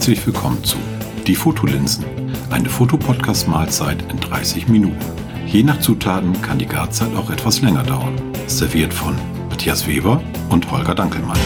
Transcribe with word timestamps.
Herzlich 0.00 0.26
willkommen 0.26 0.64
zu 0.64 0.78
Die 1.26 1.34
Fotolinsen, 1.34 2.06
eine 2.48 2.70
Fotopodcast-Mahlzeit 2.70 4.10
in 4.10 4.18
30 4.18 4.66
Minuten. 4.66 4.96
Je 5.46 5.62
nach 5.62 5.78
Zutaten 5.78 6.40
kann 6.40 6.58
die 6.58 6.64
Garzeit 6.64 7.14
auch 7.14 7.28
etwas 7.28 7.60
länger 7.60 7.82
dauern. 7.82 8.18
Serviert 8.46 8.94
von 8.94 9.14
Matthias 9.50 9.86
Weber 9.86 10.22
und 10.48 10.70
Holger 10.70 10.94
Dankelmann. 10.94 11.36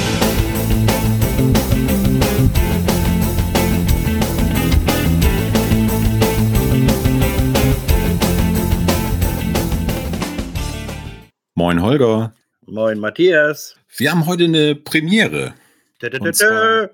Moin 11.56 11.82
Holger. 11.82 12.32
Moin 12.66 13.00
Matthias. 13.00 13.74
Wir 13.96 14.12
haben 14.12 14.26
heute 14.26 14.44
eine 14.44 14.76
Premiere. 14.76 15.54
Da, 15.98 16.08
da, 16.08 16.18
da, 16.18 16.32
zwar, 16.32 16.90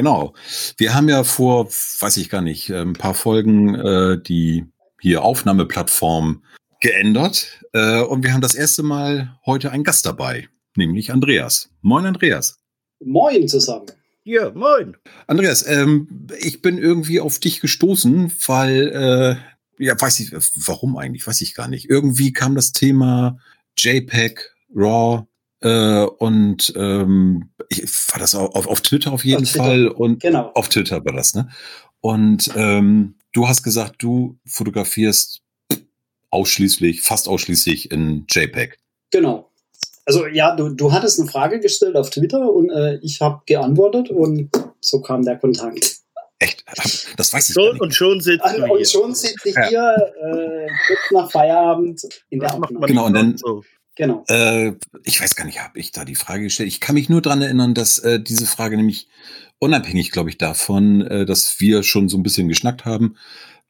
genau. 0.00 0.32
Wir 0.78 0.94
haben 0.94 1.10
ja 1.10 1.24
vor, 1.24 1.66
weiß 1.66 2.16
ich 2.16 2.30
gar 2.30 2.40
nicht, 2.40 2.70
ein 2.70 2.94
paar 2.94 3.12
Folgen 3.12 3.74
äh, 3.74 4.18
die 4.18 4.64
hier 4.98 5.22
Aufnahmeplattform 5.22 6.42
geändert. 6.80 7.60
Äh, 7.74 8.00
und 8.00 8.24
wir 8.24 8.32
haben 8.32 8.40
das 8.40 8.54
erste 8.54 8.82
Mal 8.82 9.38
heute 9.44 9.70
einen 9.70 9.84
Gast 9.84 10.06
dabei, 10.06 10.48
nämlich 10.74 11.12
Andreas. 11.12 11.68
Moin 11.82 12.06
Andreas. 12.06 12.58
Moin 13.04 13.46
zusammen. 13.46 13.86
Ja, 14.24 14.50
moin. 14.52 14.96
Andreas, 15.26 15.66
ähm, 15.66 16.26
ich 16.38 16.62
bin 16.62 16.78
irgendwie 16.78 17.20
auf 17.20 17.38
dich 17.38 17.60
gestoßen, 17.60 18.32
weil, 18.46 18.88
äh, 19.78 19.84
ja, 19.84 20.00
weiß 20.00 20.20
ich, 20.20 20.32
warum 20.66 20.96
eigentlich, 20.96 21.26
weiß 21.26 21.42
ich 21.42 21.54
gar 21.54 21.68
nicht. 21.68 21.90
Irgendwie 21.90 22.32
kam 22.32 22.54
das 22.54 22.72
Thema 22.72 23.38
JPEG, 23.76 24.50
RAW, 24.74 25.26
äh, 25.60 26.04
und 26.04 26.72
ähm, 26.76 27.50
ich, 27.68 27.82
war 28.12 28.18
das 28.18 28.34
auf, 28.34 28.66
auf 28.66 28.80
Twitter 28.80 29.12
auf 29.12 29.24
jeden 29.24 29.44
auf 29.44 29.50
Fall 29.50 29.88
und 29.88 30.20
genau. 30.20 30.50
auf 30.54 30.68
Twitter 30.68 31.04
war 31.04 31.12
das, 31.12 31.34
ne? 31.34 31.48
Und 32.00 32.50
ähm, 32.56 33.16
du 33.32 33.46
hast 33.46 33.62
gesagt, 33.62 33.96
du 34.02 34.38
fotografierst 34.46 35.42
ausschließlich, 36.30 37.02
fast 37.02 37.28
ausschließlich 37.28 37.90
in 37.90 38.24
JPEG. 38.28 38.78
Genau. 39.10 39.50
Also 40.06 40.26
ja, 40.26 40.56
du, 40.56 40.70
du 40.70 40.92
hattest 40.92 41.20
eine 41.20 41.28
Frage 41.28 41.60
gestellt 41.60 41.96
auf 41.96 42.10
Twitter 42.10 42.50
und 42.52 42.70
äh, 42.70 42.96
ich 43.02 43.20
habe 43.20 43.42
geantwortet 43.46 44.10
und 44.10 44.50
so 44.80 45.00
kam 45.02 45.24
der 45.24 45.36
Kontakt. 45.38 45.98
Echt? 46.38 46.64
Das 47.18 47.34
weiß 47.34 47.50
ich 47.50 47.54
so, 47.54 47.72
nicht. 47.72 47.80
Und 47.82 47.94
schon 47.94 48.20
sitzt 48.20 48.42
also, 48.42 48.64
du 48.64 48.72
Und 48.72 48.76
hier. 48.78 48.86
schon 48.86 49.14
sitze 49.14 49.50
ich 49.50 49.56
hier 49.68 50.12
äh, 50.22 50.68
kurz 50.86 51.00
nach 51.12 51.30
Feierabend 51.30 52.02
in 52.30 52.40
Das 52.40 52.52
der 52.52 52.62
Aufnahme. 52.62 52.86
Genau, 52.86 53.06
und 53.06 53.12
dann- 53.12 53.36
so. 53.36 53.62
Genau. 53.96 54.24
Äh, 54.28 54.72
ich 55.04 55.20
weiß 55.20 55.34
gar 55.34 55.44
nicht, 55.44 55.62
habe 55.62 55.78
ich 55.78 55.92
da 55.92 56.04
die 56.04 56.14
Frage 56.14 56.44
gestellt? 56.44 56.68
Ich 56.68 56.80
kann 56.80 56.94
mich 56.94 57.08
nur 57.08 57.22
dran 57.22 57.42
erinnern, 57.42 57.74
dass 57.74 57.98
äh, 57.98 58.20
diese 58.20 58.46
Frage 58.46 58.76
nämlich 58.76 59.08
unabhängig, 59.58 60.10
glaube 60.10 60.30
ich, 60.30 60.38
davon, 60.38 61.02
äh, 61.02 61.26
dass 61.26 61.60
wir 61.60 61.82
schon 61.82 62.08
so 62.08 62.16
ein 62.16 62.22
bisschen 62.22 62.48
geschnackt 62.48 62.84
haben, 62.84 63.16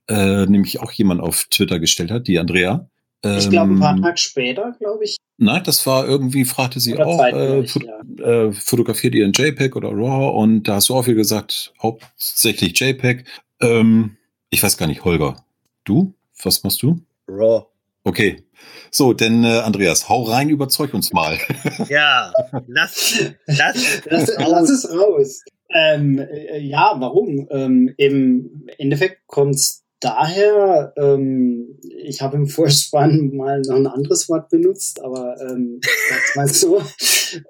äh, 0.09 0.47
nämlich 0.47 0.81
auch 0.81 0.93
jemand 0.93 1.21
auf 1.21 1.47
Twitter 1.51 1.81
gestellt 1.81 2.11
hat, 2.11 2.29
die 2.29 2.39
Andrea. 2.39 2.89
Ich 3.23 3.51
glaube, 3.51 3.75
ein 3.75 3.81
paar 3.81 3.97
Ähm, 3.97 4.03
Tage 4.03 4.17
später, 4.17 4.75
glaube 4.79 5.05
ich. 5.05 5.17
Nein, 5.37 5.63
das 5.65 5.87
war 5.87 6.09
irgendwie, 6.09 6.47
fragte 6.47 6.81
sie 6.81 6.95
Oder 6.95 7.07
auch, 7.07 7.23
äh, 7.23 7.67
fot 7.67 7.85
ja. 7.85 8.25
äh, 8.25 8.53
fotografiert 8.53 9.15
ihr 9.15 9.27
in 9.27 9.33
JPEG 9.33 9.77
oder 9.77 9.91
RAW? 9.91 10.39
Und 10.39 10.63
da 10.63 10.77
hast 10.77 10.89
du 10.89 10.95
auch 10.95 11.07
wieder 11.07 11.17
gesagt, 11.17 11.75
hauptsächlich 11.83 12.79
JPEG. 12.81 13.25
Ähm, 13.61 14.17
ich 14.49 14.63
weiß 14.63 14.79
gar 14.79 14.87
nicht, 14.87 15.05
Holger, 15.05 15.45
du? 15.85 16.15
Was 16.43 16.63
machst 16.63 16.83
du? 16.83 16.99
Raw. 17.29 17.67
Okay. 18.05 18.45
So, 18.91 19.13
denn 19.13 19.45
äh, 19.45 19.59
Andreas, 19.59 20.09
hau 20.09 20.23
rein, 20.23 20.49
überzeug 20.49 20.95
uns 20.95 21.13
mal. 21.13 21.39
Ja, 21.89 22.33
lass, 22.67 23.21
lass, 23.47 24.03
Lass, 24.07 24.33
lass 24.39 24.71
es 24.71 24.91
raus. 24.91 25.43
Ähm, 25.73 26.19
äh, 26.19 26.59
ja, 26.59 26.97
warum? 26.99 27.47
Ähm, 27.51 27.95
Im 27.97 28.67
Endeffekt 28.79 29.27
kommt 29.27 29.55
es 29.55 29.85
daher, 30.01 30.95
ähm, 30.97 31.79
ich 31.83 32.23
habe 32.23 32.37
im 32.37 32.47
Vorspann 32.47 33.31
mal 33.37 33.61
noch 33.61 33.77
ein 33.77 33.87
anderes 33.87 34.29
Wort 34.29 34.49
benutzt, 34.49 35.03
aber 35.03 35.37
ähm, 35.41 35.81
sag's 36.09 36.37
mal 36.37 36.49
so. 36.49 36.83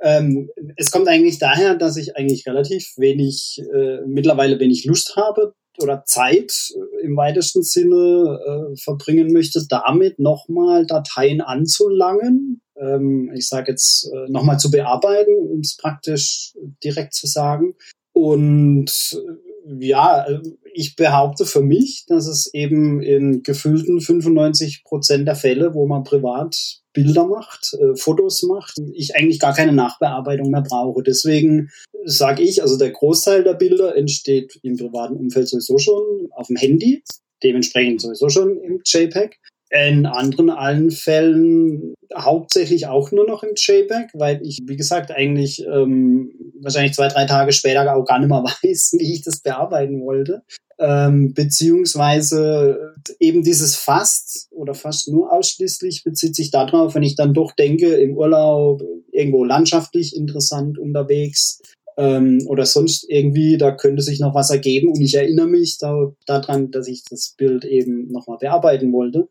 Ähm, 0.03 0.51
es 0.77 0.91
kommt 0.91 1.09
eigentlich 1.09 1.39
daher, 1.39 1.77
dass 1.77 1.97
ich 1.97 2.17
eigentlich 2.17 2.47
relativ 2.47 2.93
wenig, 2.97 3.63
äh, 3.73 4.01
mittlerweile 4.07 4.59
wenig 4.59 4.85
Lust 4.85 5.17
habe 5.17 5.55
oder 5.83 6.05
Zeit 6.05 6.53
äh, 6.75 7.05
im 7.05 7.17
weitesten 7.17 7.63
Sinne 7.63 8.39
äh, 8.45 8.77
verbringen 8.77 9.33
möchte, 9.33 9.65
damit 9.69 10.19
nochmal 10.19 10.87
Dateien 10.87 11.41
anzulangen. 11.41 12.61
Ähm, 12.77 13.31
ich 13.35 13.49
sage 13.49 13.73
jetzt 13.73 14.11
äh, 14.13 14.31
nochmal 14.31 14.59
zu 14.59 14.71
bearbeiten, 14.71 15.35
um 15.35 15.61
es 15.61 15.77
praktisch 15.77 16.55
direkt 16.83 17.15
zu 17.15 17.27
sagen. 17.27 17.75
Und 18.13 18.91
äh, 19.15 19.87
ja, 19.87 20.27
äh, 20.27 20.41
ich 20.75 20.97
behaupte 20.97 21.47
für 21.47 21.63
mich, 21.63 22.05
dass 22.07 22.27
es 22.27 22.53
eben 22.53 23.03
in 23.03 23.43
gefühlten 23.43 24.01
95 24.01 24.85
Prozent 24.85 25.27
der 25.27 25.37
Fälle, 25.37 25.75
wo 25.75 25.87
man 25.87 26.05
privat 26.05 26.57
Bilder 26.93 27.27
macht, 27.27 27.73
äh, 27.75 27.97
Fotos 27.97 28.43
macht, 28.43 28.77
ich 28.95 29.15
eigentlich 29.15 29.39
gar 29.39 29.55
keine 29.55 29.73
Nachbearbeitung 29.73 30.51
mehr 30.51 30.63
brauche. 30.63 31.03
Deswegen 31.03 31.71
sage 32.05 32.43
ich, 32.43 32.63
also 32.63 32.77
der 32.77 32.91
Großteil 32.91 33.45
der 33.45 33.55
Bilder 33.55 33.97
entsteht 33.97 34.59
im 34.63 34.77
privaten 34.77 35.17
Umfeld 35.17 35.49
sowieso 35.49 35.79
schon 35.79 36.29
auf 36.33 36.49
dem 36.49 36.57
Handy, 36.57 37.03
dementsprechend 37.43 38.01
sowieso 38.01 38.29
schon 38.29 38.59
im 38.59 38.81
JPEG. 38.85 39.39
In 39.71 40.05
anderen 40.07 40.51
allen 40.51 40.91
Fällen 40.91 41.95
hauptsächlich 42.17 42.89
auch 42.89 43.13
nur 43.13 43.25
noch 43.25 43.45
im 43.45 43.55
JPEG, 43.55 44.11
weil 44.15 44.41
ich, 44.43 44.59
wie 44.65 44.77
gesagt, 44.77 45.13
eigentlich 45.13 45.65
ähm, 45.65 46.33
wahrscheinlich 46.61 46.95
zwei, 46.95 47.07
drei 47.07 47.25
Tage 47.25 47.53
später 47.53 47.95
auch 47.95 48.05
gar 48.05 48.19
nicht 48.19 48.29
mehr 48.29 48.43
weiß, 48.63 48.97
wie 48.99 49.13
ich 49.13 49.23
das 49.23 49.41
bearbeiten 49.41 50.01
wollte. 50.03 50.43
Ähm, 50.81 51.35
beziehungsweise 51.35 52.95
eben 53.21 53.43
dieses 53.43 53.77
fast 53.77 54.49
oder 54.51 54.75
fast 54.75 55.09
nur 55.09 55.31
ausschließlich 55.31 56.05
bezieht 56.05 56.35
sich 56.35 56.51
darauf, 56.51 56.95
wenn 56.95 57.03
ich 57.03 57.17
dann 57.17 57.35
doch 57.35 57.53
denke, 57.53 57.95
im 57.95 58.17
Urlaub 58.17 58.83
irgendwo 59.13 59.45
landschaftlich 59.45 60.17
interessant 60.17 60.79
unterwegs 60.79 61.61
ähm, 61.99 62.43
oder 62.47 62.65
sonst 62.65 63.05
irgendwie, 63.11 63.59
da 63.59 63.73
könnte 63.73 64.03
sich 64.03 64.21
noch 64.21 64.35
was 64.35 64.51
ergeben 64.51 64.89
und 64.89 65.01
ich 65.03 65.15
erinnere 65.15 65.49
mich 65.49 65.77
da, 65.79 66.13
daran, 66.25 66.71
dass 66.71 66.89
ich 66.89 67.05
das 67.05 67.35
Bild 67.37 67.67
eben 67.67 68.11
nochmal 68.11 68.39
bearbeiten 68.39 68.91
wollte. 68.93 69.29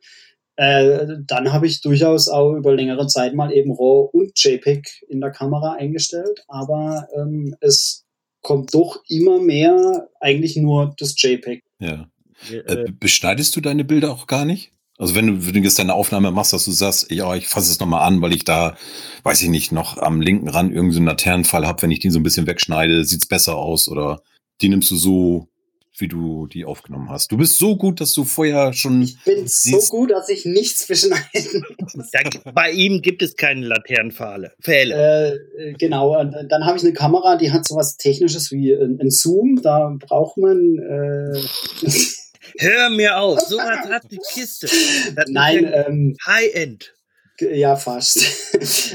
Äh, 0.60 1.08
dann 1.26 1.54
habe 1.54 1.68
ich 1.68 1.80
durchaus 1.80 2.28
auch 2.28 2.54
über 2.54 2.76
längere 2.76 3.08
Zeit 3.08 3.34
mal 3.34 3.54
eben 3.54 3.72
RAW 3.72 4.10
und 4.12 4.34
JPEG 4.36 5.06
in 5.08 5.22
der 5.22 5.32
Kamera 5.32 5.76
eingestellt, 5.76 6.44
aber 6.50 7.08
ähm, 7.16 7.56
es 7.62 8.04
kommt 8.42 8.74
doch 8.74 9.02
immer 9.08 9.40
mehr 9.40 10.10
eigentlich 10.20 10.58
nur 10.58 10.94
das 10.98 11.16
JPEG. 11.16 11.64
Ja. 11.80 12.10
Äh, 12.52 12.56
äh, 12.58 12.92
beschneidest 12.92 13.56
du 13.56 13.62
deine 13.62 13.86
Bilder 13.86 14.12
auch 14.12 14.28
gar 14.28 14.44
nicht? 14.44 14.74
Also 14.98 15.16
wenn 15.16 15.28
du, 15.28 15.46
wenn 15.46 15.54
du 15.54 15.60
jetzt 15.62 15.80
deine 15.80 15.94
Aufnahme 15.94 16.30
machst, 16.32 16.52
dass 16.52 16.66
du 16.66 16.72
sagst, 16.72 17.10
ja, 17.10 17.34
ich 17.36 17.48
fasse 17.48 17.72
es 17.72 17.80
nochmal 17.80 18.06
an, 18.06 18.22
weil 18.22 18.34
ich 18.34 18.44
da, 18.44 18.76
weiß 19.24 19.42
ich 19.42 19.48
nicht, 19.48 19.72
noch 19.72 19.98
am 19.98 20.20
linken 20.20 20.50
Rand 20.50 20.74
irgendeinen 20.74 21.06
Laternenfall 21.06 21.66
habe, 21.66 21.84
wenn 21.84 21.92
ich 21.92 22.00
den 22.00 22.12
so 22.12 22.20
ein 22.20 22.24
bisschen 22.24 22.48
wegschneide, 22.48 23.06
sieht's 23.06 23.28
besser 23.28 23.56
aus 23.56 23.88
oder 23.88 24.22
die 24.62 24.68
nimmst 24.68 24.92
du 24.92 24.98
so, 24.98 25.48
wie 26.00 26.08
du 26.08 26.48
die 26.48 26.66
aufgenommen 26.66 27.10
hast. 27.10 27.32
Du 27.32 27.38
bist 27.38 27.58
so 27.58 27.76
gut, 27.76 28.02
dass 28.02 28.14
du 28.14 28.24
vorher 28.24 28.74
schon 28.74 29.02
Ich 29.02 29.22
bin 29.24 29.48
so 29.48 29.80
gut, 29.90 30.12
dass 30.12 30.30
ich 30.30 30.46
nichts 30.46 30.88
beschneiden 30.88 31.66
da, 32.12 32.52
bei 32.52 32.72
ihm 32.72 33.02
gibt 33.02 33.22
es 33.22 33.36
keine 33.36 33.66
Laternenpfähle. 33.66 34.54
Pfähle. 34.62 35.40
Äh, 35.58 35.74
genau, 35.74 36.20
und 36.20 36.36
dann 36.50 36.66
habe 36.66 36.78
ich 36.78 36.84
eine 36.84 36.94
Kamera, 36.94 37.36
die 37.36 37.52
hat 37.52 37.68
sowas 37.68 37.98
Technisches 37.98 38.52
wie 38.52 38.74
ein, 38.74 39.00
ein 39.02 39.12
Zoom. 39.12 39.62
Da 39.62 39.96
braucht 40.00 40.38
man. 40.38 40.78
Äh, 40.78 41.40
Hör 42.58 42.90
mir 42.90 43.20
auf, 43.20 43.40
sowas 43.42 43.88
hat 43.90 44.04
die 44.12 44.20
Kiste. 44.34 44.68
Das 45.16 45.26
nein, 45.30 45.64
ja 45.64 45.88
ähm, 45.88 46.16
High-End. 46.26 46.94
ja, 47.40 47.76
fast. 47.76 48.26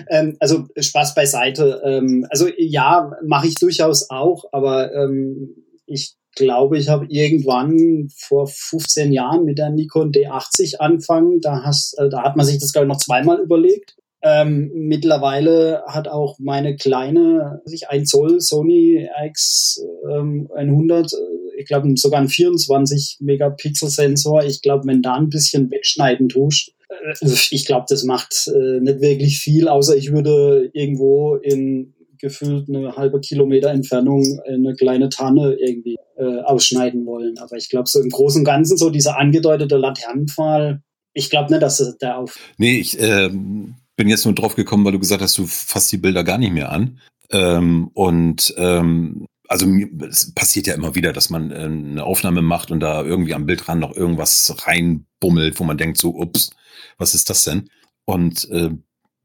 ähm, 0.08 0.36
also 0.40 0.66
Spaß 0.76 1.14
beiseite. 1.14 1.80
Ähm, 1.84 2.26
also 2.30 2.48
ja, 2.56 3.12
mache 3.24 3.46
ich 3.46 3.54
durchaus 3.54 4.10
auch, 4.10 4.44
aber 4.52 4.92
ähm, 4.92 5.54
ich 5.86 6.16
glaube, 6.34 6.78
ich 6.78 6.88
habe 6.88 7.06
irgendwann 7.08 8.08
vor 8.16 8.46
15 8.46 9.12
Jahren 9.12 9.44
mit 9.44 9.58
der 9.58 9.70
Nikon 9.70 10.12
D80 10.12 10.76
angefangen. 10.76 11.40
Da, 11.40 11.62
hast, 11.64 11.98
äh, 11.98 12.08
da 12.08 12.22
hat 12.22 12.36
man 12.36 12.46
sich 12.46 12.58
das, 12.58 12.72
glaube 12.72 12.86
ich, 12.86 12.92
noch 12.92 13.00
zweimal 13.00 13.40
überlegt. 13.40 13.96
Ähm, 14.26 14.70
mittlerweile 14.74 15.82
hat 15.86 16.08
auch 16.08 16.38
meine 16.38 16.76
kleine, 16.76 17.60
sich 17.66 17.90
ein 17.90 18.06
Zoll 18.06 18.40
Sony 18.40 19.06
RX 19.22 19.84
ähm, 20.10 20.48
100, 20.56 21.12
äh, 21.12 21.16
ich 21.58 21.66
glaube 21.66 21.92
sogar 21.96 22.22
ein 22.22 22.28
24 22.28 23.18
Megapixel 23.20 23.90
Sensor. 23.90 24.42
Ich 24.44 24.62
glaube, 24.62 24.86
wenn 24.86 25.02
da 25.02 25.14
ein 25.14 25.28
bisschen 25.28 25.70
wegschneiden 25.70 26.30
tust, 26.30 26.72
äh, 26.88 27.12
ich 27.50 27.66
glaube, 27.66 27.84
das 27.88 28.04
macht 28.04 28.48
äh, 28.48 28.80
nicht 28.80 29.02
wirklich 29.02 29.40
viel, 29.40 29.68
außer 29.68 29.94
ich 29.94 30.10
würde 30.10 30.70
irgendwo 30.72 31.34
in 31.36 31.94
gefühlt 32.18 32.70
eine 32.70 32.96
halbe 32.96 33.20
Kilometer 33.20 33.68
Entfernung 33.68 34.40
eine 34.46 34.72
kleine 34.72 35.10
Tanne 35.10 35.56
irgendwie 35.60 35.96
äh, 36.16 36.40
ausschneiden 36.42 37.06
wollen. 37.06 37.38
Aber 37.38 37.56
ich 37.56 37.68
glaube, 37.68 37.88
so 37.88 38.00
im 38.00 38.10
Großen 38.10 38.40
und 38.40 38.44
Ganzen, 38.44 38.76
so 38.76 38.90
dieser 38.90 39.18
angedeutete 39.18 39.76
Laternenpfahl, 39.76 40.82
ich 41.12 41.30
glaube 41.30 41.50
nicht, 41.50 41.62
dass 41.62 41.96
der 41.98 42.18
auf. 42.18 42.38
Nee, 42.58 42.78
ich 42.78 43.00
ähm, 43.00 43.74
bin 43.96 44.08
jetzt 44.08 44.24
nur 44.24 44.34
drauf 44.34 44.56
gekommen, 44.56 44.84
weil 44.84 44.92
du 44.92 44.98
gesagt 44.98 45.22
hast, 45.22 45.38
du 45.38 45.46
fasst 45.46 45.92
die 45.92 45.98
Bilder 45.98 46.24
gar 46.24 46.38
nicht 46.38 46.52
mehr 46.52 46.72
an. 46.72 46.98
Ähm, 47.30 47.90
und 47.94 48.52
ähm, 48.58 49.26
also 49.48 49.66
es 50.08 50.34
passiert 50.34 50.66
ja 50.66 50.74
immer 50.74 50.94
wieder, 50.94 51.12
dass 51.12 51.30
man 51.30 51.50
äh, 51.50 51.54
eine 51.54 52.04
Aufnahme 52.04 52.42
macht 52.42 52.70
und 52.70 52.80
da 52.80 53.02
irgendwie 53.02 53.34
am 53.34 53.46
Bildrand 53.46 53.80
noch 53.80 53.94
irgendwas 53.94 54.54
reinbummelt, 54.66 55.58
wo 55.60 55.64
man 55.64 55.78
denkt 55.78 55.98
so, 55.98 56.10
ups, 56.16 56.50
was 56.98 57.14
ist 57.14 57.30
das 57.30 57.44
denn? 57.44 57.70
Und 58.04 58.48
äh, 58.50 58.70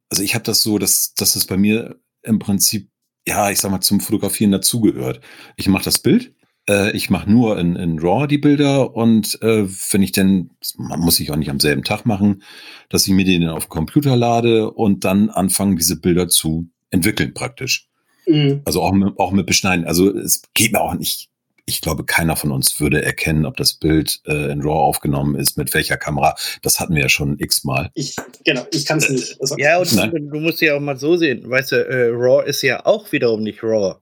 also 0.10 0.24
ich 0.24 0.36
habe 0.36 0.44
das 0.44 0.62
so, 0.62 0.78
dass, 0.78 1.14
dass 1.14 1.36
es 1.36 1.46
bei 1.46 1.58
mir 1.58 2.00
im 2.22 2.40
Prinzip, 2.40 2.90
ja, 3.28 3.50
ich 3.50 3.60
sag 3.60 3.72
mal, 3.72 3.82
zum 3.82 4.00
Fotografieren 4.00 4.52
dazugehört. 4.52 5.22
Ich 5.56 5.68
mache 5.68 5.86
das 5.86 6.00
Bild, 6.00 6.34
äh, 6.70 6.92
ich 6.92 7.10
mache 7.10 7.30
nur 7.30 7.58
in, 7.58 7.76
in 7.76 8.00
RAW 8.00 8.28
die 8.28 8.38
Bilder 8.38 8.96
und 8.96 9.42
äh, 9.42 9.68
wenn 9.92 10.04
ich 10.04 10.12
denn, 10.12 10.52
man 10.78 11.00
muss 11.00 11.20
ich 11.20 11.32
auch 11.32 11.36
nicht 11.36 11.50
am 11.50 11.60
selben 11.60 11.84
Tag 11.84 12.06
machen, 12.06 12.44
dass 12.90 13.08
ich 13.08 13.14
mir 13.14 13.26
den 13.26 13.50
auf 13.50 13.66
den 13.66 13.70
Computer 13.70 14.16
lade 14.16 14.72
und 14.72 15.04
dann 15.04 15.30
anfangen, 15.30 15.76
diese 15.76 16.00
Bilder 16.00 16.30
zu 16.30 16.70
entwickeln 16.92 17.34
praktisch. 17.34 17.88
Mhm. 18.28 18.62
Also 18.66 18.82
auch 18.82 18.94
mit, 18.94 19.18
auch 19.18 19.32
mit 19.32 19.48
Beschneiden. 19.48 19.86
Also 19.86 20.16
es 20.16 20.44
geht 20.54 20.72
mir 20.72 20.82
auch 20.82 20.94
nicht. 20.94 21.30
Ich 21.66 21.82
glaube, 21.82 22.04
keiner 22.04 22.36
von 22.36 22.52
uns 22.52 22.80
würde 22.80 23.04
erkennen, 23.04 23.46
ob 23.46 23.56
das 23.56 23.76
Bild 23.76 24.22
äh, 24.26 24.52
in 24.52 24.62
RAW 24.62 24.80
aufgenommen 24.80 25.36
ist, 25.36 25.56
mit 25.56 25.72
welcher 25.76 25.98
Kamera. 25.98 26.36
Das 26.64 26.80
hatten 26.80 26.96
wir 26.96 27.04
ja 27.04 27.10
schon 27.10 27.38
x-mal. 27.38 27.92
Ich, 27.94 28.16
genau, 28.44 28.66
ich 28.72 28.88
kann 28.88 28.98
es 28.98 29.10
nicht. 29.10 29.38
Also, 29.40 29.56
ja, 29.58 29.78
und 29.78 29.94
Nein. 29.94 30.12
du 30.12 30.40
musst 30.40 30.62
ja 30.62 30.76
auch 30.76 30.80
mal 30.80 30.98
so 30.98 31.16
sehen. 31.16 31.48
Weißt 31.48 31.72
du, 31.72 31.76
äh, 31.76 32.10
RAW 32.12 32.44
ist 32.44 32.64
ja 32.64 32.88
auch 32.88 33.12
wiederum 33.12 33.44
nicht 33.44 33.62
RAW. 33.62 33.98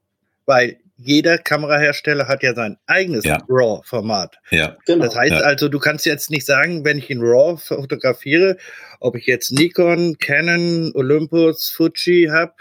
Weil 0.45 0.77
jeder 0.97 1.38
Kamerahersteller 1.38 2.27
hat 2.27 2.44
ja 2.44 2.53
sein 2.53 2.77
eigenes 2.88 3.23
ja. 3.23 3.38
RAW-Format. 3.47 4.38
Ja. 4.49 4.77
Genau. 4.85 5.05
Das 5.05 5.15
heißt 5.15 5.31
ja. 5.31 5.39
also, 5.39 5.69
du 5.69 5.79
kannst 5.79 6.05
jetzt 6.05 6.31
nicht 6.31 6.45
sagen, 6.45 6.83
wenn 6.83 6.97
ich 6.97 7.09
in 7.09 7.21
RAW 7.21 7.57
fotografiere, 7.57 8.57
ob 8.99 9.15
ich 9.15 9.27
jetzt 9.27 9.51
Nikon, 9.51 10.17
Canon, 10.17 10.91
Olympus, 10.95 11.69
Fuji 11.69 12.29
habe, 12.31 12.53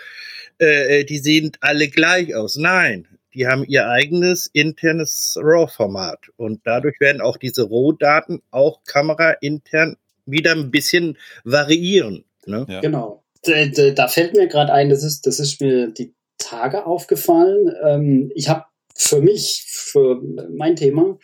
äh, 0.61 1.00
äh, 1.00 1.05
die 1.05 1.19
sehen 1.19 1.53
alle 1.61 1.88
gleich 1.88 2.35
aus. 2.35 2.56
Nein, 2.56 3.09
die 3.35 3.47
haben 3.47 3.65
ihr 3.65 3.88
eigenes 3.88 4.47
internes 4.53 5.38
RAW-Format 5.41 6.29
und 6.37 6.61
dadurch 6.65 7.00
werden 7.00 7.21
auch 7.21 7.38
diese 7.38 7.62
Rohdaten 7.62 8.43
auch 8.50 8.81
kameraintern 8.85 9.97
wieder 10.27 10.53
ein 10.53 10.71
bisschen 10.71 11.19
variieren. 11.44 12.25
Ne? 12.47 12.67
Ja. 12.69 12.81
Genau. 12.81 13.23
Da, 13.43 14.09
fällt 14.09 14.35
mir 14.35 14.49
gerade 14.49 14.73
ein, 14.73 14.91
das 14.91 15.05
ist, 15.05 15.27
das 15.27 15.38
ist 15.38 15.61
mir 15.61 15.88
die 15.88 16.12
Tage 16.38 16.87
aufgefallen. 16.87 17.73
Ähm, 17.85 18.33
ich 18.35 18.49
habe 18.49 18.65
für 18.94 19.21
mich, 19.21 19.65
für 19.67 20.21
mein 20.50 20.77
Thema, 20.77 21.19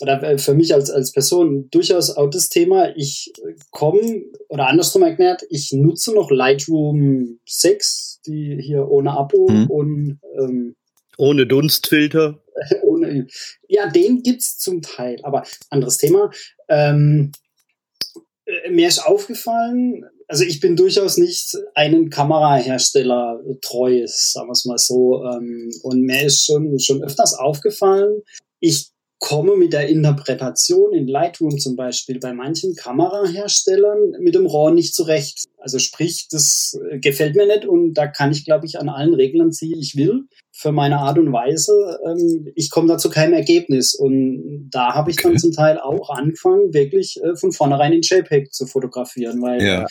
oder 0.00 0.22
äh, 0.22 0.38
für 0.38 0.54
mich 0.54 0.74
als, 0.74 0.90
als 0.90 1.12
Person 1.12 1.68
durchaus 1.70 2.10
auch 2.10 2.28
das 2.28 2.48
Thema, 2.48 2.94
ich 2.96 3.32
komme, 3.70 4.22
oder 4.48 4.68
andersrum 4.68 5.02
erklärt, 5.02 5.42
ich 5.48 5.72
nutze 5.72 6.14
noch 6.14 6.30
Lightroom 6.30 7.38
6, 7.46 8.20
die 8.26 8.58
hier 8.60 8.88
ohne 8.88 9.12
Abo 9.12 9.48
mhm. 9.48 9.66
und 9.70 10.20
ähm, 10.38 10.76
ohne 11.18 11.46
Dunstfilter. 11.46 12.42
ohne, 12.82 13.26
ja, 13.68 13.88
den 13.88 14.22
gibt's 14.22 14.58
zum 14.58 14.82
Teil, 14.82 15.18
aber 15.22 15.44
anderes 15.70 15.98
Thema. 15.98 16.30
Ähm, 16.68 17.32
äh, 18.44 18.70
mir 18.70 18.88
ist 18.88 18.98
aufgefallen, 18.98 20.04
also 20.28 20.44
ich 20.44 20.60
bin 20.60 20.76
durchaus 20.76 21.18
nicht 21.18 21.56
einen 21.74 22.10
Kamerahersteller 22.10 23.40
treu, 23.62 24.02
sagen 24.06 24.48
wir 24.48 24.52
es 24.52 24.64
mal 24.64 24.78
so. 24.78 25.22
Ähm, 25.24 25.70
und 25.82 26.02
mir 26.02 26.24
ist 26.24 26.44
schon, 26.44 26.78
schon 26.78 27.02
öfters 27.02 27.34
aufgefallen, 27.34 28.22
ich 28.60 28.90
komme 29.18 29.56
mit 29.56 29.72
der 29.72 29.88
Interpretation 29.88 30.92
in 30.92 31.08
Lightroom 31.08 31.58
zum 31.58 31.74
Beispiel 31.74 32.18
bei 32.18 32.32
manchen 32.32 32.74
Kameraherstellern 32.74 34.12
mit 34.20 34.34
dem 34.34 34.46
RAW 34.46 34.72
nicht 34.72 34.94
zurecht. 34.94 35.46
Also 35.58 35.78
sprich, 35.78 36.28
das 36.30 36.78
äh, 36.90 36.98
gefällt 36.98 37.34
mir 37.34 37.46
nicht 37.46 37.64
und 37.64 37.94
da 37.94 38.06
kann 38.06 38.30
ich, 38.30 38.44
glaube 38.44 38.66
ich, 38.66 38.78
an 38.78 38.88
allen 38.88 39.14
Reglern 39.14 39.52
ziehen, 39.52 39.78
ich 39.80 39.96
will 39.96 40.24
für 40.52 40.70
meine 40.70 40.98
Art 40.98 41.18
und 41.18 41.32
Weise. 41.32 41.98
Ähm, 42.06 42.52
ich 42.54 42.70
komme 42.70 42.88
da 42.88 42.98
zu 42.98 43.08
keinem 43.10 43.32
Ergebnis 43.32 43.94
und 43.94 44.68
da 44.70 44.94
habe 44.94 45.10
ich 45.10 45.18
okay. 45.18 45.28
dann 45.28 45.38
zum 45.38 45.52
Teil 45.52 45.78
auch 45.78 46.10
angefangen, 46.10 46.74
wirklich 46.74 47.18
äh, 47.22 47.36
von 47.36 47.52
vornherein 47.52 47.92
in 47.92 48.02
JPEG 48.02 48.52
zu 48.52 48.66
fotografieren, 48.66 49.40
weil 49.40 49.62
ja. 49.62 49.86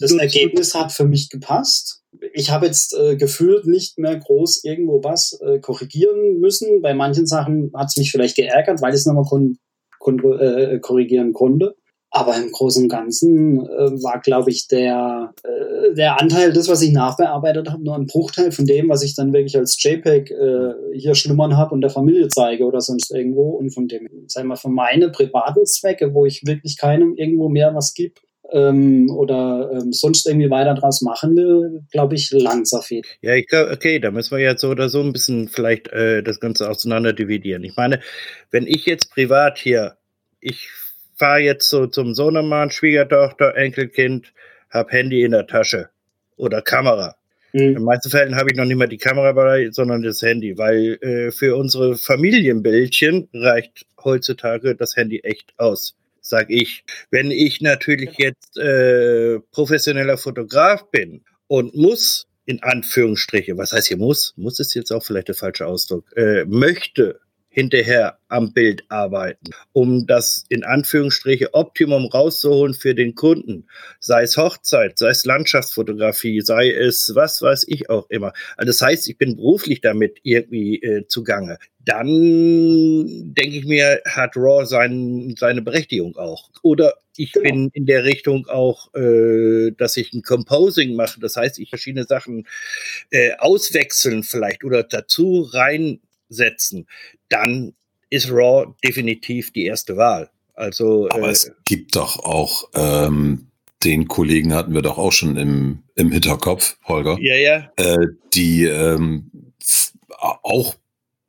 das 0.00 0.12
Ergebnis 0.12 0.74
hat 0.74 0.92
für 0.92 1.04
mich 1.04 1.28
gepasst 1.28 2.00
ich 2.32 2.50
habe 2.50 2.66
jetzt 2.66 2.94
äh, 2.94 3.16
gefühlt 3.16 3.66
nicht 3.66 3.98
mehr 3.98 4.16
groß 4.16 4.64
irgendwo 4.64 5.02
was 5.02 5.38
äh, 5.40 5.58
korrigieren 5.60 6.38
müssen. 6.40 6.82
Bei 6.82 6.94
manchen 6.94 7.26
Sachen 7.26 7.70
hat 7.74 7.88
es 7.88 7.96
mich 7.96 8.10
vielleicht 8.10 8.36
geärgert, 8.36 8.82
weil 8.82 8.90
ich 8.90 9.00
es 9.00 9.06
nochmal 9.06 9.24
kon 9.24 9.58
kon 9.98 10.18
äh, 10.38 10.78
korrigieren 10.80 11.32
konnte. 11.32 11.76
Aber 12.12 12.36
im 12.36 12.50
Großen 12.50 12.82
und 12.82 12.88
Ganzen 12.88 13.60
äh, 13.60 14.02
war, 14.02 14.20
glaube 14.20 14.50
ich, 14.50 14.66
der, 14.66 15.32
äh, 15.44 15.94
der 15.94 16.20
Anteil, 16.20 16.52
das, 16.52 16.68
was 16.68 16.82
ich 16.82 16.90
nachbearbeitet 16.90 17.70
habe, 17.70 17.84
nur 17.84 17.94
ein 17.94 18.06
Bruchteil 18.06 18.50
von 18.50 18.66
dem, 18.66 18.88
was 18.88 19.04
ich 19.04 19.14
dann 19.14 19.32
wirklich 19.32 19.56
als 19.56 19.80
JPEG 19.80 20.28
äh, 20.32 20.72
hier 20.92 21.14
schlummern 21.14 21.56
habe 21.56 21.72
und 21.72 21.82
der 21.82 21.90
Familie 21.90 22.26
zeige 22.26 22.64
oder 22.64 22.80
sonst 22.80 23.12
irgendwo. 23.12 23.50
Und 23.50 23.70
von 23.70 23.86
dem, 23.86 24.08
sagen 24.26 24.48
wir, 24.48 24.56
für 24.56 24.70
meine 24.70 25.10
privaten 25.10 25.64
Zwecke, 25.66 26.12
wo 26.12 26.26
ich 26.26 26.42
wirklich 26.44 26.76
keinem 26.78 27.14
irgendwo 27.14 27.48
mehr 27.48 27.76
was 27.76 27.94
gebe, 27.94 28.14
ähm, 28.52 29.10
oder 29.10 29.70
ähm, 29.72 29.92
sonst 29.92 30.26
irgendwie 30.26 30.50
weiter 30.50 30.74
draus 30.74 31.02
machen 31.02 31.36
will, 31.36 31.82
glaube 31.90 32.14
ich, 32.14 32.30
langsam 32.30 32.82
viel. 32.82 33.02
Ja, 33.20 33.34
ich 33.34 33.46
glaube, 33.46 33.70
okay, 33.70 33.98
da 33.98 34.10
müssen 34.10 34.36
wir 34.36 34.42
jetzt 34.42 34.60
so 34.60 34.70
oder 34.70 34.88
so 34.88 35.00
ein 35.00 35.12
bisschen 35.12 35.48
vielleicht 35.48 35.88
äh, 35.88 36.22
das 36.22 36.40
Ganze 36.40 36.68
auseinander 36.68 37.12
dividieren. 37.12 37.64
Ich 37.64 37.76
meine, 37.76 38.00
wenn 38.50 38.66
ich 38.66 38.86
jetzt 38.86 39.12
privat 39.12 39.58
hier, 39.58 39.96
ich 40.40 40.68
fahre 41.16 41.40
jetzt 41.40 41.68
so 41.68 41.86
zum 41.86 42.14
Sohnemann, 42.14 42.70
Schwiegertochter, 42.70 43.56
Enkelkind, 43.56 44.32
hab 44.70 44.92
Handy 44.92 45.22
in 45.22 45.32
der 45.32 45.46
Tasche 45.46 45.90
oder 46.36 46.62
Kamera. 46.62 47.16
Mhm. 47.52 47.60
In 47.60 47.74
den 47.74 47.84
meisten 47.84 48.10
Fällen 48.10 48.36
habe 48.36 48.50
ich 48.50 48.56
noch 48.56 48.64
nicht 48.64 48.78
mal 48.78 48.88
die 48.88 48.98
Kamera 48.98 49.32
bei, 49.32 49.70
sondern 49.70 50.02
das 50.02 50.22
Handy, 50.22 50.56
weil 50.56 50.98
äh, 51.02 51.30
für 51.30 51.56
unsere 51.56 51.96
Familienbildchen 51.96 53.28
reicht 53.34 53.86
heutzutage 54.02 54.74
das 54.74 54.96
Handy 54.96 55.20
echt 55.20 55.52
aus 55.58 55.99
sag 56.22 56.50
ich. 56.50 56.84
Wenn 57.10 57.30
ich 57.30 57.60
natürlich 57.60 58.18
jetzt 58.18 58.56
äh, 58.58 59.40
professioneller 59.52 60.18
Fotograf 60.18 60.90
bin 60.90 61.24
und 61.46 61.74
muss, 61.74 62.26
in 62.46 62.62
Anführungsstriche, 62.62 63.56
was 63.56 63.72
heißt 63.72 63.88
hier 63.88 63.96
muss? 63.96 64.34
Muss 64.36 64.58
ist 64.60 64.74
jetzt 64.74 64.90
auch 64.90 65.04
vielleicht 65.04 65.28
der 65.28 65.34
falsche 65.34 65.66
Ausdruck, 65.66 66.04
äh, 66.16 66.44
möchte 66.46 67.20
hinterher 67.50 68.18
am 68.28 68.52
Bild 68.52 68.84
arbeiten, 68.88 69.50
um 69.72 70.06
das 70.06 70.44
in 70.48 70.64
Anführungsstriche 70.64 71.52
Optimum 71.52 72.06
rauszuholen 72.06 72.74
für 72.74 72.94
den 72.94 73.16
Kunden. 73.16 73.66
Sei 73.98 74.22
es 74.22 74.36
Hochzeit, 74.36 74.98
sei 74.98 75.10
es 75.10 75.24
Landschaftsfotografie, 75.24 76.40
sei 76.40 76.70
es 76.70 77.12
was 77.14 77.42
weiß 77.42 77.64
ich 77.66 77.90
auch 77.90 78.08
immer. 78.08 78.32
Also 78.56 78.68
das 78.68 78.80
heißt, 78.80 79.08
ich 79.08 79.18
bin 79.18 79.36
beruflich 79.36 79.80
damit 79.80 80.18
irgendwie 80.22 80.76
äh, 80.76 81.06
zugange. 81.08 81.58
Dann 81.84 82.06
denke 83.34 83.56
ich 83.56 83.64
mir, 83.64 84.00
hat 84.06 84.36
Raw 84.36 84.64
sein, 84.64 85.34
seine 85.36 85.60
Berechtigung 85.62 86.16
auch. 86.16 86.50
Oder 86.62 86.94
ich 87.16 87.32
genau. 87.32 87.48
bin 87.48 87.70
in 87.72 87.86
der 87.86 88.04
Richtung 88.04 88.46
auch, 88.46 88.94
äh, 88.94 89.72
dass 89.76 89.96
ich 89.96 90.12
ein 90.12 90.22
Composing 90.22 90.94
mache. 90.94 91.18
Das 91.20 91.36
heißt, 91.36 91.58
ich 91.58 91.68
verschiedene 91.68 92.04
Sachen 92.04 92.46
äh, 93.10 93.32
auswechseln 93.38 94.22
vielleicht 94.22 94.62
oder 94.62 94.84
dazu 94.84 95.40
reinsetzen 96.30 96.86
dann 97.28 97.74
ist 98.10 98.30
Raw 98.30 98.74
definitiv 98.84 99.52
die 99.52 99.66
erste 99.66 99.96
Wahl. 99.96 100.30
Also, 100.54 101.08
Aber 101.10 101.28
äh, 101.28 101.32
es 101.32 101.52
gibt 101.64 101.96
doch 101.96 102.18
auch 102.18 102.64
ähm, 102.74 103.46
den 103.84 104.08
Kollegen 104.08 104.52
hatten 104.52 104.74
wir 104.74 104.82
doch 104.82 104.98
auch 104.98 105.12
schon 105.12 105.36
im, 105.36 105.84
im 105.94 106.12
Hinterkopf, 106.12 106.76
Holger. 106.84 107.16
Ja, 107.20 107.36
ja. 107.36 107.72
Äh, 107.76 108.08
die 108.34 108.64
ähm, 108.64 109.30
auch, 110.18 110.76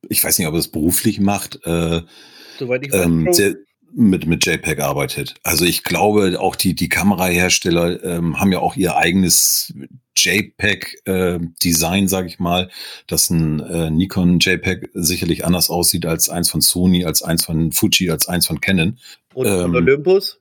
ich 0.10 0.24
weiß 0.24 0.38
nicht, 0.38 0.48
ob 0.48 0.55
er 0.55 0.60
es 0.60 0.67
beruflich 0.67 1.20
macht, 1.20 1.60
äh, 1.65 2.01
Soweit 2.58 2.86
ich 2.86 2.91
weiß, 2.91 3.05
ähm, 3.05 3.31
sehr, 3.31 3.55
mit, 3.93 4.25
mit 4.25 4.45
JPEG 4.45 4.79
arbeitet. 4.79 5.36
Also 5.43 5.65
ich 5.65 5.83
glaube, 5.83 6.39
auch 6.39 6.55
die, 6.55 6.74
die 6.74 6.89
Kamerahersteller 6.89 8.03
ähm, 8.03 8.39
haben 8.39 8.51
ja 8.51 8.60
auch 8.60 8.75
ihr 8.75 8.95
eigenes 8.95 9.74
JPEG-Design, 10.17 12.03
äh, 12.03 12.07
sage 12.07 12.27
ich 12.27 12.39
mal, 12.39 12.69
dass 13.07 13.29
ein 13.29 13.60
äh, 13.60 13.89
Nikon 13.89 14.39
JPEG 14.39 14.89
sicherlich 14.93 15.45
anders 15.45 15.69
aussieht 15.69 16.05
als 16.05 16.29
eins 16.29 16.50
von 16.50 16.62
Sony, 16.62 17.05
als 17.05 17.21
eins 17.21 17.45
von 17.45 17.71
Fuji, 17.71 18.10
als 18.10 18.27
eins 18.27 18.48
von 18.48 18.62
Canon. 18.62 18.98
Und 19.33 19.48
ähm, 19.48 19.75
Olympus? 19.75 20.39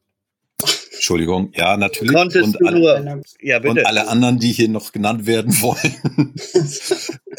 Entschuldigung, 0.93 1.53
ja, 1.57 1.79
natürlich. 1.79 2.15
Konntest 2.15 2.57
und, 2.61 2.67
alle, 2.67 2.79
nur, 2.79 3.23
ja, 3.41 3.59
bitte. 3.59 3.71
und 3.71 3.87
alle 3.87 4.09
anderen, 4.09 4.39
die 4.39 4.53
hier 4.53 4.69
noch 4.69 4.93
genannt 4.93 5.25
werden 5.25 5.55
wollen. 5.63 6.35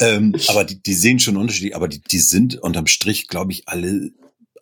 ähm, 0.00 0.34
aber 0.48 0.64
die, 0.64 0.82
die 0.82 0.94
sehen 0.94 1.20
schon 1.20 1.36
Unterschiede, 1.36 1.76
aber 1.76 1.86
die, 1.86 2.00
die 2.00 2.18
sind 2.18 2.56
unterm 2.56 2.88
Strich, 2.88 3.28
glaube 3.28 3.52
ich, 3.52 3.68
alle 3.68 4.10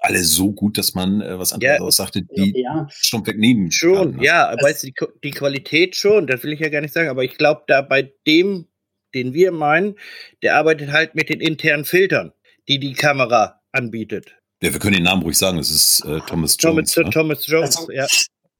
alle 0.01 0.25
so 0.25 0.53
gut, 0.53 0.79
dass 0.79 0.95
man, 0.95 1.21
äh, 1.21 1.39
was 1.39 1.53
anderes 1.53 1.79
ja, 1.79 1.91
sagte, 1.91 2.23
die 2.23 2.55
ja. 2.57 2.89
stumpf 2.91 3.29
wegnehmen 3.29 3.71
Schon, 3.71 3.95
kann, 3.95 4.17
ne? 4.17 4.25
ja, 4.25 4.49
aber 4.49 4.63
weißt 4.63 4.83
du, 4.83 4.87
die, 4.89 4.95
die, 5.25 5.31
Qualität 5.31 5.95
schon, 5.95 6.27
das 6.27 6.43
will 6.43 6.53
ich 6.53 6.61
ja 6.61 6.69
gar 6.71 6.81
nicht 6.81 6.95
sagen, 6.95 7.09
aber 7.09 7.23
ich 7.23 7.37
glaube, 7.37 7.63
da 7.67 7.83
bei 7.83 8.13
dem, 8.27 8.67
den 9.15 9.35
wir 9.35 9.53
meinen, 9.53 9.97
der 10.43 10.57
arbeitet 10.57 10.91
halt 10.91 11.15
mit 11.15 11.29
den 11.29 11.41
internen 11.41 11.85
Filtern, 11.85 12.33
die 12.69 12.79
die 12.79 12.95
Kamera 12.95 13.61
anbietet. 13.73 14.37
Ja, 14.63 14.73
wir 14.73 14.81
können 14.81 14.95
den 14.95 15.05
Namen 15.05 15.23
ruhig 15.23 15.37
sagen, 15.37 15.59
es 15.59 15.71
ist 15.71 16.05
äh, 16.05 16.21
Thomas 16.27 16.57
Jones. 16.59 16.93
Thomas, 16.93 16.97
ne? 16.97 17.11
Thomas 17.11 17.47
Jones, 17.47 17.77
also, 17.77 17.93
ja. 17.93 18.07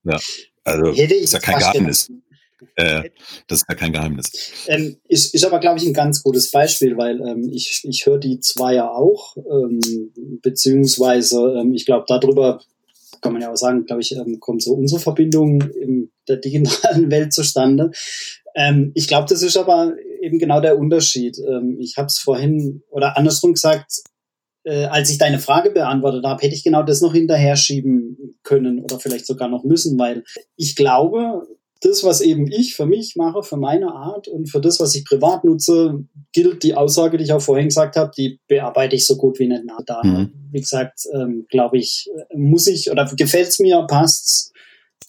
Ja, 0.05 0.19
also 0.65 0.91
ist 0.93 1.33
ja 1.33 1.39
kein 1.41 1.59
Geheimnis. 1.59 2.11
Äh, 2.77 3.11
das 3.47 3.61
ist 3.61 3.67
ja 3.69 3.75
kein 3.75 3.93
Geheimnis. 3.93 4.31
Ähm, 4.67 4.97
ist, 5.09 5.35
ist 5.35 5.45
aber, 5.45 5.61
glaube 5.61 5.79
ich, 5.79 5.87
ein 5.87 5.95
ganz 5.95 6.23
gutes 6.23 6.51
Beispiel, 6.51 6.97
weil 6.97 7.21
ähm, 7.21 7.49
ich, 7.53 7.83
ich 7.85 8.07
höre 8.07 8.19
die 8.19 8.41
zwei 8.41 8.75
ja 8.75 8.91
auch, 8.91 9.37
ähm, 9.37 9.81
beziehungsweise 10.43 11.61
ähm, 11.61 11.75
ich 11.75 11.87
glaube, 11.87 12.05
darüber 12.09 12.61
kann 13.21 13.33
man 13.33 13.43
ja 13.43 13.51
auch 13.51 13.57
sagen, 13.57 13.85
glaube 13.85 14.03
ich, 14.03 14.13
ähm, 14.13 14.41
kommt 14.41 14.63
so 14.63 14.73
unsere 14.73 15.01
Verbindung 15.01 15.61
in 15.61 16.11
der 16.29 16.37
digitalen 16.37 17.11
Welt 17.11 17.33
zustande. 17.33 17.91
Ähm, 18.55 18.93
ich 18.95 19.09
glaube, 19.09 19.27
das 19.29 19.43
ist 19.43 19.57
aber 19.57 19.95
eben 20.23 20.39
genau 20.39 20.61
der 20.61 20.79
Unterschied. 20.79 21.39
Ich 21.79 21.97
habe 21.97 22.09
es 22.09 22.19
vorhin 22.19 22.83
oder 22.91 23.17
andersrum 23.17 23.55
gesagt, 23.55 24.03
äh, 24.65 24.85
als 24.85 25.11
ich 25.11 25.19
deine 25.19 25.39
Frage 25.39 25.71
beantwortet 25.71 26.25
habe, 26.25 26.43
hätte 26.43 26.55
ich 26.55 26.65
genau 26.65 26.83
das 26.83 27.01
noch 27.01 27.13
hinterher 27.13 27.57
schieben 27.57 28.39
können 28.43 28.81
oder 28.81 29.01
vielleicht 29.01 29.27
sogar 29.27 29.49
noch 29.49 29.65
müssen, 29.65 29.99
weil 29.99 30.25
ich 30.57 30.77
glaube, 30.77 31.47
das, 31.81 32.05
was 32.05 32.21
eben 32.21 32.51
ich 32.51 32.75
für 32.75 32.87
mich 32.87 33.17
mache, 33.17 33.43
für 33.43 33.57
meine 33.57 33.93
Art 33.93 34.29
und 34.29 34.51
für 34.51 34.61
das, 34.61 34.81
was 34.81 34.95
ich 34.95 35.05
privat 35.05 35.45
nutze, 35.45 36.05
gilt 36.33 36.63
die 36.63 36.75
Aussage, 36.75 37.17
die 37.17 37.25
ich 37.25 37.33
auch 37.33 37.41
vorhin 37.41 37.69
gesagt 37.69 37.97
habe, 37.97 38.11
die 38.17 38.39
bearbeite 38.49 38.97
ich 38.97 39.07
so 39.07 39.17
gut 39.17 39.39
wie 39.39 39.49
nicht 39.49 39.65
nach. 39.65 39.81
Da, 39.87 40.03
mhm. 40.05 40.33
wie 40.53 40.61
gesagt, 40.61 41.01
ähm, 41.15 41.47
glaube 41.49 41.79
ich, 41.79 42.11
muss 42.35 42.67
ich 42.67 42.91
oder 42.91 43.11
gefällt 43.17 43.49
es 43.49 43.59
mir, 43.59 43.87
passt's, 43.89 44.50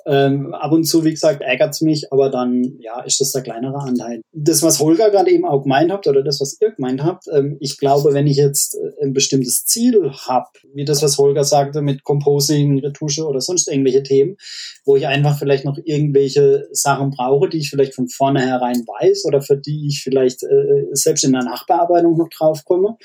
ähm, 0.05 0.53
ab 0.53 0.71
und 0.71 0.85
zu, 0.85 1.03
wie 1.03 1.11
gesagt, 1.11 1.41
ärgert 1.41 1.71
es 1.71 1.81
mich, 1.81 2.11
aber 2.11 2.29
dann, 2.29 2.77
ja, 2.79 3.01
ist 3.01 3.21
das 3.21 3.31
der 3.31 3.41
kleinere 3.41 3.79
Anteil. 3.79 4.21
Das, 4.33 4.63
was 4.63 4.79
Holger 4.79 5.09
gerade 5.11 5.31
eben 5.31 5.45
auch 5.45 5.63
gemeint 5.63 5.91
habt, 5.91 6.07
oder 6.07 6.23
das, 6.23 6.39
was 6.41 6.57
ihr 6.59 6.71
gemeint 6.71 7.03
habt, 7.03 7.25
ähm, 7.31 7.57
ich 7.59 7.77
glaube, 7.77 8.13
wenn 8.13 8.27
ich 8.27 8.37
jetzt 8.37 8.75
äh, 8.75 9.05
ein 9.05 9.13
bestimmtes 9.13 9.65
Ziel 9.65 10.11
habe, 10.27 10.47
wie 10.73 10.85
das, 10.85 11.01
was 11.03 11.17
Holger 11.17 11.43
sagte, 11.43 11.81
mit 11.81 12.03
Composing, 12.03 12.79
Retusche 12.79 13.25
oder 13.25 13.41
sonst 13.41 13.67
irgendwelche 13.67 14.03
Themen, 14.03 14.37
wo 14.85 14.95
ich 14.95 15.07
einfach 15.07 15.37
vielleicht 15.37 15.65
noch 15.65 15.77
irgendwelche 15.83 16.67
Sachen 16.71 17.11
brauche, 17.11 17.49
die 17.49 17.59
ich 17.59 17.69
vielleicht 17.69 17.93
von 17.93 18.07
vornherein 18.07 18.77
weiß 18.85 19.25
oder 19.25 19.41
für 19.41 19.57
die 19.57 19.87
ich 19.87 20.01
vielleicht 20.03 20.43
äh, 20.43 20.87
selbst 20.93 21.23
in 21.23 21.33
der 21.33 21.43
Nachbearbeitung 21.43 22.17
noch 22.17 22.29
draufkomme 22.29 22.97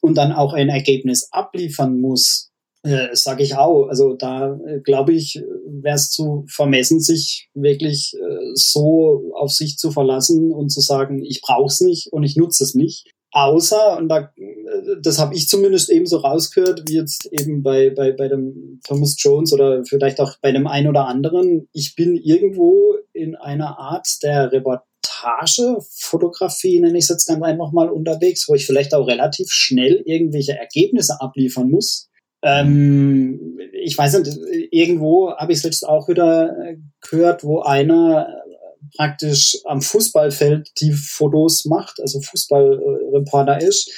und 0.00 0.16
dann 0.16 0.32
auch 0.32 0.54
ein 0.54 0.68
Ergebnis 0.68 1.28
abliefern 1.30 2.00
muss, 2.00 2.49
äh, 2.82 3.14
sage 3.14 3.42
ich 3.42 3.56
auch. 3.56 3.88
Also 3.88 4.14
da 4.14 4.58
äh, 4.66 4.80
glaube 4.80 5.12
ich, 5.12 5.42
wäre 5.66 5.96
es 5.96 6.10
zu 6.10 6.44
vermessen, 6.48 7.00
sich 7.00 7.50
wirklich 7.54 8.14
äh, 8.14 8.52
so 8.54 9.32
auf 9.34 9.50
sich 9.50 9.76
zu 9.76 9.90
verlassen 9.90 10.52
und 10.52 10.70
zu 10.70 10.80
sagen, 10.80 11.24
ich 11.24 11.42
brauche 11.42 11.66
es 11.66 11.80
nicht 11.80 12.12
und 12.12 12.22
ich 12.22 12.36
nutze 12.36 12.62
es 12.64 12.74
nicht. 12.74 13.12
Außer, 13.32 13.96
und 13.96 14.08
da, 14.08 14.32
äh, 14.36 14.96
das 15.02 15.20
habe 15.20 15.34
ich 15.34 15.48
zumindest 15.48 15.90
eben 15.90 16.06
so 16.06 16.18
rausgehört, 16.18 16.82
wie 16.88 16.94
jetzt 16.94 17.28
eben 17.30 17.62
bei, 17.62 17.90
bei, 17.90 18.10
bei 18.12 18.28
dem 18.28 18.80
Thomas 18.84 19.14
Jones 19.18 19.52
oder 19.52 19.84
vielleicht 19.84 20.18
auch 20.20 20.36
bei 20.40 20.50
dem 20.50 20.66
einen 20.66 20.88
oder 20.88 21.06
anderen, 21.06 21.68
ich 21.72 21.94
bin 21.94 22.16
irgendwo 22.16 22.96
in 23.12 23.36
einer 23.36 23.78
Art 23.78 24.08
der 24.22 24.50
Reportagefotografie, 24.52 26.80
nenne 26.80 26.98
ich 26.98 27.04
es 27.04 27.10
jetzt 27.10 27.26
ganz 27.26 27.42
einfach 27.42 27.72
mal 27.72 27.90
unterwegs, 27.90 28.48
wo 28.48 28.54
ich 28.54 28.64
vielleicht 28.66 28.94
auch 28.94 29.06
relativ 29.06 29.50
schnell 29.50 30.02
irgendwelche 30.06 30.58
Ergebnisse 30.58 31.20
abliefern 31.20 31.70
muss 31.70 32.09
ähm, 32.42 33.58
ich 33.72 33.96
weiß 33.96 34.18
nicht, 34.18 34.38
irgendwo 34.70 35.32
habe 35.32 35.52
ich 35.52 35.58
es 35.58 35.64
letztens 35.64 35.88
auch 35.88 36.08
wieder 36.08 36.56
äh, 36.58 36.76
gehört, 37.00 37.44
wo 37.44 37.60
einer 37.60 38.28
äh, 38.28 38.50
praktisch 38.96 39.58
am 39.64 39.82
Fußballfeld 39.82 40.70
die 40.80 40.92
Fotos 40.92 41.64
macht, 41.64 42.00
also 42.00 42.20
Fußballreporter 42.20 43.60
ist, 43.60 43.90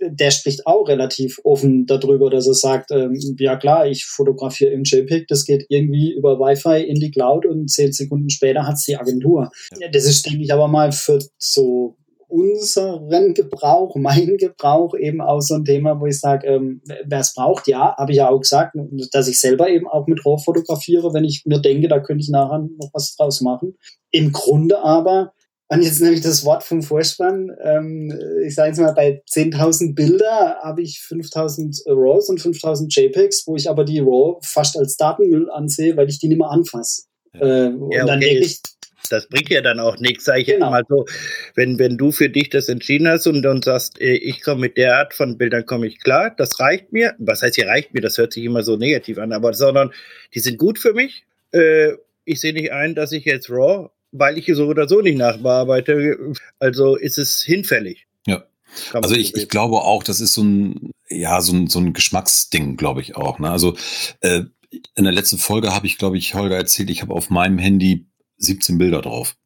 der 0.00 0.30
spricht 0.30 0.66
auch 0.66 0.88
relativ 0.88 1.40
offen 1.44 1.86
darüber, 1.86 2.30
dass 2.30 2.46
er 2.46 2.54
sagt, 2.54 2.90
ähm, 2.92 3.18
ja 3.38 3.56
klar, 3.56 3.86
ich 3.86 4.06
fotografiere 4.06 4.70
im 4.70 4.84
JPEG, 4.84 5.26
das 5.28 5.44
geht 5.44 5.66
irgendwie 5.68 6.12
über 6.12 6.38
Wi-Fi 6.38 6.82
in 6.82 7.00
die 7.00 7.10
Cloud 7.10 7.46
und 7.46 7.68
zehn 7.68 7.92
Sekunden 7.92 8.30
später 8.30 8.66
hat's 8.66 8.84
die 8.84 8.96
Agentur. 8.96 9.50
Ja. 9.78 9.88
Das 9.88 10.04
ist, 10.04 10.24
denke 10.24 10.42
ich, 10.42 10.52
aber 10.52 10.68
mal 10.68 10.92
für 10.92 11.18
so 11.36 11.97
unseren 12.28 13.34
Gebrauch, 13.34 13.96
meinen 13.96 14.36
Gebrauch 14.36 14.94
eben 14.94 15.20
auch 15.20 15.40
so 15.40 15.54
ein 15.54 15.64
Thema, 15.64 15.98
wo 16.00 16.06
ich 16.06 16.20
sage, 16.20 16.46
ähm, 16.46 16.82
wer 17.06 17.20
es 17.20 17.34
braucht, 17.34 17.66
ja, 17.66 17.96
habe 17.96 18.12
ich 18.12 18.18
ja 18.18 18.28
auch 18.28 18.40
gesagt, 18.40 18.76
dass 19.12 19.28
ich 19.28 19.40
selber 19.40 19.68
eben 19.68 19.88
auch 19.88 20.06
mit 20.06 20.24
RAW 20.24 20.42
fotografiere, 20.42 21.12
wenn 21.14 21.24
ich 21.24 21.44
mir 21.46 21.60
denke, 21.60 21.88
da 21.88 22.00
könnte 22.00 22.22
ich 22.22 22.28
nachher 22.28 22.58
noch 22.58 22.90
was 22.92 23.16
draus 23.16 23.40
machen. 23.40 23.76
Im 24.10 24.32
Grunde 24.32 24.82
aber, 24.84 25.32
und 25.68 25.82
jetzt 25.82 26.00
nehme 26.00 26.14
ich 26.14 26.20
das 26.20 26.44
Wort 26.44 26.62
vom 26.62 26.82
Vorspann, 26.82 27.50
ähm, 27.62 28.18
ich 28.44 28.54
sage 28.54 28.68
jetzt 28.68 28.80
mal, 28.80 28.92
bei 28.92 29.22
10.000 29.30 29.94
Bilder 29.94 30.58
habe 30.62 30.82
ich 30.82 31.00
5.000 31.06 31.82
RAWs 31.86 32.28
und 32.28 32.40
5.000 32.40 32.88
JPEGs, 32.88 33.46
wo 33.46 33.56
ich 33.56 33.70
aber 33.70 33.84
die 33.84 34.00
RAW 34.00 34.38
fast 34.42 34.78
als 34.78 34.96
Datenmüll 34.96 35.50
ansehe, 35.50 35.96
weil 35.96 36.08
ich 36.08 36.18
die 36.18 36.28
nicht 36.28 36.38
mehr 36.38 36.50
anfasse. 36.50 37.04
Ja. 37.34 37.40
Äh, 37.40 37.68
und 37.68 37.92
ja, 37.92 38.04
okay. 38.04 38.06
dann 38.06 38.20
wirklich 38.20 38.60
das 39.08 39.28
bringt 39.28 39.50
ja 39.50 39.60
dann 39.60 39.80
auch 39.80 39.98
nichts, 39.98 40.24
sage 40.24 40.40
ich 40.40 40.46
genau. 40.46 40.66
jetzt 40.66 40.70
mal 40.70 40.84
so. 40.88 41.06
Wenn, 41.54 41.78
wenn 41.78 41.96
du 41.98 42.12
für 42.12 42.28
dich 42.28 42.50
das 42.50 42.68
entschieden 42.68 43.08
hast 43.08 43.26
und 43.26 43.42
dann 43.42 43.62
sagst, 43.62 44.00
äh, 44.00 44.14
ich 44.14 44.42
komme 44.42 44.62
mit 44.62 44.76
der 44.76 44.96
Art 44.98 45.14
von 45.14 45.38
Bildern, 45.38 45.66
komme 45.66 45.86
ich 45.86 46.00
klar, 46.00 46.34
das 46.36 46.60
reicht 46.60 46.92
mir. 46.92 47.14
Was 47.18 47.42
heißt 47.42 47.56
hier 47.56 47.66
reicht 47.66 47.94
mir? 47.94 48.00
Das 48.00 48.18
hört 48.18 48.32
sich 48.32 48.44
immer 48.44 48.62
so 48.62 48.76
negativ 48.76 49.18
an, 49.18 49.32
aber 49.32 49.54
sondern 49.54 49.92
die 50.34 50.40
sind 50.40 50.58
gut 50.58 50.78
für 50.78 50.92
mich. 50.92 51.24
Äh, 51.52 51.92
ich 52.24 52.40
sehe 52.40 52.52
nicht 52.52 52.72
ein, 52.72 52.94
dass 52.94 53.12
ich 53.12 53.24
jetzt 53.24 53.50
RAW, 53.50 53.90
weil 54.12 54.38
ich 54.38 54.46
so 54.46 54.66
oder 54.66 54.88
so 54.88 55.00
nicht 55.00 55.16
nachbearbeite, 55.16 56.34
also 56.58 56.96
ist 56.96 57.18
es 57.18 57.42
hinfällig. 57.42 58.06
Ja. 58.26 58.44
Also 58.92 59.14
ich, 59.14 59.34
ich 59.34 59.48
glaube 59.48 59.76
auch, 59.76 60.02
das 60.02 60.20
ist 60.20 60.34
so 60.34 60.42
ein, 60.42 60.92
ja, 61.08 61.40
so 61.40 61.54
ein, 61.54 61.68
so 61.68 61.78
ein 61.78 61.94
Geschmacksding, 61.94 62.76
glaube 62.76 63.00
ich 63.00 63.16
auch. 63.16 63.38
Ne? 63.38 63.50
Also 63.50 63.76
äh, 64.20 64.42
in 64.94 65.04
der 65.04 65.12
letzten 65.12 65.38
Folge 65.38 65.74
habe 65.74 65.86
ich, 65.86 65.98
glaube 65.98 66.18
ich, 66.18 66.34
Holger 66.34 66.56
erzählt, 66.56 66.90
ich 66.90 67.00
habe 67.00 67.14
auf 67.14 67.30
meinem 67.30 67.58
Handy 67.58 68.07
17 68.38 68.78
Bilder 68.78 69.02
drauf. 69.02 69.36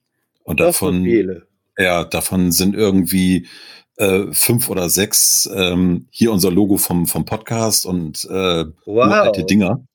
Und 0.44 0.60
davon, 0.60 1.06
ja, 1.78 2.04
davon 2.04 2.52
sind 2.52 2.74
irgendwie 2.74 3.46
äh, 3.96 4.32
fünf 4.32 4.68
oder 4.68 4.88
sechs 4.88 5.48
ähm, 5.54 6.08
hier 6.10 6.32
unser 6.32 6.50
Logo 6.50 6.76
vom, 6.76 7.06
vom 7.06 7.24
Podcast 7.24 7.86
und 7.86 8.24
äh, 8.24 8.64
wow. 8.86 9.12
alte 9.12 9.44
Dinger. 9.44 9.86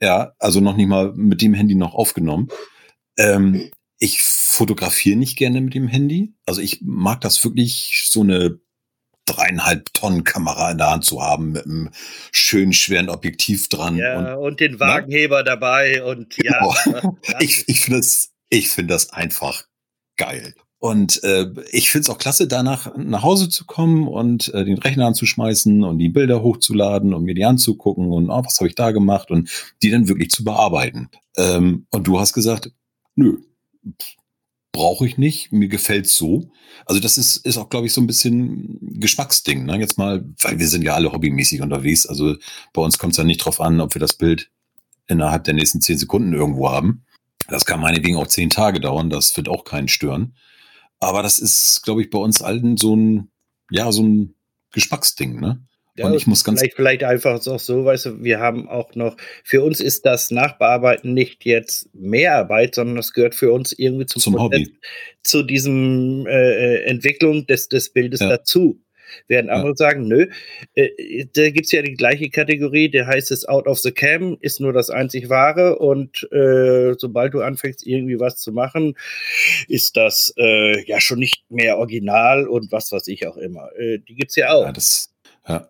Ja, 0.00 0.32
also 0.38 0.60
noch 0.60 0.76
nicht 0.76 0.88
mal 0.88 1.12
mit 1.14 1.40
dem 1.40 1.54
Handy 1.54 1.74
noch 1.74 1.94
aufgenommen. 1.94 2.48
Ähm, 3.16 3.70
ich 3.98 4.22
fotografiere 4.22 5.16
nicht 5.16 5.38
gerne 5.38 5.60
mit 5.60 5.74
dem 5.74 5.88
Handy. 5.88 6.34
Also 6.44 6.60
ich 6.60 6.80
mag 6.82 7.22
das 7.22 7.42
wirklich 7.44 8.06
so 8.10 8.20
eine 8.20 8.58
dreieinhalb 9.24 9.92
Tonnen 9.92 10.24
Kamera 10.24 10.70
in 10.70 10.78
der 10.78 10.90
Hand 10.90 11.04
zu 11.04 11.22
haben 11.22 11.52
mit 11.52 11.64
einem 11.64 11.90
schönen 12.30 12.72
schweren 12.72 13.08
Objektiv 13.08 13.68
dran. 13.68 13.96
Ja, 13.96 14.34
und, 14.34 14.44
und 14.44 14.60
den 14.60 14.72
ne? 14.72 14.80
Wagenheber 14.80 15.38
ja? 15.38 15.42
dabei 15.42 16.04
und 16.04 16.36
ja. 16.42 16.74
Genau. 16.84 17.18
ich 17.40 17.64
ich 17.68 17.80
finde 17.80 18.00
es 18.00 18.32
ich 18.48 18.68
finde 18.68 18.94
das 18.94 19.10
einfach 19.10 19.64
geil. 20.16 20.54
Und 20.78 21.22
äh, 21.24 21.46
ich 21.70 21.90
finde 21.90 22.02
es 22.02 22.10
auch 22.10 22.18
klasse, 22.18 22.46
danach 22.46 22.96
nach 22.96 23.22
Hause 23.22 23.48
zu 23.48 23.64
kommen 23.64 24.06
und 24.06 24.52
äh, 24.52 24.64
den 24.64 24.78
Rechner 24.78 25.06
anzuschmeißen 25.06 25.82
und 25.82 25.98
die 25.98 26.10
Bilder 26.10 26.42
hochzuladen 26.42 27.14
und 27.14 27.24
mir 27.24 27.34
die 27.34 27.44
anzugucken 27.44 28.12
und 28.12 28.30
oh, 28.30 28.44
was 28.44 28.60
habe 28.60 28.68
ich 28.68 28.74
da 28.74 28.90
gemacht 28.90 29.30
und 29.30 29.50
die 29.82 29.90
dann 29.90 30.08
wirklich 30.08 30.30
zu 30.30 30.44
bearbeiten. 30.44 31.08
Ähm, 31.36 31.86
und 31.90 32.06
du 32.06 32.20
hast 32.20 32.34
gesagt, 32.34 32.70
nö, 33.14 33.38
brauche 34.76 35.06
ich 35.06 35.16
nicht, 35.16 35.50
mir 35.50 35.68
gefällt's 35.68 36.16
so. 36.16 36.50
Also 36.84 37.00
das 37.00 37.16
ist, 37.16 37.38
ist 37.38 37.56
auch, 37.56 37.70
glaube 37.70 37.86
ich, 37.86 37.94
so 37.94 38.02
ein 38.02 38.06
bisschen 38.06 38.78
Geschmacksding. 39.00 39.64
Ne? 39.64 39.78
Jetzt 39.78 39.96
mal, 39.96 40.24
weil 40.42 40.58
wir 40.58 40.68
sind 40.68 40.82
ja 40.82 40.94
alle 40.94 41.10
hobbymäßig 41.10 41.62
unterwegs. 41.62 42.04
Also 42.06 42.36
bei 42.74 42.82
uns 42.82 42.98
kommt 42.98 43.14
es 43.14 43.16
ja 43.16 43.24
nicht 43.24 43.38
drauf 43.38 43.60
an, 43.60 43.80
ob 43.80 43.94
wir 43.94 44.00
das 44.00 44.14
Bild 44.14 44.50
innerhalb 45.08 45.44
der 45.44 45.54
nächsten 45.54 45.80
zehn 45.80 45.96
Sekunden 45.96 46.34
irgendwo 46.34 46.70
haben. 46.70 47.06
Das 47.48 47.64
kann 47.64 47.80
meinetwegen 47.80 48.16
auch 48.16 48.26
zehn 48.26 48.50
Tage 48.50 48.80
dauern, 48.80 49.10
das 49.10 49.36
wird 49.36 49.48
auch 49.48 49.64
keinen 49.64 49.88
stören. 49.88 50.34
Aber 51.00 51.22
das 51.22 51.38
ist, 51.38 51.82
glaube 51.84 52.02
ich, 52.02 52.10
bei 52.10 52.18
uns 52.18 52.42
allen 52.42 52.76
so 52.76 52.96
ein, 52.96 53.30
ja, 53.70 53.92
so 53.92 54.02
ein 54.02 54.34
Geschmacksding, 54.72 55.40
ne? 55.40 55.66
Ja, 55.98 56.06
und 56.06 56.14
ich 56.14 56.26
muss 56.26 56.44
ganz 56.44 56.60
vielleicht, 56.60 56.76
vielleicht 56.76 57.04
einfach 57.04 57.46
auch 57.46 57.58
so, 57.58 57.86
weißt 57.86 58.06
du, 58.06 58.22
wir 58.22 58.38
haben 58.38 58.68
auch 58.68 58.94
noch, 58.94 59.16
für 59.44 59.64
uns 59.64 59.80
ist 59.80 60.04
das 60.04 60.30
Nachbearbeiten 60.30 61.14
nicht 61.14 61.46
jetzt 61.46 61.88
mehr 61.94 62.36
Arbeit, 62.36 62.74
sondern 62.74 62.96
das 62.96 63.14
gehört 63.14 63.34
für 63.34 63.50
uns 63.50 63.72
irgendwie 63.72 64.04
zum, 64.04 64.20
zum 64.20 64.38
Hobby. 64.38 64.76
zu 65.22 65.42
diesem 65.42 66.26
äh, 66.26 66.32
äh, 66.32 66.84
Entwicklung 66.84 67.46
des, 67.46 67.68
des 67.68 67.94
Bildes 67.94 68.20
ja. 68.20 68.28
dazu. 68.28 68.78
Werden 69.28 69.50
andere 69.50 69.70
ja. 69.70 69.76
sagen, 69.76 70.08
nö, 70.08 70.28
äh, 70.74 71.26
da 71.34 71.50
gibt 71.50 71.66
es 71.66 71.72
ja 71.72 71.82
die 71.82 71.94
gleiche 71.94 72.30
Kategorie, 72.30 72.90
der 72.90 73.06
heißt 73.06 73.30
es 73.30 73.46
Out 73.46 73.66
of 73.66 73.78
the 73.78 73.92
Cam, 73.92 74.36
ist 74.40 74.60
nur 74.60 74.72
das 74.72 74.90
einzig 74.90 75.28
wahre 75.28 75.78
und 75.78 76.28
äh, 76.32 76.94
sobald 76.98 77.34
du 77.34 77.40
anfängst, 77.40 77.86
irgendwie 77.86 78.20
was 78.20 78.36
zu 78.36 78.52
machen, 78.52 78.94
ist 79.68 79.96
das 79.96 80.34
äh, 80.36 80.84
ja 80.86 81.00
schon 81.00 81.18
nicht 81.18 81.44
mehr 81.50 81.78
original 81.78 82.46
und 82.46 82.72
was 82.72 82.92
weiß 82.92 83.08
ich 83.08 83.26
auch 83.26 83.36
immer. 83.36 83.70
Äh, 83.78 83.98
die 83.98 84.14
gibt 84.14 84.30
es 84.30 84.36
ja 84.36 84.52
auch. 84.52 84.64
Ja, 84.64 84.72
das, 84.72 85.10
ja. 85.48 85.68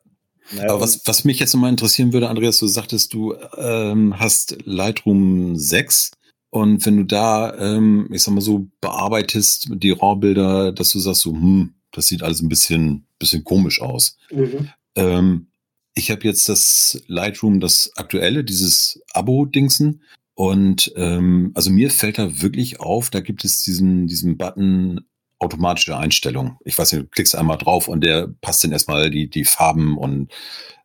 Ja, 0.53 0.71
Aber 0.71 0.81
was, 0.81 1.05
was 1.07 1.25
mich 1.25 1.41
jetzt 1.41 1.55
nochmal 1.55 1.71
interessieren 1.71 2.13
würde, 2.13 2.29
Andreas, 2.29 2.59
du 2.59 2.69
sagtest, 2.69 3.13
du 3.13 3.35
ähm, 3.57 4.19
hast 4.21 4.57
Lightroom 4.65 5.57
6 5.57 6.13
und 6.51 6.87
wenn 6.87 6.97
du 6.99 7.05
da, 7.05 7.55
ähm, 7.59 8.09
ich 8.13 8.23
sag 8.23 8.33
mal 8.33 8.41
so, 8.41 8.69
bearbeitest 8.81 9.69
die 9.75 9.91
RAW-Bilder, 9.91 10.73
dass 10.73 10.91
du 10.91 11.01
sagst 11.01 11.23
so, 11.23 11.33
hm, 11.33 11.75
das 11.97 12.07
sieht 12.07 12.23
alles 12.23 12.43
ein 12.43 12.49
bisschen, 12.49 13.07
bisschen 13.19 13.45
komisch 13.45 13.81
aus. 13.81 14.17
Mhm. 14.31 14.71
Ähm, 14.95 15.47
ich 15.95 16.11
habe 16.11 16.25
jetzt 16.25 16.49
das 16.49 17.03
Lightroom, 17.07 17.59
das 17.59 17.91
aktuelle, 17.97 18.45
dieses 18.45 19.03
Abo-Dingsen. 19.13 20.03
Und 20.35 20.93
ähm, 20.97 21.53
also 21.55 21.71
mir 21.71 21.91
fällt 21.91 22.19
da 22.19 22.43
wirklich 22.43 22.81
auf, 22.81 23.09
da 23.09 23.21
gibt 23.21 23.45
es 23.45 23.63
diesen, 23.63 24.07
diesen 24.07 24.37
Button 24.37 25.01
automatische 25.39 25.97
Einstellung. 25.97 26.59
Ich 26.65 26.79
weiß 26.79 26.93
nicht, 26.93 27.03
du 27.03 27.09
klickst 27.09 27.35
einmal 27.35 27.59
drauf 27.59 27.89
und 27.89 28.03
der 28.03 28.29
passt 28.41 28.65
dann 28.65 28.73
erstmal 28.73 29.11
die, 29.11 29.29
die 29.29 29.45
Farben 29.45 29.97
und 29.97 30.33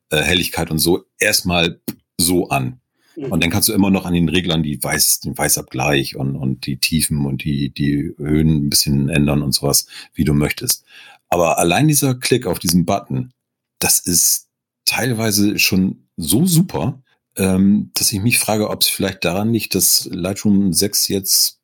äh, 0.10 0.22
Helligkeit 0.22 0.72
und 0.72 0.80
so 0.80 1.06
erstmal 1.20 1.82
so 2.18 2.50
an. 2.50 2.80
Mhm. 3.15 3.32
Und 3.32 3.44
dann 3.44 3.50
kannst 3.50 3.70
du 3.70 3.74
immer 3.74 3.89
noch 3.89 4.06
an 4.06 4.13
den 4.13 4.30
Reglern 4.30 4.63
die 4.63 4.82
Weiß, 4.82 5.20
den 5.22 5.38
Weißabgleich 5.38 6.15
und, 6.15 6.36
und 6.36 6.65
die 6.65 6.77
Tiefen 6.77 7.25
und 7.25 7.44
die, 7.44 7.70
die 7.70 8.13
Höhen 8.18 8.65
ein 8.65 8.70
bisschen 8.70 9.10
ändern 9.10 9.41
und 9.41 9.53
sowas, 9.53 9.88
wie 10.13 10.24
du 10.24 10.34
möchtest. 10.34 10.84
Aber 11.30 11.58
allein 11.58 11.88
dieser 11.88 12.15
Klick 12.15 12.46
auf 12.46 12.60
diesen 12.60 12.86
Button, 12.86 13.32
das 13.80 14.00
ist 14.00 14.48
teilweise 14.86 15.58
schon 15.60 16.08
so 16.18 16.46
super, 16.46 17.01
ähm, 17.38 17.91
dass 17.94 18.12
ich 18.12 18.22
mich 18.22 18.39
frage, 18.39 18.70
ob 18.70 18.82
es 18.82 18.88
vielleicht 18.88 19.24
daran 19.24 19.53
liegt, 19.53 19.75
dass 19.75 20.10
Lightroom 20.12 20.74
6 20.74 21.08
jetzt 21.08 21.60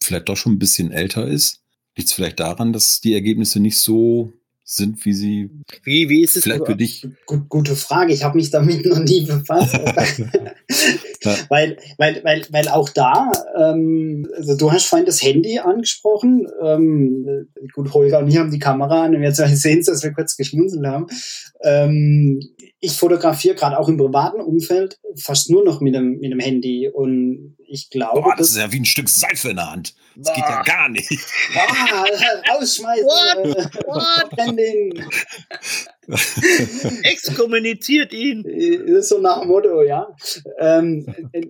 vielleicht 0.00 0.28
doch 0.28 0.36
schon 0.36 0.52
ein 0.52 0.58
bisschen 0.58 0.92
älter 0.92 1.26
ist. 1.26 1.62
Liegt 1.96 2.08
es 2.08 2.14
vielleicht 2.14 2.38
daran, 2.38 2.72
dass 2.72 3.00
die 3.00 3.14
Ergebnisse 3.14 3.58
nicht 3.58 3.78
so 3.78 4.32
sind, 4.70 5.02
wie 5.06 5.14
sie. 5.14 5.50
Wie, 5.82 6.10
wie 6.10 6.22
ist 6.22 6.36
es 6.36 6.42
vielleicht 6.42 6.66
für 6.66 6.76
dich? 6.76 7.08
Gut, 7.24 7.48
gute 7.48 7.74
Frage. 7.74 8.12
Ich 8.12 8.22
habe 8.22 8.36
mich 8.36 8.50
damit 8.50 8.84
noch 8.84 8.98
nie 8.98 9.24
befasst. 9.24 9.72
ja. 11.22 11.36
weil, 11.48 11.78
weil, 11.96 12.22
weil, 12.22 12.42
weil 12.50 12.68
auch 12.68 12.90
da, 12.90 13.32
ähm, 13.58 14.28
also 14.36 14.58
du 14.58 14.70
hast 14.70 14.84
vorhin 14.84 15.06
das 15.06 15.22
Handy 15.22 15.58
angesprochen. 15.58 16.46
Ähm, 16.62 17.48
gut, 17.72 17.94
Holger 17.94 18.18
und 18.18 18.28
ich 18.28 18.36
haben 18.36 18.50
die 18.50 18.58
Kamera 18.58 19.04
an 19.04 19.16
und 19.16 19.22
jetzt 19.22 19.36
sehen 19.42 19.82
Sie, 19.82 19.90
dass 19.90 20.02
wir 20.02 20.12
kurz 20.12 20.36
geschmunzelt 20.36 20.84
haben. 20.84 21.06
Ähm, 21.64 22.38
ich 22.80 22.96
fotografiere 22.96 23.54
gerade 23.54 23.78
auch 23.78 23.88
im 23.88 23.96
privaten 23.96 24.40
Umfeld 24.40 24.98
fast 25.16 25.50
nur 25.50 25.64
noch 25.64 25.80
mit 25.80 25.94
dem, 25.94 26.18
mit 26.18 26.30
dem 26.30 26.38
Handy 26.38 26.88
und 26.88 27.56
ich 27.66 27.90
glaube. 27.90 28.22
Boah, 28.22 28.34
das, 28.36 28.50
ist 28.50 28.56
ja 28.56 28.72
wie 28.72 28.80
ein 28.80 28.84
Stück 28.84 29.08
Seife 29.08 29.50
in 29.50 29.56
der 29.56 29.70
Hand. 29.70 29.94
Das 30.16 30.34
geht 30.34 30.44
ja 30.44 30.62
gar 30.62 30.88
nicht. 30.88 31.08
Boah, 31.54 32.04
rausschmeißen. 32.54 33.04
What? 33.04 33.74
What? 33.86 34.28
Exkommuniziert 37.02 38.14
ihn. 38.14 38.42
Das 38.42 39.00
ist 39.00 39.08
so 39.10 39.18
nach 39.18 39.40
dem 39.40 39.48
Motto, 39.48 39.82
ja. 39.82 40.08
Ähm, 40.58 41.06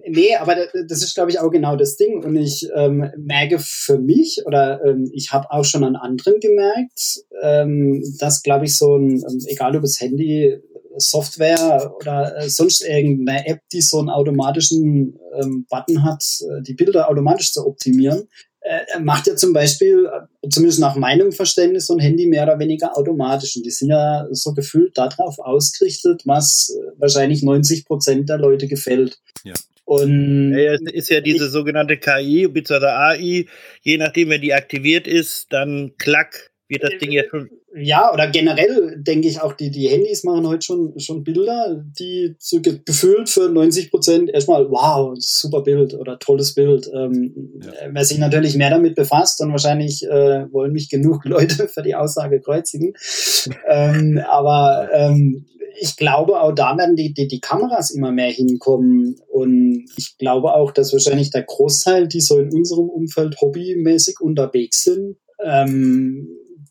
nee, 0.07 0.35
aber 0.35 0.57
das 0.57 1.03
ist, 1.03 1.15
glaube 1.15 1.31
ich, 1.31 1.39
auch 1.39 1.51
genau 1.51 1.77
das 1.77 1.97
Ding. 1.97 2.25
Und 2.25 2.37
ich 2.37 2.69
ähm, 2.75 3.09
merke 3.17 3.59
für 3.61 3.99
mich, 3.99 4.43
oder 4.45 4.85
ähm, 4.85 5.09
ich 5.13 5.33
habe 5.33 5.51
auch 5.51 5.65
schon 5.65 5.85
an 5.85 5.95
anderen 5.97 6.41
gemerkt, 6.41 7.21
ähm, 7.41 8.03
dass, 8.19 8.43
glaube 8.43 8.65
ich, 8.65 8.77
so 8.77 8.97
ein, 8.97 9.23
ähm, 9.23 9.45
egal 9.47 9.77
ob 9.77 9.83
das 9.83 10.01
Handy 10.01 10.59
Software 10.99 11.93
oder 11.97 12.37
äh, 12.37 12.49
sonst 12.49 12.83
irgendeine 12.83 13.47
App, 13.47 13.61
die 13.73 13.81
so 13.81 13.99
einen 13.99 14.11
automatischen 14.11 15.19
ähm, 15.41 15.67
Button 15.69 16.05
hat, 16.05 16.25
äh, 16.41 16.63
die 16.63 16.75
Bilder 16.75 17.09
automatisch 17.09 17.53
zu 17.53 17.67
optimieren, 17.67 18.29
äh, 18.61 19.01
macht 19.01 19.27
ja 19.27 19.37
zum 19.37 19.53
Beispiel, 19.53 20.07
äh, 20.07 20.49
zumindest 20.49 20.81
nach 20.81 20.97
meinem 20.97 21.33
Verständnis, 21.33 21.87
so 21.87 21.95
ein 21.95 22.01
Handy 22.01 22.27
mehr 22.27 22.45
oder 22.45 22.59
weniger 22.59 22.97
automatisch. 22.97 23.57
Und 23.57 23.65
die 23.65 23.71
sind 23.71 23.91
ja 23.91 24.27
so 24.31 24.53
gefühlt 24.53 24.99
darauf 24.99 25.39
ausgerichtet, 25.39 26.23
was 26.25 26.77
wahrscheinlich 26.97 27.43
90 27.43 27.87
Prozent 27.87 28.29
der 28.29 28.39
Leute 28.39 28.67
gefällt. 28.67 29.19
Ja. 29.45 29.55
Und 29.85 30.53
ja, 30.53 30.75
es 30.75 30.83
ist 30.93 31.09
ja 31.09 31.23
diese 31.23 31.49
sogenannte 31.49 31.97
KI 31.97 32.47
bzw. 32.47 32.87
AI, 32.89 33.47
je 33.81 33.97
nachdem, 33.97 34.29
wenn 34.29 34.43
die 34.43 34.53
aktiviert 34.53 35.07
ist, 35.07 35.47
dann 35.51 35.93
klack, 35.97 36.51
wird 36.69 36.83
das 36.83 36.93
Ding 37.01 37.13
ja 37.13 37.23
schon. 37.29 37.51
Ja, 37.75 38.13
oder 38.13 38.29
generell 38.29 38.97
denke 38.99 39.29
ich 39.29 39.41
auch, 39.41 39.53
die, 39.53 39.71
die 39.71 39.89
Handys 39.89 40.25
machen 40.25 40.47
heute 40.47 40.65
schon, 40.65 40.99
schon 40.99 41.25
Bilder, 41.25 41.85
die 41.99 42.35
so 42.39 42.61
gefühlt 42.61 43.29
für 43.29 43.49
90 43.49 43.91
Prozent 43.91 44.31
erstmal, 44.31 44.71
wow, 44.71 45.15
super 45.19 45.63
Bild 45.63 45.95
oder 45.95 46.19
tolles 46.19 46.55
Bild. 46.55 46.91
Ähm, 46.93 47.61
ja. 47.63 47.73
Wer 47.91 48.05
sich 48.05 48.19
natürlich 48.19 48.57
mehr 48.57 48.71
damit 48.71 48.95
befasst 48.95 49.41
und 49.41 49.51
wahrscheinlich 49.51 50.05
äh, 50.05 50.53
wollen 50.53 50.73
mich 50.73 50.89
genug 50.91 51.25
Leute 51.25 51.69
für 51.69 51.83
die 51.83 51.95
Aussage 51.95 52.41
kreuzigen. 52.41 52.95
ähm, 53.69 54.21
aber 54.29 54.89
ähm, 54.93 55.47
ich 55.81 55.97
glaube, 55.97 56.41
auch 56.41 56.53
da 56.53 56.77
werden 56.77 56.97
die, 56.97 57.15
die, 57.15 57.29
die 57.29 57.41
Kameras 57.41 57.91
immer 57.91 58.13
mehr 58.13 58.31
hinkommen. 58.31 59.17
Und 59.29 59.87
ich 59.97 60.19
glaube 60.19 60.55
auch, 60.55 60.73
dass 60.73 60.93
wahrscheinlich 60.93 61.31
der 61.31 61.45
Großteil, 61.45 62.09
die 62.09 62.21
so 62.21 62.39
in 62.39 62.53
unserem 62.53 62.89
Umfeld 62.89 63.41
hobbymäßig 63.41 64.21
unterwegs 64.21 64.85
sind, 64.85 65.17
ähm, 65.45 66.29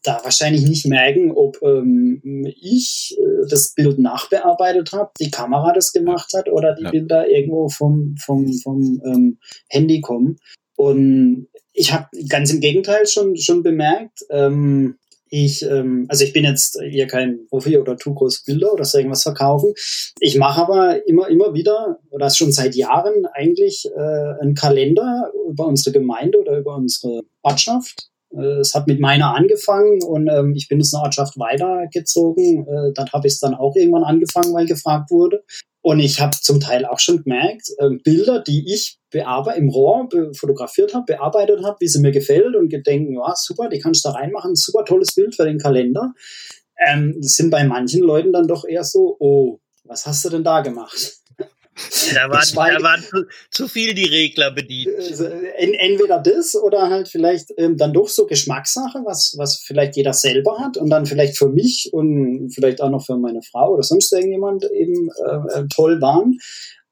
da 0.07 0.23
wahrscheinlich 0.23 0.63
nicht 0.63 0.85
merken, 0.85 1.31
ob 1.31 1.61
ähm, 1.61 2.21
ich 2.59 3.17
äh, 3.19 3.47
das 3.49 3.73
Bild 3.73 3.99
nachbearbeitet 3.99 4.91
habe, 4.93 5.11
die 5.19 5.31
Kamera 5.31 5.73
das 5.73 5.91
gemacht 5.91 6.33
hat 6.35 6.49
oder 6.49 6.75
die 6.75 6.83
ja. 6.83 6.91
Bilder 6.91 7.29
irgendwo 7.29 7.69
vom, 7.69 8.15
vom, 8.17 8.53
vom 8.53 9.01
ähm, 9.05 9.39
Handy 9.67 10.01
kommen. 10.01 10.37
Und 10.75 11.47
ich 11.73 11.91
habe 11.91 12.07
ganz 12.29 12.51
im 12.51 12.59
Gegenteil 12.59 13.07
schon, 13.07 13.35
schon 13.35 13.63
bemerkt, 13.63 14.19
ähm, 14.29 14.97
ich, 15.29 15.61
ähm, 15.63 16.05
also 16.07 16.23
ich 16.23 16.31
bin 16.31 16.45
jetzt 16.45 16.79
hier 16.89 17.07
kein 17.07 17.47
Profi 17.49 17.77
oder 17.77 17.97
tu 17.97 18.13
groß 18.13 18.43
Bilder 18.45 18.71
oder 18.73 18.85
so 18.85 18.97
irgendwas 18.97 19.23
verkaufen. 19.23 19.73
Ich 20.19 20.37
mache 20.37 20.61
aber 20.61 21.05
immer, 21.07 21.27
immer 21.27 21.53
wieder, 21.53 21.99
oder 22.11 22.29
schon 22.29 22.51
seit 22.51 22.75
Jahren 22.75 23.25
eigentlich, 23.33 23.85
äh, 23.93 24.41
einen 24.41 24.55
Kalender 24.55 25.31
über 25.49 25.67
unsere 25.67 25.91
Gemeinde 25.91 26.39
oder 26.39 26.57
über 26.57 26.75
unsere 26.75 27.23
Ortschaft 27.41 28.09
es 28.35 28.75
hat 28.75 28.87
mit 28.87 28.99
meiner 28.99 29.35
angefangen 29.35 30.03
und 30.03 30.27
ähm, 30.27 30.53
ich 30.55 30.67
bin 30.67 30.79
jetzt 30.79 30.93
eine 30.93 31.03
Ortschaft 31.03 31.37
weitergezogen. 31.37 32.67
Äh, 32.67 32.93
dann 32.93 33.09
habe 33.11 33.27
ich 33.27 33.33
es 33.33 33.39
dann 33.39 33.55
auch 33.55 33.75
irgendwann 33.75 34.03
angefangen, 34.03 34.53
weil 34.53 34.65
gefragt 34.65 35.09
wurde. 35.11 35.43
Und 35.81 35.99
ich 35.99 36.19
habe 36.19 36.35
zum 36.41 36.59
Teil 36.59 36.85
auch 36.85 36.99
schon 36.99 37.23
gemerkt, 37.23 37.69
äh, 37.77 37.89
Bilder, 38.03 38.41
die 38.41 38.73
ich 38.73 38.99
im 39.13 39.69
Rohr 39.69 40.09
fotografiert 40.33 40.93
habe, 40.93 41.05
bearbeitet 41.13 41.63
habe, 41.63 41.77
wie 41.79 41.87
sie 41.87 42.01
mir 42.01 42.11
gefällt 42.11 42.55
und 42.55 42.69
gedenken, 42.69 43.13
ja, 43.13 43.33
super, 43.35 43.69
die 43.69 43.79
kannst 43.79 44.03
du 44.03 44.09
da 44.09 44.15
reinmachen, 44.15 44.55
super 44.55 44.83
tolles 44.83 45.15
Bild 45.15 45.33
für 45.33 45.45
den 45.45 45.57
Kalender. 45.57 46.13
Ähm, 46.85 47.15
sind 47.21 47.49
bei 47.49 47.63
manchen 47.63 48.03
Leuten 48.03 48.33
dann 48.33 48.47
doch 48.47 48.65
eher 48.65 48.83
so, 48.83 49.15
oh, 49.19 49.59
was 49.85 50.05
hast 50.05 50.25
du 50.25 50.29
denn 50.29 50.43
da 50.43 50.61
gemacht? 50.61 51.17
Da 52.13 52.29
waren, 52.29 52.73
da 52.73 52.81
waren 52.81 53.01
zu, 53.01 53.25
zu, 53.51 53.67
viel 53.67 53.93
die 53.93 54.05
Regler 54.05 54.51
bedient. 54.51 54.95
Also, 54.97 55.25
entweder 55.25 56.19
das 56.19 56.55
oder 56.55 56.89
halt 56.89 57.07
vielleicht 57.07 57.51
ähm, 57.57 57.77
dann 57.77 57.93
doch 57.93 58.09
so 58.09 58.25
Geschmackssache, 58.25 58.99
was, 59.05 59.35
was 59.37 59.59
vielleicht 59.59 59.95
jeder 59.95 60.13
selber 60.13 60.57
hat 60.59 60.77
und 60.77 60.89
dann 60.89 61.05
vielleicht 61.05 61.37
für 61.37 61.49
mich 61.49 61.89
und 61.91 62.49
vielleicht 62.53 62.81
auch 62.81 62.89
noch 62.89 63.05
für 63.05 63.17
meine 63.17 63.41
Frau 63.43 63.73
oder 63.73 63.83
sonst 63.83 64.11
irgendjemand 64.11 64.65
eben 64.71 65.09
äh, 65.25 65.59
äh 65.59 65.67
toll 65.73 66.01
waren. 66.01 66.37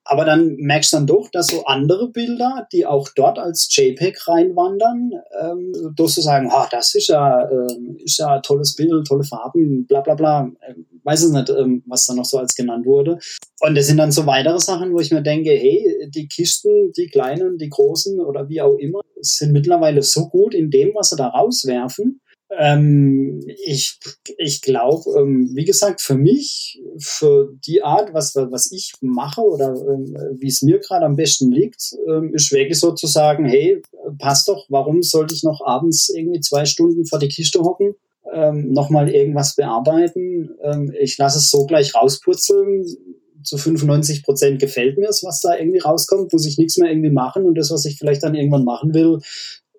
Aber 0.07 0.23
dann 0.23 0.55
merkst 0.57 0.93
du 0.93 0.97
dann 0.97 1.07
doch, 1.07 1.29
dass 1.31 1.47
so 1.47 1.65
andere 1.65 2.09
Bilder, 2.09 2.67
die 2.71 2.85
auch 2.85 3.09
dort 3.15 3.39
als 3.39 3.67
JPEG 3.75 4.27
reinwandern, 4.27 5.11
ähm, 5.41 5.73
doch 5.95 6.09
so 6.09 6.21
sagen, 6.21 6.49
ah, 6.51 6.67
das 6.69 6.93
ist 6.93 7.07
ja, 7.07 7.41
äh, 7.41 8.03
ist 8.03 8.19
ja 8.19 8.35
ein 8.35 8.43
tolles 8.43 8.75
Bild, 8.75 9.07
tolle 9.07 9.23
Farben, 9.23 9.87
bla 9.87 10.01
bla 10.01 10.13
bla. 10.13 10.51
Ähm, 10.67 10.85
weiß 11.05 11.23
es 11.23 11.31
nicht, 11.31 11.49
ähm, 11.49 11.83
was 11.85 12.05
da 12.05 12.13
noch 12.13 12.25
so 12.25 12.37
als 12.37 12.55
genannt 12.55 12.85
wurde. 12.85 13.19
Und 13.61 13.75
das 13.75 13.87
sind 13.87 13.97
dann 13.97 14.11
so 14.11 14.25
weitere 14.25 14.59
Sachen, 14.59 14.93
wo 14.93 14.99
ich 14.99 15.11
mir 15.11 15.21
denke, 15.21 15.51
hey, 15.51 16.09
die 16.09 16.27
Kisten, 16.27 16.91
die 16.97 17.07
kleinen, 17.07 17.57
die 17.57 17.69
großen 17.69 18.19
oder 18.19 18.49
wie 18.49 18.61
auch 18.61 18.75
immer, 18.75 19.01
sind 19.21 19.53
mittlerweile 19.53 20.01
so 20.03 20.27
gut 20.27 20.53
in 20.53 20.69
dem, 20.69 20.93
was 20.95 21.09
sie 21.09 21.15
da 21.15 21.27
rauswerfen, 21.27 22.19
ähm, 22.51 23.41
ich 23.65 23.99
ich 24.37 24.61
glaube, 24.61 25.19
ähm, 25.19 25.49
wie 25.53 25.65
gesagt, 25.65 26.01
für 26.01 26.15
mich, 26.15 26.79
für 26.99 27.53
die 27.65 27.81
Art, 27.83 28.13
was, 28.13 28.35
was 28.35 28.71
ich 28.71 28.93
mache 29.01 29.41
oder 29.41 29.73
ähm, 29.73 30.15
wie 30.39 30.47
es 30.47 30.61
mir 30.61 30.79
gerade 30.79 31.05
am 31.05 31.15
besten 31.15 31.51
liegt, 31.51 31.95
ähm, 32.07 32.33
ist 32.33 32.51
wirklich 32.51 32.79
so 32.79 32.93
zu 32.93 33.07
sagen, 33.07 33.45
hey, 33.45 33.81
passt 34.19 34.47
doch, 34.47 34.65
warum 34.69 35.01
sollte 35.01 35.33
ich 35.33 35.43
noch 35.43 35.61
abends 35.65 36.09
irgendwie 36.09 36.39
zwei 36.39 36.65
Stunden 36.65 37.05
vor 37.05 37.19
die 37.19 37.29
Kiste 37.29 37.59
hocken, 37.61 37.95
ähm, 38.35 38.71
nochmal 38.71 39.09
irgendwas 39.09 39.55
bearbeiten? 39.55 40.51
Ähm, 40.61 40.93
ich 40.99 41.17
lasse 41.17 41.39
es 41.39 41.49
so 41.49 41.65
gleich 41.65 41.95
rauspurzeln. 41.95 42.85
Zu 43.43 43.57
95 43.57 44.23
Prozent 44.23 44.59
gefällt 44.59 44.97
mir 44.97 45.07
es, 45.07 45.23
was 45.23 45.39
da 45.41 45.55
irgendwie 45.55 45.79
rauskommt, 45.79 46.33
muss 46.33 46.47
ich 46.47 46.57
nichts 46.57 46.77
mehr 46.77 46.89
irgendwie 46.89 47.11
machen 47.11 47.45
und 47.45 47.55
das, 47.55 47.69
was 47.69 47.85
ich 47.85 47.97
vielleicht 47.97 48.23
dann 48.23 48.33
irgendwann 48.33 48.63
machen 48.63 48.93
will, 48.95 49.19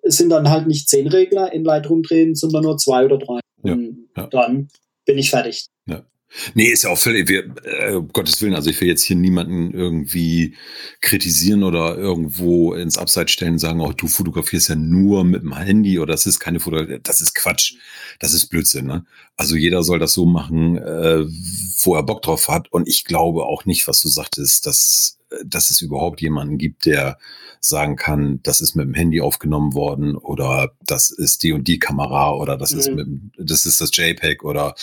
sind 0.03 0.29
dann 0.29 0.49
halt 0.49 0.67
nicht 0.67 0.87
zehn 0.87 1.07
Regler 1.07 1.51
in 1.51 1.65
Lightroom 1.65 2.01
drehen, 2.01 2.33
sondern 2.33 2.63
nur 2.63 2.77
zwei 2.77 3.03
oder 3.03 3.17
drei. 3.17 3.39
Ja, 3.63 3.77
ja. 4.15 4.27
dann 4.27 4.69
bin 5.05 5.17
ich 5.17 5.29
fertig. 5.29 5.67
Ja. 5.85 6.05
Nee, 6.53 6.67
ist 6.69 6.83
ja 6.83 6.89
auch 6.89 6.97
völlig, 6.97 7.29
wir, 7.29 7.45
äh, 7.63 7.93
um 7.93 8.09
Gottes 8.09 8.41
Willen, 8.41 8.53
also 8.53 8.69
ich 8.69 8.79
will 8.81 8.87
jetzt 8.87 9.03
hier 9.03 9.15
niemanden 9.15 9.71
irgendwie 9.71 10.55
kritisieren 11.01 11.63
oder 11.63 11.97
irgendwo 11.97 12.73
ins 12.73 12.97
Abseits 12.97 13.31
stellen 13.31 13.53
und 13.53 13.59
sagen, 13.59 13.79
oh, 13.79 13.93
du 13.93 14.07
fotografierst 14.07 14.69
ja 14.69 14.75
nur 14.75 15.23
mit 15.23 15.43
dem 15.43 15.55
Handy 15.55 15.99
oder 15.99 16.13
das 16.13 16.25
ist 16.25 16.39
keine 16.39 16.59
Foto, 16.59 16.83
das 16.99 17.21
ist 17.21 17.33
Quatsch, 17.33 17.75
das 18.19 18.33
ist 18.33 18.47
Blödsinn, 18.47 18.85
ne? 18.85 19.05
Also 19.37 19.55
jeder 19.55 19.83
soll 19.83 19.99
das 19.99 20.13
so 20.13 20.25
machen, 20.25 20.77
äh, 20.77 21.25
wo 21.83 21.95
er 21.95 22.03
Bock 22.03 22.21
drauf 22.23 22.49
hat 22.49 22.71
und 22.71 22.87
ich 22.87 23.05
glaube 23.05 23.45
auch 23.45 23.65
nicht, 23.65 23.87
was 23.87 24.01
du 24.01 24.09
sagtest, 24.09 24.65
dass, 24.65 25.19
dass 25.45 25.69
es 25.69 25.81
überhaupt 25.81 26.21
jemanden 26.21 26.57
gibt, 26.57 26.85
der 26.85 27.17
sagen 27.59 27.95
kann, 27.95 28.39
das 28.43 28.61
ist 28.61 28.75
mit 28.75 28.85
dem 28.85 28.93
Handy 28.93 29.21
aufgenommen 29.21 29.73
worden 29.73 30.15
oder 30.15 30.71
das 30.85 31.11
ist 31.11 31.43
die 31.43 31.53
und 31.53 31.67
die 31.67 31.79
Kamera 31.79 32.33
oder 32.33 32.57
das 32.57 32.73
mhm. 32.73 32.79
ist 32.79 32.91
mit, 32.91 33.07
das 33.37 33.65
ist 33.65 33.81
das 33.81 33.95
JPEG 33.95 34.43
oder 34.43 34.75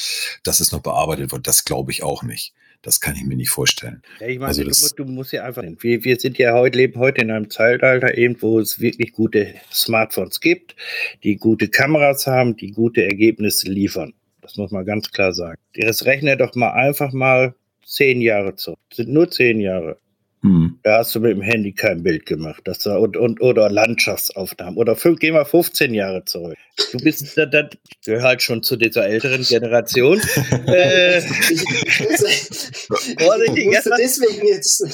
das 0.43 0.61
ist 0.61 0.73
noch 0.73 0.81
bearbeitet 0.81 1.33
worden. 1.33 1.43
Das 1.43 1.65
glaube 1.65 1.93
ich 1.93 2.03
auch 2.03 2.23
nicht. 2.23 2.53
Das 2.83 3.01
kann 3.01 3.17
ich 3.17 3.25
mir 3.25 3.35
nicht 3.35 3.49
vorstellen. 3.49 4.03
Ja, 4.21 4.27
ich 4.27 4.39
meine, 4.39 4.49
also 4.49 4.89
du, 4.95 5.05
du, 5.05 5.11
musst 5.11 5.33
ja 5.33 5.45
einfach, 5.45 5.63
wir, 5.63 6.05
wir 6.05 6.21
sind 6.21 6.37
ja 6.37 6.53
heute, 6.53 6.77
leben 6.77 7.01
heute 7.01 7.23
in 7.23 7.31
einem 7.31 7.49
Zeitalter 7.49 8.19
eben, 8.19 8.37
wo 8.43 8.61
es 8.61 8.79
wirklich 8.79 9.13
gute 9.13 9.55
Smartphones 9.73 10.41
gibt, 10.41 10.77
die 11.23 11.37
gute 11.37 11.69
Kameras 11.69 12.27
haben, 12.27 12.57
die 12.57 12.73
gute 12.73 13.03
Ergebnisse 13.03 13.71
liefern. 13.71 14.13
Das 14.43 14.59
muss 14.59 14.71
man 14.71 14.85
ganz 14.85 15.11
klar 15.11 15.33
sagen. 15.33 15.59
Das 15.73 16.05
rechne 16.05 16.37
doch 16.37 16.55
mal 16.55 16.73
einfach 16.73 17.15
mal 17.15 17.55
zehn 17.87 18.21
Jahre 18.21 18.55
zurück. 18.57 18.79
Das 18.91 18.99
sind 18.99 19.09
nur 19.09 19.31
zehn 19.31 19.61
Jahre. 19.61 19.97
Hm. 20.45 20.79
Da 20.83 20.99
hast 20.99 21.15
du 21.15 21.21
mit 21.21 21.31
dem 21.31 21.41
Handy 21.41 21.73
kein 21.73 22.03
Bild 22.03 22.27
gemacht. 22.27 22.61
Das 22.65 22.85
war, 22.85 23.01
und, 23.01 23.17
und, 23.17 23.41
oder 23.41 23.71
Landschaftsaufnahmen. 23.71 24.77
Oder 24.77 24.95
fünf, 24.95 25.19
geh 25.19 25.33
mal 25.33 25.47
15 25.47 25.95
Jahre 25.95 26.27
zurück. 26.27 26.59
Du 26.93 26.99
bist, 26.99 27.39
da, 27.39 27.47
da, 27.47 27.67
gehör 28.05 28.23
halt 28.23 28.43
schon 28.43 28.63
zu 28.63 28.77
dieser 28.77 29.07
älteren 29.07 29.43
Generation. 29.43 30.19
äh, 30.67 31.23
deswegen 33.99 34.47
jetzt, 34.47 34.85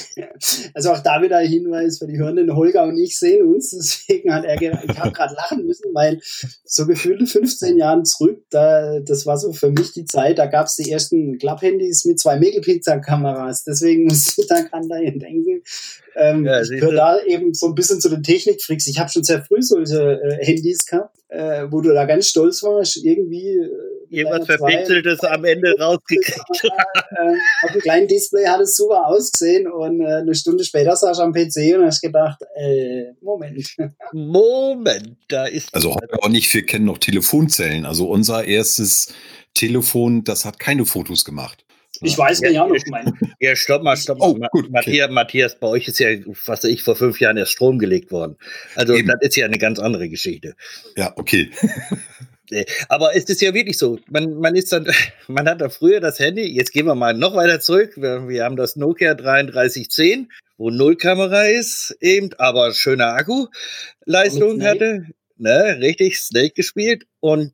also 0.73 0.91
auch 0.91 0.99
da 0.99 1.21
wieder 1.21 1.39
ein 1.39 1.49
Hinweis 1.49 1.97
für 1.97 2.07
die 2.07 2.17
Hörenden, 2.17 2.55
Holger 2.55 2.83
und 2.83 2.97
ich 2.97 3.19
sehen 3.19 3.45
uns, 3.45 3.71
deswegen 3.71 4.33
hat 4.33 4.45
er, 4.45 4.61
ich 4.61 4.99
habe 4.99 5.11
gerade 5.11 5.35
lachen 5.35 5.65
müssen, 5.65 5.93
weil 5.93 6.21
so 6.63 6.85
gefühlte 6.87 7.25
15 7.25 7.77
Jahren 7.77 8.05
zurück, 8.05 8.41
da, 8.51 9.01
das 9.01 9.25
war 9.25 9.37
so 9.37 9.51
für 9.51 9.71
mich 9.71 9.91
die 9.91 10.05
Zeit, 10.05 10.37
da 10.37 10.45
gab 10.45 10.67
es 10.67 10.77
die 10.77 10.89
ersten 10.89 11.39
Klapphandys 11.39 12.05
mit 12.05 12.21
zwei 12.21 12.37
Megapixel-Kameras, 12.37 13.65
deswegen 13.65 14.05
musste 14.05 14.41
ich 14.41 14.47
da 14.47 14.61
gerade 14.61 14.87
dahin 14.87 15.19
denken 15.19 15.40
denken. 15.45 15.63
Ähm, 16.15 16.45
ja, 16.45 16.61
ich 16.61 16.69
gehöre 16.69 16.93
da 16.93 17.23
eben 17.23 17.53
so 17.53 17.67
ein 17.67 17.75
bisschen 17.75 18.01
zu 18.01 18.09
den 18.09 18.23
Technikfreaks. 18.23 18.87
Ich 18.87 18.99
habe 18.99 19.09
schon 19.09 19.23
sehr 19.23 19.43
früh 19.43 19.61
solche 19.61 20.19
äh, 20.21 20.45
Handys 20.45 20.85
gehabt, 20.85 21.17
äh, 21.29 21.65
wo 21.69 21.81
du 21.81 21.93
da 21.93 22.05
ganz 22.05 22.27
stolz 22.27 22.63
warst, 22.63 22.97
irgendwie. 23.03 23.57
Äh, 23.57 23.69
Jemand 24.09 24.45
Verpixeltes 24.45 25.21
am 25.21 25.45
Ende 25.45 25.73
rausgekriegt. 25.79 26.41
äh, 26.63 27.65
auf 27.65 27.71
dem 27.71 27.81
kleinen 27.81 28.07
Display 28.09 28.45
hat 28.45 28.59
es 28.59 28.75
super 28.75 29.07
ausgesehen 29.07 29.71
und 29.71 30.01
äh, 30.01 30.15
eine 30.15 30.35
Stunde 30.35 30.65
später 30.65 30.97
saß 30.97 31.17
ich 31.17 31.23
am 31.23 31.31
PC 31.31 31.77
und 31.77 31.85
hast 31.85 32.01
gedacht, 32.01 32.41
äh, 32.55 33.13
Moment. 33.21 33.73
Moment, 34.11 35.15
da 35.29 35.45
ist. 35.45 35.73
Also 35.73 35.95
auch 36.21 36.29
nicht, 36.29 36.49
viel 36.49 36.63
kennen 36.63 36.85
noch 36.85 36.97
Telefonzellen. 36.97 37.85
Also 37.85 38.09
unser 38.09 38.43
erstes 38.43 39.13
Telefon, 39.53 40.25
das 40.25 40.43
hat 40.43 40.59
keine 40.59 40.85
Fotos 40.85 41.23
gemacht. 41.23 41.63
Ich 42.01 42.17
weiß 42.17 42.41
ja, 42.41 42.63
auch 42.63 42.69
noch 42.69 42.77
mein. 42.87 43.13
Ja, 43.39 43.55
stopp 43.55 43.83
mal, 43.83 43.95
stopp 43.95 44.19
mal. 44.19 44.27
Oh, 44.27 44.47
gut, 44.51 44.71
Matthias, 44.71 45.05
okay. 45.05 45.13
Matthias, 45.13 45.59
bei 45.59 45.67
euch 45.67 45.87
ist 45.87 45.99
ja, 45.99 46.09
was 46.25 46.47
weiß 46.47 46.63
ich, 46.65 46.83
vor 46.83 46.95
fünf 46.95 47.19
Jahren 47.19 47.37
erst 47.37 47.51
Strom 47.51 47.79
gelegt 47.79 48.11
worden. 48.11 48.37
Also 48.75 48.95
Eben. 48.95 49.07
das 49.07 49.17
ist 49.21 49.35
ja 49.35 49.45
eine 49.45 49.57
ganz 49.57 49.79
andere 49.79 50.09
Geschichte. 50.09 50.55
Ja, 50.95 51.13
okay. 51.15 51.51
Aber 52.89 53.15
es 53.15 53.25
ist 53.25 53.41
ja 53.41 53.53
wirklich 53.53 53.77
so. 53.77 53.99
Man, 54.09 54.35
man 54.35 54.55
ist 54.55 54.71
dann, 54.71 54.87
man 55.27 55.47
hat 55.47 55.61
da 55.61 55.69
früher 55.69 55.99
das 55.99 56.19
Handy, 56.19 56.43
jetzt 56.43 56.71
gehen 56.71 56.85
wir 56.85 56.95
mal 56.95 57.13
noch 57.13 57.35
weiter 57.35 57.59
zurück. 57.59 57.93
Wir, 57.95 58.27
wir 58.27 58.43
haben 58.43 58.55
das 58.55 58.75
Nokia 58.75 59.13
3310, 59.13 60.31
wo 60.57 60.69
Nullkamera 60.69 61.43
ist, 61.43 61.95
eben, 62.01 62.31
aber 62.37 62.73
schöner 62.73 63.13
Akku-Leistung 63.13 64.61
hatte. 64.63 65.05
Ne, 65.37 65.77
richtig, 65.79 66.19
Snake 66.19 66.53
gespielt. 66.53 67.05
Und 67.19 67.53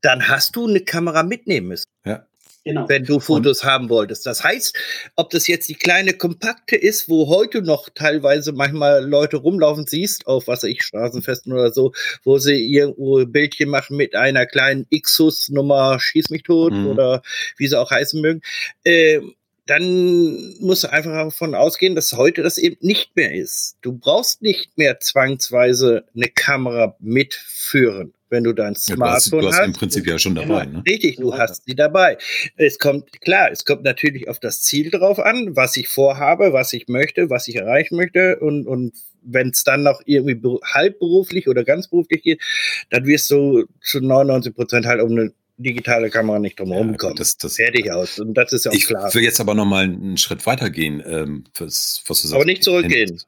dann 0.00 0.28
hast 0.28 0.56
du 0.56 0.66
eine 0.66 0.80
Kamera 0.80 1.22
mitnehmen 1.22 1.68
müssen. 1.68 1.86
Ja. 2.04 2.27
Genau. 2.64 2.88
Wenn 2.88 3.04
du 3.04 3.18
Fotos 3.20 3.62
und 3.62 3.68
haben 3.68 3.88
wolltest. 3.88 4.26
Das 4.26 4.44
heißt, 4.44 4.76
ob 5.16 5.30
das 5.30 5.46
jetzt 5.46 5.68
die 5.68 5.74
kleine 5.74 6.12
kompakte 6.12 6.76
ist, 6.76 7.08
wo 7.08 7.28
heute 7.28 7.62
noch 7.62 7.88
teilweise 7.94 8.52
manchmal 8.52 9.04
Leute 9.08 9.38
rumlaufen 9.38 9.86
siehst, 9.86 10.26
auf 10.26 10.48
was 10.48 10.64
ich, 10.64 10.82
Straßenfesten 10.82 11.52
oder 11.52 11.72
so, 11.72 11.92
wo 12.24 12.38
sie 12.38 12.66
irgendwo 12.66 13.24
Bildchen 13.24 13.68
machen 13.70 13.96
mit 13.96 14.14
einer 14.14 14.44
kleinen 14.44 14.86
Xus-Nummer, 14.90 15.98
schieß 16.00 16.30
mich 16.30 16.42
tot 16.42 16.72
mhm. 16.72 16.88
oder 16.88 17.22
wie 17.56 17.68
sie 17.68 17.78
auch 17.78 17.90
heißen 17.90 18.20
mögen, 18.20 18.42
äh, 18.84 19.20
dann 19.68 20.54
musst 20.60 20.84
du 20.84 20.92
einfach 20.92 21.12
davon 21.12 21.54
ausgehen, 21.54 21.94
dass 21.94 22.14
heute 22.14 22.42
das 22.42 22.58
eben 22.58 22.76
nicht 22.80 23.14
mehr 23.16 23.34
ist. 23.34 23.76
Du 23.82 23.92
brauchst 23.92 24.40
nicht 24.40 24.76
mehr 24.78 24.98
zwangsweise 24.98 26.04
eine 26.14 26.28
Kamera 26.28 26.96
mitführen 27.00 28.14
wenn 28.30 28.44
du 28.44 28.52
dein 28.52 28.74
Smartphone 28.74 29.12
hast. 29.14 29.32
du 29.32 29.58
hast. 29.58 29.66
im 29.66 29.72
Prinzip 29.72 30.06
ja 30.06 30.18
schon 30.18 30.34
dabei. 30.34 30.66
Ne? 30.66 30.82
Richtig, 30.86 31.16
du 31.16 31.36
hast 31.36 31.64
sie 31.66 31.74
dabei. 31.74 32.18
Es 32.56 32.78
kommt, 32.78 33.20
klar, 33.20 33.50
es 33.50 33.64
kommt 33.64 33.84
natürlich 33.84 34.28
auf 34.28 34.38
das 34.38 34.62
Ziel 34.62 34.90
drauf 34.90 35.18
an, 35.18 35.56
was 35.56 35.76
ich 35.76 35.88
vorhabe, 35.88 36.52
was 36.52 36.72
ich 36.72 36.88
möchte, 36.88 37.30
was 37.30 37.48
ich 37.48 37.56
erreichen 37.56 37.96
möchte 37.96 38.38
und, 38.40 38.66
und 38.66 38.92
wenn 39.22 39.50
es 39.50 39.64
dann 39.64 39.82
noch 39.82 40.00
irgendwie 40.04 40.58
halbberuflich 40.64 41.48
oder 41.48 41.64
ganz 41.64 41.88
beruflich 41.88 42.22
geht, 42.22 42.42
dann 42.90 43.06
wirst 43.06 43.30
du 43.30 43.66
zu 43.80 44.00
99 44.00 44.54
Prozent 44.54 44.86
halt 44.86 45.02
um 45.02 45.10
eine 45.10 45.32
digitale 45.58 46.08
Kamera 46.08 46.38
nicht 46.38 46.58
drumherum 46.58 46.92
ja, 46.92 46.96
kommen. 46.96 47.16
Das, 47.16 47.36
das, 47.36 47.56
Fertig 47.56 47.90
aus. 47.90 48.18
Und 48.18 48.34
das 48.34 48.52
ist 48.52 48.64
ja 48.64 48.70
auch 48.70 48.74
ich 48.74 48.86
klar. 48.86 49.08
Ich 49.08 49.14
will 49.14 49.24
jetzt 49.24 49.40
aber 49.40 49.54
noch 49.54 49.64
mal 49.64 49.84
einen 49.84 50.16
Schritt 50.16 50.46
weitergehen, 50.46 51.02
ähm, 51.04 51.44
was, 51.56 52.02
was 52.06 52.22
du 52.22 52.28
sagst. 52.28 52.34
Aber 52.34 52.44
nicht 52.44 52.62
zurückgehen. 52.62 53.20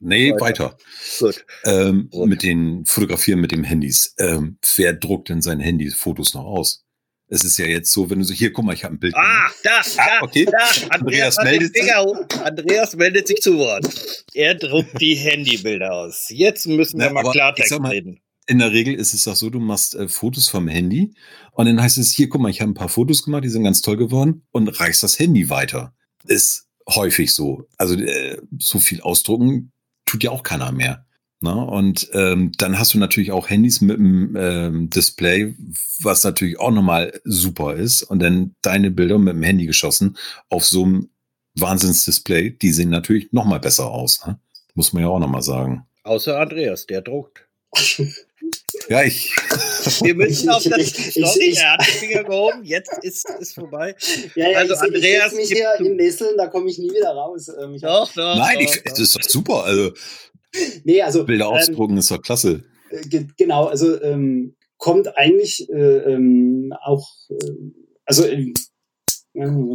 Nee, 0.00 0.32
weiter. 0.32 0.40
weiter. 0.40 0.78
Gut. 1.18 1.44
Ähm, 1.64 2.08
Gut. 2.10 2.28
Mit 2.28 2.42
den 2.42 2.84
Fotografieren 2.86 3.40
mit 3.40 3.52
dem 3.52 3.64
Handys. 3.64 4.14
Ähm, 4.18 4.58
wer 4.76 4.92
druckt 4.92 5.28
denn 5.28 5.42
sein 5.42 5.60
Handy 5.60 5.90
Fotos 5.90 6.34
noch 6.34 6.44
aus? 6.44 6.84
Es 7.30 7.44
ist 7.44 7.58
ja 7.58 7.66
jetzt 7.66 7.92
so, 7.92 8.08
wenn 8.08 8.20
du 8.20 8.24
so, 8.24 8.32
hier, 8.32 8.52
guck 8.52 8.64
mal, 8.64 8.72
ich 8.72 8.84
habe 8.84 8.94
ein 8.94 9.00
Bild. 9.00 9.14
Ah, 9.14 9.50
da, 9.62 9.82
da, 9.96 10.02
ah, 10.02 10.22
okay. 10.22 10.46
da. 10.46 10.58
Andreas, 10.88 11.36
Andreas 11.36 11.36
meldet 11.42 11.74
sich. 11.74 11.94
Andreas 12.42 12.96
meldet 12.96 13.28
sich 13.28 13.40
zu 13.42 13.58
Wort. 13.58 14.24
Er 14.32 14.54
druckt 14.54 14.98
die 15.00 15.14
Handybilder 15.14 15.92
aus. 15.92 16.26
Jetzt 16.30 16.66
müssen 16.66 16.98
wir 16.98 17.10
Na, 17.12 17.22
mal 17.22 17.30
Klartext 17.30 17.78
mal, 17.80 17.90
reden. 17.90 18.20
In 18.46 18.60
der 18.60 18.72
Regel 18.72 18.94
ist 18.94 19.12
es 19.12 19.28
auch 19.28 19.36
so, 19.36 19.50
du 19.50 19.60
machst 19.60 19.94
äh, 19.94 20.08
Fotos 20.08 20.48
vom 20.48 20.68
Handy 20.68 21.12
und 21.52 21.66
dann 21.66 21.82
heißt 21.82 21.98
es, 21.98 22.12
hier, 22.12 22.30
guck 22.30 22.40
mal, 22.40 22.48
ich 22.48 22.62
habe 22.62 22.70
ein 22.70 22.74
paar 22.74 22.88
Fotos 22.88 23.22
gemacht, 23.22 23.44
die 23.44 23.50
sind 23.50 23.64
ganz 23.64 23.82
toll 23.82 23.98
geworden 23.98 24.46
und 24.50 24.68
reichst 24.80 25.02
das 25.02 25.18
Handy 25.18 25.50
weiter. 25.50 25.94
Ist 26.24 26.66
häufig 26.88 27.34
so. 27.34 27.68
Also 27.76 27.94
äh, 27.94 28.40
so 28.58 28.78
viel 28.78 29.02
ausdrucken 29.02 29.72
tut 30.08 30.24
ja 30.24 30.30
auch 30.30 30.42
keiner 30.42 30.72
mehr. 30.72 31.04
Ne? 31.40 31.54
Und 31.54 32.08
ähm, 32.14 32.52
dann 32.58 32.78
hast 32.78 32.94
du 32.94 32.98
natürlich 32.98 33.30
auch 33.30 33.48
Handys 33.48 33.80
mit 33.80 33.98
einem 33.98 34.36
ähm, 34.36 34.90
Display, 34.90 35.54
was 36.02 36.24
natürlich 36.24 36.58
auch 36.58 36.72
nochmal 36.72 37.20
super 37.24 37.74
ist. 37.74 38.02
Und 38.02 38.20
dann 38.20 38.56
deine 38.62 38.90
Bilder 38.90 39.18
mit 39.18 39.34
dem 39.34 39.42
Handy 39.42 39.66
geschossen 39.66 40.16
auf 40.48 40.64
so 40.64 40.84
einem 40.84 41.10
Wahnsinnsdisplay, 41.54 42.50
die 42.50 42.72
sehen 42.72 42.90
natürlich 42.90 43.32
nochmal 43.32 43.60
besser 43.60 43.90
aus. 43.90 44.26
Ne? 44.26 44.38
Muss 44.74 44.92
man 44.92 45.02
ja 45.02 45.08
auch 45.08 45.18
nochmal 45.18 45.42
sagen. 45.42 45.86
Außer 46.02 46.38
Andreas, 46.40 46.86
der 46.86 47.02
druckt. 47.02 47.46
Ja, 48.88 49.02
ich. 49.02 49.34
Wir 50.02 50.14
müssen 50.14 50.48
auf 50.48 50.62
das 50.64 50.88
Story. 50.88 51.54
Er 51.56 51.72
hat 51.72 51.80
den 51.80 51.86
Finger 51.86 52.24
gehoben. 52.24 52.64
Jetzt 52.64 52.92
ist 53.02 53.28
es 53.40 53.52
vorbei. 53.52 53.94
Ja, 54.34 54.50
ja, 54.50 54.58
also 54.58 54.74
ich, 54.74 54.80
Andreas. 54.80 55.32
Ich 55.32 55.38
mich 55.38 55.48
hier 55.48 55.68
in 55.78 55.96
Nesseln, 55.96 56.36
da 56.36 56.46
komme 56.46 56.70
ich 56.70 56.78
nie 56.78 56.90
wieder 56.90 57.10
raus. 57.10 57.48
Ähm, 57.48 57.78
doch, 57.80 58.12
doch, 58.12 58.36
Nein, 58.36 58.56
doch, 58.56 58.62
ich, 58.62 58.82
das 58.84 58.98
ist 58.98 59.16
doch 59.16 59.22
super. 59.22 59.64
Also, 59.64 59.92
nee, 60.84 61.02
also 61.02 61.24
Bilder 61.24 61.46
ähm, 61.46 61.52
ausdrucken 61.52 61.96
ist 61.98 62.10
doch 62.10 62.22
klasse. 62.22 62.64
Äh, 62.90 63.24
genau, 63.36 63.66
also 63.66 64.00
ähm, 64.02 64.56
kommt 64.78 65.16
eigentlich 65.16 65.68
äh, 65.70 66.12
ähm, 66.12 66.72
auch. 66.82 67.06
Äh, 67.30 67.34
also 68.04 68.22
mal 68.22 68.54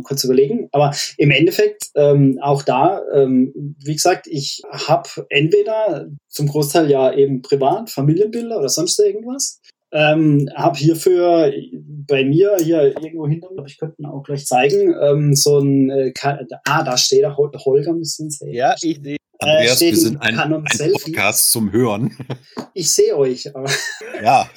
kurz 0.04 0.24
überlegen. 0.24 0.70
Aber 0.72 0.92
im 1.18 1.32
Endeffekt 1.32 1.90
ähm, 1.96 2.40
auch 2.42 2.64
da, 2.64 3.02
ähm, 3.14 3.76
wie 3.84 3.94
gesagt, 3.94 4.28
ich 4.28 4.62
habe 4.72 5.10
entweder 5.30 6.08
zum 6.28 6.48
Großteil 6.48 6.90
ja 6.90 7.14
eben 7.14 7.42
privat, 7.42 7.90
Familienbilder 7.90 8.58
oder 8.58 8.70
sonst 8.70 9.00
irgendwas. 9.00 9.62
Ähm, 9.92 10.50
habe 10.56 10.78
hierfür 10.78 11.54
bei 12.08 12.26
mir 12.26 12.58
hier 12.60 12.96
irgendwo 13.00 13.28
hinter 13.28 13.52
mir, 13.54 13.64
ich 13.68 13.78
könnte 13.78 13.98
ihn 14.00 14.08
auch 14.08 14.24
gleich 14.24 14.44
zeigen, 14.48 14.96
ähm, 15.00 15.36
so 15.36 15.60
ein, 15.60 15.92
äh, 15.92 16.12
ah, 16.66 16.84
da 16.84 16.98
steht 16.98 17.22
der 17.22 17.38
Holger 17.38 17.94
müssen 17.94 18.32
sehen. 18.32 18.54
Ja, 18.54 18.74
ich 18.82 19.00
sehe 19.04 19.18
Andreas, 19.44 19.82
äh, 19.82 19.86
wir 19.92 19.98
sind 19.98 20.22
ein, 20.22 20.40
ein 20.40 20.64
Podcast 20.94 21.52
zum 21.52 21.72
Hören. 21.72 22.18
Ich 22.74 22.92
sehe 22.92 23.16
euch. 23.16 23.56
Aber 23.56 23.70
ja, 24.24 24.50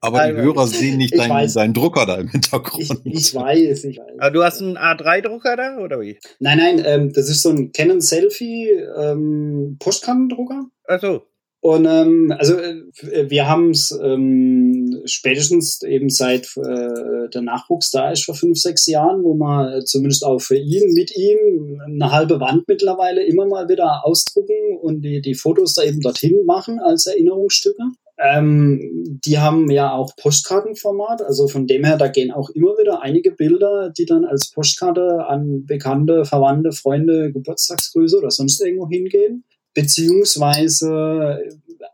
aber 0.00 0.26
die 0.28 0.34
Hörer 0.34 0.66
sehen 0.66 0.98
nicht 0.98 1.16
deinen, 1.18 1.52
deinen 1.52 1.74
Drucker 1.74 2.06
da 2.06 2.16
im 2.16 2.28
Hintergrund. 2.28 3.00
Ich, 3.04 3.14
ich 3.28 3.34
weiß, 3.34 3.84
ich 3.84 3.98
weiß. 3.98 4.18
Aber 4.18 4.30
du 4.30 4.44
hast 4.44 4.60
einen 4.60 4.78
A3-Drucker 4.78 5.56
da, 5.56 5.78
oder 5.78 6.00
wie? 6.00 6.18
Nein, 6.38 6.58
nein, 6.58 6.82
ähm, 6.84 7.12
das 7.12 7.28
ist 7.28 7.42
so 7.42 7.50
ein 7.50 7.72
Canon 7.72 8.00
Selfie 8.00 8.68
ähm, 8.70 9.76
Postkannendrucker. 9.78 10.66
Ach 10.88 11.00
so. 11.00 11.22
Und 11.60 11.86
ähm, 11.86 12.32
also 12.38 12.54
äh, 12.58 13.28
wir 13.28 13.48
haben 13.48 13.70
es 13.70 13.90
ähm, 14.02 15.02
spätestens 15.04 15.82
eben 15.82 16.10
seit 16.10 16.56
äh, 16.56 17.28
der 17.32 17.42
Nachwuchs 17.42 17.90
da 17.90 18.10
ist 18.10 18.24
vor 18.24 18.34
fünf, 18.34 18.58
sechs 18.58 18.86
Jahren, 18.86 19.24
wo 19.24 19.34
man 19.34 19.84
zumindest 19.84 20.24
auch 20.24 20.38
für 20.38 20.56
ihn, 20.56 20.92
mit 20.94 21.16
ihm 21.16 21.80
eine 21.84 22.12
halbe 22.12 22.40
Wand 22.40 22.68
mittlerweile 22.68 23.24
immer 23.24 23.46
mal 23.46 23.68
wieder 23.68 24.04
ausdrucken 24.04 24.78
und 24.80 25.00
die, 25.02 25.20
die 25.20 25.34
Fotos 25.34 25.74
da 25.74 25.82
eben 25.82 26.00
dorthin 26.00 26.44
machen 26.46 26.78
als 26.78 27.06
Erinnerungsstücke. 27.06 27.82
Ähm, 28.18 29.18
die 29.26 29.38
haben 29.38 29.70
ja 29.70 29.92
auch 29.92 30.14
Postkartenformat, 30.16 31.20
also 31.22 31.48
von 31.48 31.66
dem 31.66 31.84
her, 31.84 31.98
da 31.98 32.08
gehen 32.08 32.30
auch 32.30 32.48
immer 32.50 32.78
wieder 32.78 33.02
einige 33.02 33.30
Bilder, 33.30 33.90
die 33.90 34.06
dann 34.06 34.24
als 34.24 34.50
Postkarte 34.50 35.26
an 35.26 35.66
bekannte, 35.66 36.24
Verwandte, 36.24 36.72
Freunde, 36.72 37.32
Geburtstagsgrüße 37.32 38.16
oder 38.16 38.30
sonst 38.30 38.62
irgendwo 38.62 38.88
hingehen 38.88 39.44
beziehungsweise 39.76 41.38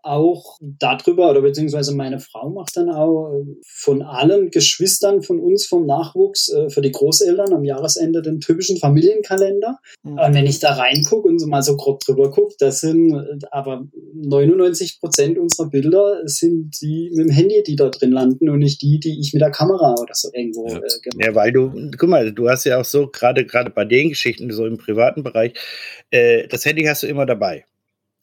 auch 0.03 0.59
darüber, 0.61 1.31
oder 1.31 1.43
beziehungsweise 1.43 1.95
meine 1.95 2.19
Frau 2.19 2.51
macht 2.51 2.77
dann 2.77 2.91
auch 2.91 3.33
äh, 3.33 3.45
von 3.65 4.03
allen 4.03 4.51
Geschwistern 4.51 5.23
von 5.23 5.39
uns 5.39 5.67
vom 5.67 5.87
Nachwuchs 5.87 6.49
äh, 6.49 6.71
für 6.71 6.81
die 6.81 6.91
Großeltern 6.91 7.53
am 7.53 7.65
Jahresende 7.65 8.21
den 8.21 8.41
typischen 8.41 8.79
Familienkalender. 8.79 9.79
Mhm. 10.03 10.19
Und 10.19 10.35
wenn 10.35 10.47
ich 10.47 10.59
da 10.59 10.73
reingucke 10.73 11.29
und 11.29 11.39
so 11.39 11.47
mal 11.47 11.63
so 11.63 11.77
grob 11.77 12.01
drüber 12.01 12.31
gucke, 12.31 12.55
das 12.59 12.81
sind 12.81 13.15
äh, 13.15 13.47
aber 13.51 13.87
99 14.15 15.01
Prozent 15.01 15.39
unserer 15.39 15.69
Bilder 15.69 16.23
sind 16.25 16.81
die 16.81 17.11
mit 17.15 17.29
dem 17.29 17.33
Handy, 17.33 17.63
die 17.65 17.77
da 17.77 17.89
drin 17.89 18.11
landen 18.11 18.49
und 18.49 18.59
nicht 18.59 18.83
die, 18.83 18.99
die 18.99 19.21
ich 19.21 19.33
mit 19.33 19.41
der 19.41 19.51
Kamera 19.51 19.95
oder 20.01 20.15
so 20.15 20.31
irgendwo 20.33 20.67
ja. 20.67 20.79
äh, 20.79 20.81
gemacht 20.81 21.25
Ja, 21.25 21.35
weil 21.35 21.53
du, 21.53 21.91
guck 21.97 22.09
mal, 22.09 22.33
du 22.33 22.49
hast 22.49 22.65
ja 22.65 22.81
auch 22.81 22.85
so, 22.85 23.07
gerade 23.07 23.47
gerade 23.47 23.71
bei 23.71 23.85
den 23.85 24.11
Geschichten, 24.11 24.51
so 24.51 24.67
im 24.67 24.79
privaten 24.79 25.23
Bereich, 25.23 25.53
äh, 26.11 26.49
das 26.49 26.65
Handy 26.65 26.83
hast 26.85 27.05
du 27.05 27.07
immer 27.07 27.27
dabei. 27.27 27.65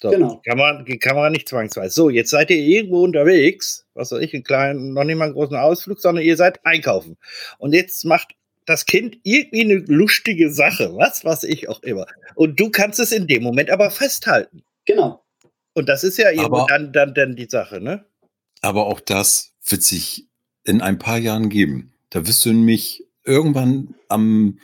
So, 0.02 0.12
genau. 0.12 0.36
Die 0.36 0.50
Kamera, 0.50 0.84
die 0.84 0.98
Kamera 0.98 1.30
nicht 1.30 1.50
zwangsweise. 1.50 1.94
So, 1.94 2.10
jetzt 2.10 2.30
seid 2.30 2.50
ihr 2.52 2.58
irgendwo 2.58 3.04
unterwegs, 3.04 3.86
was 3.94 4.12
weiß 4.12 4.22
ich, 4.22 4.34
einen 4.34 4.44
kleinen, 4.44 4.94
noch 4.94 5.04
nicht 5.04 5.18
mal 5.18 5.26
einen 5.26 5.34
großen 5.34 5.58
Ausflug, 5.58 6.00
sondern 6.00 6.24
ihr 6.24 6.38
seid 6.38 6.66
einkaufen. 6.66 7.18
Und 7.58 7.74
jetzt 7.74 8.06
macht 8.06 8.36
das 8.66 8.86
Kind 8.86 9.18
irgendwie 9.24 9.64
eine 9.64 9.76
lustige 9.76 10.52
Sache, 10.52 10.96
was 10.96 11.26
weiß 11.26 11.44
ich 11.44 11.68
auch 11.68 11.84
immer. 11.84 12.06
Und 12.36 12.60
du 12.60 12.70
kannst 12.70 13.00
es 13.00 13.12
in 13.12 13.28
dem 13.28 13.44
Moment 13.44 13.70
aber 13.70 13.92
festhalten. 13.92 14.64
Genau. 14.86 15.24
Und 15.74 15.90
das 15.90 16.04
ist 16.04 16.18
ja 16.18 16.32
irgendwo 16.32 16.66
dann, 16.68 16.94
dann, 16.94 17.14
dann 17.14 17.36
die 17.36 17.50
Sache, 17.50 17.82
ne? 17.82 18.06
Aber 18.62 18.88
auch 18.88 19.00
das 19.00 19.54
wird 19.66 19.84
sich 19.84 20.28
in 20.64 20.82
ein 20.82 21.00
paar 21.00 21.18
Jahren 21.18 21.50
geben. 21.50 21.94
Da 22.10 22.28
wirst 22.28 22.46
du 22.46 22.50
nämlich 22.50 23.06
irgendwann 23.24 23.96
am, 24.08 24.60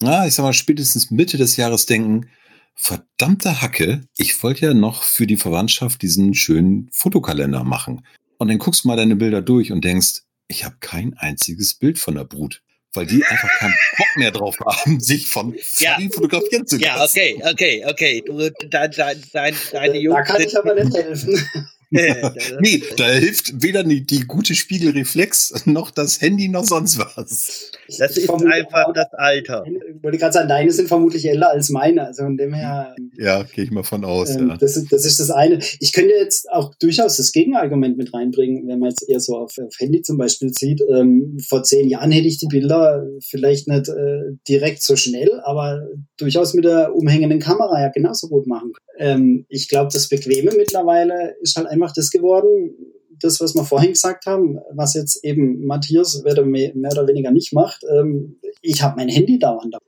na, 0.00 0.26
ich 0.26 0.34
sag 0.34 0.42
mal, 0.42 0.52
spätestens 0.52 1.10
Mitte 1.10 1.36
des 1.36 1.56
Jahres 1.56 1.86
denken, 1.86 2.28
verdammte 2.74 3.62
Hacke, 3.62 4.02
ich 4.16 4.42
wollte 4.42 4.66
ja 4.66 4.74
noch 4.74 5.02
für 5.02 5.26
die 5.26 5.36
Verwandtschaft 5.36 6.02
diesen 6.02 6.34
schönen 6.34 6.88
Fotokalender 6.92 7.64
machen. 7.64 8.06
Und 8.38 8.48
dann 8.48 8.58
guckst 8.58 8.84
du 8.84 8.88
mal 8.88 8.96
deine 8.96 9.16
Bilder 9.16 9.42
durch 9.42 9.72
und 9.72 9.84
denkst, 9.84 10.22
ich 10.48 10.64
habe 10.64 10.76
kein 10.80 11.14
einziges 11.14 11.74
Bild 11.74 11.98
von 11.98 12.14
der 12.14 12.24
Brut. 12.24 12.62
Weil 12.96 13.06
die 13.06 13.24
einfach 13.24 13.48
keinen 13.58 13.74
Bock 13.96 14.06
mehr 14.16 14.30
drauf 14.30 14.56
haben, 14.64 15.00
sich 15.00 15.26
von 15.26 15.56
ja. 15.78 15.98
fotografieren 16.12 16.64
zu 16.64 16.76
lassen. 16.76 17.18
Ja, 17.18 17.42
okay, 17.42 17.42
okay, 17.44 17.84
okay. 17.86 18.22
Du, 18.24 18.50
dein, 18.68 18.90
dein, 18.92 19.22
dein, 19.32 19.54
deine 19.72 19.98
Jungs. 19.98 20.16
Da 20.16 20.22
kann 20.22 20.42
ich 20.42 20.56
aber 20.56 20.74
nicht 20.74 20.96
helfen. 20.96 21.48
nee, 22.60 22.82
da 22.96 23.08
hilft 23.10 23.62
weder 23.62 23.84
die, 23.84 24.04
die, 24.04 24.20
gute 24.20 24.54
Spiegelreflex 24.54 25.66
noch 25.66 25.90
das 25.90 26.20
Handy 26.20 26.48
noch 26.48 26.64
sonst 26.64 26.98
was. 26.98 27.70
Das 27.98 28.16
ist 28.16 28.30
einfach 28.30 28.92
das 28.94 29.12
Alter. 29.12 29.64
Ich 29.66 30.02
wollte 30.02 30.18
gerade 30.18 30.32
sagen, 30.32 30.48
deine 30.48 30.72
sind 30.72 30.88
vermutlich 30.88 31.28
älter 31.28 31.50
als 31.50 31.70
meine. 31.70 32.06
Also 32.06 32.24
von 32.24 32.36
dem 32.36 32.54
her. 32.54 32.94
Ja, 33.16 33.42
gehe 33.42 33.64
ich 33.64 33.70
mal 33.70 33.84
von 33.84 34.04
aus. 34.04 34.34
Ähm, 34.34 34.48
ja. 34.48 34.56
das, 34.56 34.76
ist, 34.76 34.92
das 34.92 35.04
ist 35.04 35.20
das 35.20 35.30
eine. 35.30 35.58
Ich 35.80 35.92
könnte 35.92 36.14
jetzt 36.14 36.50
auch 36.50 36.74
durchaus 36.74 37.16
das 37.16 37.32
Gegenargument 37.32 37.96
mit 37.96 38.12
reinbringen, 38.14 38.66
wenn 38.66 38.78
man 38.78 38.90
jetzt 38.90 39.08
eher 39.08 39.20
so 39.20 39.36
auf, 39.36 39.56
auf 39.58 39.74
Handy 39.78 40.02
zum 40.02 40.18
Beispiel 40.18 40.52
sieht. 40.52 40.82
Ähm, 40.90 41.38
vor 41.46 41.62
zehn 41.62 41.88
Jahren 41.88 42.10
hätte 42.10 42.28
ich 42.28 42.38
die 42.38 42.48
Bilder 42.48 43.06
vielleicht 43.20 43.68
nicht 43.68 43.88
äh, 43.88 44.36
direkt 44.48 44.82
so 44.82 44.96
schnell, 44.96 45.40
aber 45.44 45.86
durchaus 46.16 46.54
mit 46.54 46.64
der 46.64 46.94
umhängenden 46.94 47.40
Kamera 47.40 47.80
ja 47.80 47.88
genauso 47.88 48.28
gut 48.28 48.46
machen 48.46 48.72
können. 48.72 48.84
Ähm, 48.98 49.46
ich 49.48 49.68
glaube, 49.68 49.90
das 49.92 50.08
Bequeme 50.08 50.52
mittlerweile 50.56 51.34
ist 51.40 51.56
halt 51.56 51.66
einfach 51.74 51.92
das 51.92 52.10
geworden, 52.10 52.74
das, 53.20 53.40
was 53.40 53.54
wir 53.54 53.64
vorhin 53.64 53.90
gesagt 53.90 54.26
haben, 54.26 54.58
was 54.72 54.94
jetzt 54.94 55.24
eben 55.24 55.64
Matthias 55.66 56.22
mehr, 56.24 56.72
mehr 56.74 56.92
oder 56.92 57.06
weniger 57.06 57.30
nicht 57.30 57.52
macht. 57.52 57.84
Ähm, 57.90 58.36
ich 58.60 58.82
habe 58.82 58.96
mein 58.96 59.08
Handy 59.08 59.38
dauernd 59.38 59.74
dabei. 59.74 59.84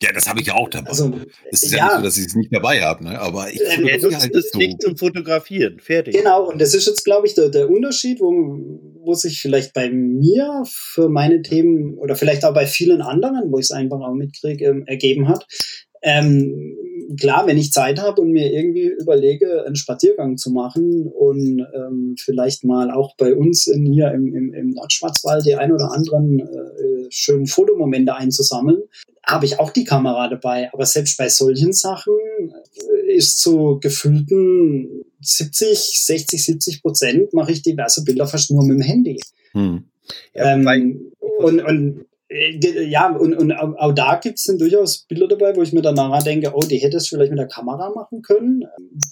Ja, 0.00 0.12
das 0.12 0.28
habe 0.28 0.40
ich 0.40 0.46
ja 0.46 0.54
auch 0.54 0.68
dabei. 0.68 0.90
Also, 0.90 1.12
es 1.50 1.64
ist 1.64 1.72
ja, 1.72 1.78
ja, 1.78 1.84
nicht 1.86 1.96
so, 1.96 2.02
dass 2.04 2.18
ich 2.18 2.26
es 2.26 2.34
nicht 2.36 2.54
dabei 2.54 2.82
habe, 2.82 3.02
ne? 3.02 3.20
aber 3.20 3.50
ich 3.50 3.60
ähm, 3.60 3.84
ja, 3.84 4.20
halt 4.20 4.32
das 4.32 4.50
so. 4.50 4.58
nicht 4.58 4.80
zum 4.80 4.96
Fotografieren. 4.96 5.80
Fertig. 5.80 6.14
Genau, 6.14 6.48
und 6.48 6.60
das 6.60 6.72
ist 6.72 6.86
jetzt, 6.86 7.04
glaube 7.04 7.26
ich, 7.26 7.34
der, 7.34 7.48
der 7.48 7.68
Unterschied, 7.68 8.20
wo, 8.20 8.30
wo 9.00 9.14
sich 9.14 9.40
vielleicht 9.40 9.72
bei 9.72 9.90
mir 9.90 10.62
für 10.66 11.08
meine 11.08 11.42
Themen 11.42 11.98
oder 11.98 12.14
vielleicht 12.14 12.44
auch 12.44 12.54
bei 12.54 12.66
vielen 12.66 13.02
anderen, 13.02 13.50
wo 13.50 13.58
ich 13.58 13.64
es 13.64 13.70
einfach 13.72 13.98
auch 13.98 14.14
mitkriege, 14.14 14.66
ähm, 14.66 14.84
ergeben 14.86 15.28
hat. 15.28 15.46
Ähm, 16.02 16.76
klar, 17.16 17.46
wenn 17.46 17.56
ich 17.56 17.72
Zeit 17.72 18.00
habe 18.00 18.20
und 18.20 18.32
mir 18.32 18.52
irgendwie 18.52 18.86
überlege, 18.86 19.64
einen 19.64 19.76
Spaziergang 19.76 20.36
zu 20.36 20.50
machen 20.50 21.06
und 21.06 21.66
ähm, 21.74 22.16
vielleicht 22.18 22.64
mal 22.64 22.90
auch 22.90 23.14
bei 23.16 23.34
uns 23.34 23.66
in, 23.66 23.86
hier 23.86 24.12
im, 24.12 24.34
im, 24.34 24.52
im 24.52 24.70
Nordschwarzwald 24.70 25.46
die 25.46 25.54
ein 25.54 25.72
oder 25.72 25.92
anderen 25.92 26.40
äh, 26.40 27.06
schönen 27.10 27.46
Fotomomente 27.46 28.14
einzusammeln, 28.14 28.82
habe 29.26 29.46
ich 29.46 29.58
auch 29.58 29.70
die 29.70 29.84
Kamera 29.84 30.28
dabei. 30.28 30.70
Aber 30.72 30.86
selbst 30.86 31.16
bei 31.16 31.28
solchen 31.28 31.72
Sachen 31.72 32.14
äh, 32.44 33.12
ist 33.14 33.40
zu 33.40 33.78
gefühlten 33.80 35.04
70, 35.20 36.04
60, 36.04 36.44
70 36.44 36.82
Prozent 36.82 37.34
mache 37.34 37.52
ich 37.52 37.62
diverse 37.62 38.04
Bilder 38.04 38.26
fast 38.26 38.50
nur 38.50 38.64
mit 38.64 38.78
dem 38.78 38.82
Handy. 38.82 39.20
Hm. 39.52 39.84
Ja, 40.34 40.54
ähm, 40.54 41.12
und, 41.38 41.60
und 41.60 42.06
ja, 42.30 43.08
und, 43.10 43.34
und 43.34 43.52
auch 43.52 43.92
da 43.92 44.16
gibt 44.22 44.38
es 44.38 44.44
dann 44.44 44.58
durchaus 44.58 45.06
Bilder 45.08 45.28
dabei, 45.28 45.56
wo 45.56 45.62
ich 45.62 45.72
mir 45.72 45.80
dann 45.80 45.94
nachher 45.94 46.24
denke, 46.24 46.52
oh, 46.54 46.60
die 46.60 46.76
hätte 46.76 46.98
es 46.98 47.08
vielleicht 47.08 47.30
mit 47.30 47.38
der 47.38 47.48
Kamera 47.48 47.90
machen 47.90 48.20
können. 48.20 48.64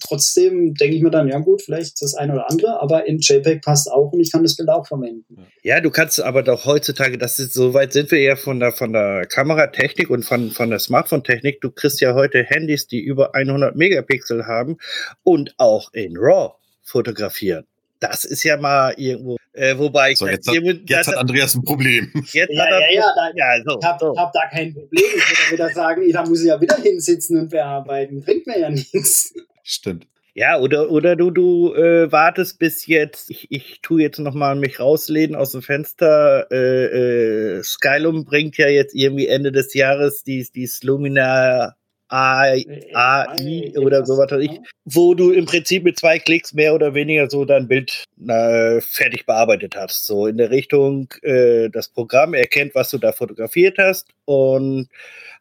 Trotzdem 0.05 0.75
denke 0.75 0.95
ich 0.95 1.01
mir 1.01 1.09
dann, 1.09 1.27
ja 1.27 1.39
gut, 1.39 1.63
vielleicht 1.63 1.99
das 2.01 2.13
eine 2.13 2.33
oder 2.33 2.51
andere, 2.51 2.79
aber 2.79 3.07
in 3.07 3.17
JPEG 3.17 3.63
passt 3.63 3.91
auch 3.91 4.11
und 4.11 4.19
ich 4.19 4.31
kann 4.31 4.43
das 4.43 4.55
Bild 4.55 4.69
auch 4.69 4.85
verwenden. 4.85 5.47
Ja, 5.63 5.81
du 5.81 5.89
kannst 5.89 6.21
aber 6.21 6.43
doch 6.43 6.65
heutzutage, 6.65 7.17
das 7.17 7.39
ist, 7.39 7.53
so 7.53 7.73
weit 7.73 7.91
sind 7.91 8.11
wir 8.11 8.21
ja 8.21 8.35
von 8.35 8.59
der, 8.59 8.71
von 8.71 8.93
der 8.93 9.25
Kameratechnik 9.25 10.11
und 10.11 10.23
von, 10.23 10.51
von 10.51 10.69
der 10.69 10.79
Smartphone-Technik, 10.79 11.61
du 11.61 11.71
kriegst 11.71 11.99
ja 12.01 12.13
heute 12.13 12.43
Handys, 12.43 12.85
die 12.85 12.99
über 12.99 13.33
100 13.33 13.75
Megapixel 13.75 14.45
haben 14.45 14.77
und 15.23 15.55
auch 15.57 15.91
in 15.93 16.15
RAW 16.17 16.53
fotografieren. 16.83 17.65
Das 17.99 18.25
ist 18.25 18.43
ja 18.43 18.57
mal 18.57 18.93
irgendwo 18.97 19.37
äh, 19.57 19.75
wobei 19.75 20.11
ich 20.11 20.19
so, 20.19 20.27
jetzt, 20.27 20.47
hat, 20.47 20.55
jetzt 20.55 21.07
hat 21.07 21.17
Andreas 21.17 21.55
ein 21.55 21.63
Problem. 21.63 22.11
Jetzt 22.31 22.53
ja, 22.53 22.69
ja, 22.69 22.79
ja, 22.91 23.03
da, 23.15 23.31
ja, 23.33 23.63
so, 23.65 23.79
ich 23.79 23.85
habe 23.87 23.97
so. 23.99 24.15
hab 24.15 24.31
da 24.31 24.41
kein 24.51 24.71
Problem. 24.71 25.03
Ich 25.03 25.49
würde 25.49 25.51
wieder 25.51 25.69
sagen, 25.73 26.11
da 26.11 26.25
muss 26.25 26.41
ich 26.41 26.47
ja 26.47 26.61
wieder 26.61 26.75
hinsitzen 26.75 27.39
und 27.39 27.49
bearbeiten. 27.49 28.21
Bringt 28.21 28.45
mir 28.45 28.59
ja 28.59 28.69
nichts. 28.69 29.33
Stimmt. 29.63 30.05
Ja, 30.35 30.59
oder, 30.59 30.91
oder 30.91 31.15
du, 31.15 31.31
du 31.31 31.73
äh, 31.73 32.11
wartest 32.11 32.59
bis 32.59 32.85
jetzt, 32.85 33.31
ich, 33.31 33.47
ich 33.49 33.81
tue 33.81 34.03
jetzt 34.03 34.19
nochmal 34.19 34.55
mich 34.55 34.79
rauslehnen 34.79 35.35
aus 35.35 35.53
dem 35.53 35.63
Fenster. 35.63 36.45
Äh, 36.51 37.55
äh, 37.57 37.63
Skylum 37.63 38.25
bringt 38.25 38.57
ja 38.57 38.67
jetzt 38.67 38.93
irgendwie 38.93 39.25
Ende 39.25 39.51
des 39.51 39.73
Jahres 39.73 40.21
die, 40.21 40.47
die 40.53 40.69
Lumina 40.83 41.75
AI, 42.09 42.65
AI 42.93 43.73
oder 43.77 44.05
so 44.05 44.17
was 44.17 44.31
weiß 44.31 44.41
ich, 44.43 44.59
wo 44.85 45.13
du 45.13 45.31
im 45.31 45.45
Prinzip 45.45 45.83
mit 45.83 45.99
zwei 45.99 46.19
Klicks 46.19 46.53
mehr 46.53 46.73
oder 46.73 46.93
weniger 46.93 47.29
so 47.29 47.45
dein 47.45 47.67
Bild 47.67 48.05
äh, 48.27 48.81
fertig 48.81 49.25
bearbeitet 49.25 49.75
hast. 49.75 50.05
So 50.05 50.27
in 50.27 50.37
der 50.37 50.49
Richtung, 50.51 51.13
äh, 51.21 51.69
das 51.69 51.89
Programm 51.89 52.33
erkennt, 52.33 52.75
was 52.75 52.89
du 52.89 52.97
da 52.97 53.11
fotografiert 53.11 53.77
hast 53.77 54.07
und 54.25 54.89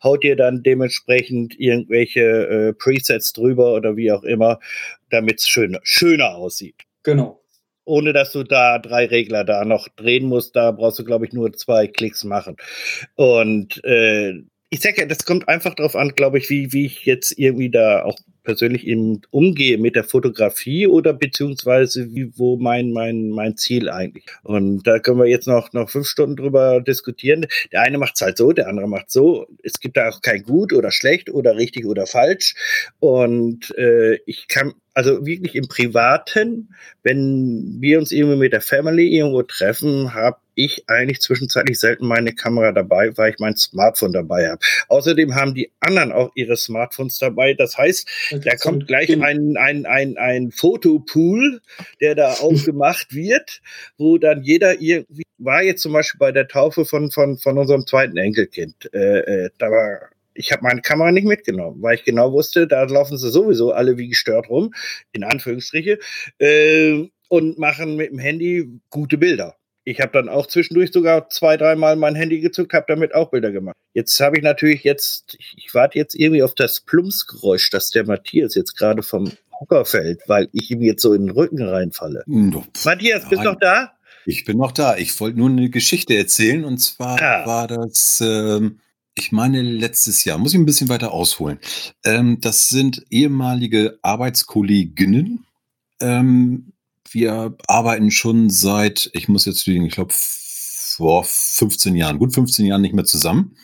haut 0.02 0.24
dir 0.24 0.36
dann 0.36 0.62
dementsprechend 0.62 1.58
irgendwelche 1.58 2.20
äh, 2.20 2.72
Presets 2.72 3.32
drüber 3.32 3.74
oder 3.74 3.96
wie 3.96 4.12
auch 4.12 4.24
immer, 4.24 4.58
damit 5.10 5.40
es 5.40 5.48
schöner, 5.48 5.80
schöner 5.82 6.34
aussieht. 6.34 6.82
Genau 7.02 7.40
ohne 7.86 8.12
dass 8.12 8.32
du 8.32 8.42
da 8.42 8.78
drei 8.78 9.06
Regler 9.06 9.44
da 9.44 9.64
noch 9.64 9.88
drehen 9.88 10.26
musst. 10.26 10.56
Da 10.56 10.72
brauchst 10.72 10.98
du, 10.98 11.04
glaube 11.04 11.24
ich, 11.24 11.32
nur 11.32 11.52
zwei 11.52 11.86
Klicks 11.86 12.24
machen. 12.24 12.56
Und 13.14 13.82
äh, 13.84 14.42
ich 14.76 14.82
sag 14.82 14.98
ja, 14.98 15.06
das 15.06 15.24
kommt 15.24 15.48
einfach 15.48 15.74
darauf 15.74 15.96
an, 15.96 16.10
glaube 16.10 16.36
ich, 16.36 16.50
wie, 16.50 16.70
wie 16.72 16.84
ich 16.84 17.06
jetzt 17.06 17.32
irgendwie 17.38 17.70
da 17.70 18.04
auch 18.04 18.18
persönlich 18.46 18.86
eben 18.86 19.20
umgehe 19.30 19.76
mit 19.76 19.96
der 19.96 20.04
Fotografie 20.04 20.86
oder 20.86 21.12
beziehungsweise 21.12 22.14
wie, 22.14 22.32
wo 22.38 22.56
mein, 22.56 22.92
mein, 22.92 23.28
mein 23.28 23.58
Ziel 23.58 23.90
eigentlich. 23.90 24.24
Und 24.42 24.86
da 24.86 24.98
können 25.00 25.18
wir 25.18 25.26
jetzt 25.26 25.46
noch, 25.46 25.74
noch 25.74 25.90
fünf 25.90 26.06
Stunden 26.06 26.36
drüber 26.36 26.80
diskutieren. 26.80 27.46
Der 27.72 27.82
eine 27.82 27.98
macht 27.98 28.14
es 28.14 28.22
halt 28.22 28.38
so, 28.38 28.52
der 28.52 28.68
andere 28.68 28.88
macht 28.88 29.10
so. 29.10 29.46
Es 29.62 29.80
gibt 29.80 29.98
da 29.98 30.08
auch 30.08 30.22
kein 30.22 30.42
gut 30.44 30.72
oder 30.72 30.90
schlecht 30.90 31.28
oder 31.28 31.56
richtig 31.56 31.84
oder 31.84 32.06
falsch. 32.06 32.54
Und 33.00 33.76
äh, 33.76 34.20
ich 34.24 34.48
kann 34.48 34.72
also 34.96 35.26
wirklich 35.26 35.54
im 35.54 35.68
Privaten, 35.68 36.74
wenn 37.02 37.76
wir 37.80 37.98
uns 37.98 38.12
irgendwie 38.12 38.38
mit 38.38 38.54
der 38.54 38.62
Family 38.62 39.14
irgendwo 39.14 39.42
treffen, 39.42 40.14
habe 40.14 40.38
ich 40.54 40.84
eigentlich 40.88 41.20
zwischenzeitlich 41.20 41.78
selten 41.78 42.06
meine 42.06 42.34
Kamera 42.34 42.72
dabei, 42.72 43.14
weil 43.18 43.30
ich 43.30 43.38
mein 43.38 43.56
Smartphone 43.56 44.14
dabei 44.14 44.48
habe. 44.48 44.58
Außerdem 44.88 45.34
haben 45.34 45.54
die 45.54 45.70
anderen 45.80 46.12
auch 46.12 46.30
ihre 46.34 46.56
Smartphones 46.56 47.18
dabei. 47.18 47.52
Das 47.52 47.76
heißt, 47.76 48.08
da 48.44 48.56
kommt 48.56 48.86
gleich 48.86 49.10
ein, 49.10 49.56
ein, 49.56 49.86
ein, 49.86 50.16
ein 50.16 50.50
Fotopool, 50.50 51.60
der 52.00 52.14
da 52.14 52.32
aufgemacht 52.40 53.14
wird, 53.14 53.60
wo 53.98 54.18
dann 54.18 54.42
jeder 54.42 54.80
irgendwie, 54.80 55.24
war 55.38 55.62
jetzt 55.62 55.82
zum 55.82 55.92
Beispiel 55.92 56.18
bei 56.18 56.32
der 56.32 56.48
Taufe 56.48 56.84
von, 56.84 57.10
von, 57.10 57.38
von 57.38 57.58
unserem 57.58 57.86
zweiten 57.86 58.16
Enkelkind. 58.16 58.90
Äh, 58.92 59.44
äh, 59.44 59.50
da 59.58 59.70
war 59.70 60.10
ich 60.38 60.52
habe 60.52 60.62
meine 60.62 60.82
Kamera 60.82 61.12
nicht 61.12 61.26
mitgenommen, 61.26 61.82
weil 61.82 61.94
ich 61.94 62.04
genau 62.04 62.32
wusste, 62.32 62.66
da 62.66 62.82
laufen 62.84 63.16
sie 63.16 63.30
sowieso 63.30 63.72
alle 63.72 63.96
wie 63.96 64.08
gestört 64.08 64.48
rum, 64.48 64.74
in 65.12 65.24
Anführungsstriche, 65.24 65.98
äh, 66.38 67.08
und 67.28 67.58
machen 67.58 67.96
mit 67.96 68.10
dem 68.10 68.18
Handy 68.18 68.68
gute 68.90 69.18
Bilder. 69.18 69.56
Ich 69.88 70.00
habe 70.00 70.10
dann 70.12 70.28
auch 70.28 70.48
zwischendurch 70.48 70.90
sogar 70.92 71.28
zwei, 71.30 71.56
dreimal 71.56 71.94
mein 71.94 72.16
Handy 72.16 72.40
gezückt, 72.40 72.72
habe 72.72 72.86
damit 72.88 73.14
auch 73.14 73.30
Bilder 73.30 73.52
gemacht. 73.52 73.76
Jetzt 73.94 74.18
habe 74.18 74.36
ich 74.36 74.42
natürlich 74.42 74.82
jetzt, 74.82 75.36
ich, 75.38 75.54
ich 75.56 75.74
warte 75.74 75.96
jetzt 75.96 76.16
irgendwie 76.16 76.42
auf 76.42 76.56
das 76.56 76.80
Plumpsgeräusch, 76.80 77.70
das 77.70 77.90
der 77.90 78.04
Matthias 78.04 78.56
jetzt 78.56 78.76
gerade 78.76 79.04
vom 79.04 79.30
Hocker 79.60 79.84
fällt, 79.84 80.22
weil 80.26 80.48
ich 80.52 80.72
ihm 80.72 80.82
jetzt 80.82 81.02
so 81.02 81.14
in 81.14 81.26
den 81.28 81.30
Rücken 81.30 81.62
reinfalle. 81.62 82.24
No, 82.26 82.64
Matthias, 82.84 83.22
bist 83.28 83.32
du 83.32 83.36
Nein. 83.36 83.44
noch 83.44 83.60
da? 83.60 83.92
Ich 84.26 84.44
bin 84.44 84.58
noch 84.58 84.72
da. 84.72 84.96
Ich 84.96 85.18
wollte 85.20 85.38
nur 85.38 85.48
eine 85.50 85.70
Geschichte 85.70 86.16
erzählen 86.16 86.64
und 86.64 86.78
zwar 86.78 87.22
Ah. 87.22 87.46
war 87.46 87.68
das, 87.68 88.20
ähm, 88.20 88.80
ich 89.16 89.30
meine, 89.30 89.62
letztes 89.62 90.24
Jahr. 90.24 90.36
Muss 90.36 90.52
ich 90.52 90.58
ein 90.58 90.66
bisschen 90.66 90.88
weiter 90.88 91.12
ausholen. 91.12 91.60
Ähm, 92.04 92.38
das 92.40 92.68
sind 92.68 93.04
ehemalige 93.08 94.00
Arbeitskolleginnen. 94.02 95.46
Ähm, 96.00 96.72
wir 97.16 97.56
arbeiten 97.66 98.10
schon 98.10 98.50
seit, 98.50 99.08
ich 99.14 99.26
muss 99.26 99.46
jetzt 99.46 99.66
lügen, 99.66 99.86
ich 99.86 99.94
glaube, 99.94 100.12
vor 100.14 101.24
15 101.24 101.96
Jahren, 101.96 102.18
gut 102.18 102.34
15 102.34 102.66
Jahren 102.66 102.82
nicht 102.82 102.94
mehr 102.94 103.06
zusammen. 103.06 103.56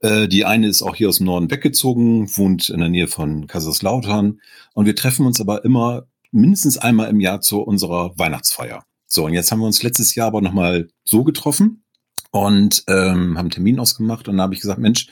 Äh, 0.00 0.28
die 0.28 0.44
eine 0.44 0.68
ist 0.68 0.82
auch 0.82 0.94
hier 0.94 1.08
aus 1.08 1.16
dem 1.16 1.26
Norden 1.26 1.50
weggezogen, 1.50 2.28
wohnt 2.36 2.68
in 2.68 2.80
der 2.80 2.90
Nähe 2.90 3.08
von 3.08 3.46
Kaiserslautern. 3.46 4.40
Und 4.74 4.84
wir 4.84 4.94
treffen 4.94 5.24
uns 5.24 5.40
aber 5.40 5.64
immer 5.64 6.08
mindestens 6.30 6.76
einmal 6.76 7.08
im 7.08 7.20
Jahr 7.20 7.40
zu 7.40 7.62
unserer 7.62 8.12
Weihnachtsfeier. 8.18 8.84
So, 9.06 9.24
und 9.24 9.32
jetzt 9.32 9.50
haben 9.50 9.60
wir 9.60 9.66
uns 9.66 9.82
letztes 9.82 10.14
Jahr 10.14 10.26
aber 10.26 10.42
nochmal 10.42 10.88
so 11.04 11.24
getroffen 11.24 11.84
und 12.32 12.84
ähm, 12.86 13.38
haben 13.38 13.48
Termin 13.48 13.80
ausgemacht. 13.80 14.28
Und 14.28 14.36
da 14.36 14.42
habe 14.42 14.52
ich 14.52 14.60
gesagt, 14.60 14.78
Mensch, 14.78 15.08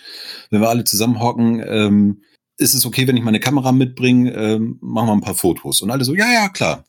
wenn 0.51 0.61
wir 0.61 0.69
alle 0.69 0.85
zusammenhocken, 0.85 1.65
ähm, 1.67 2.23
ist 2.59 2.75
es 2.75 2.85
okay, 2.85 3.07
wenn 3.07 3.17
ich 3.17 3.25
meine 3.25 3.41
Kamera 3.41 3.73
mitbringe, 3.73 4.31
ähm, 4.33 4.79
machen 4.83 5.09
wir 5.09 5.13
ein 5.13 5.23
paar 5.23 5.35
Fotos. 5.35 5.81
Und 5.81 5.91
alle 5.91 6.05
so, 6.05 6.15
ja, 6.15 6.31
ja, 6.31 6.51
klar. 6.51 6.85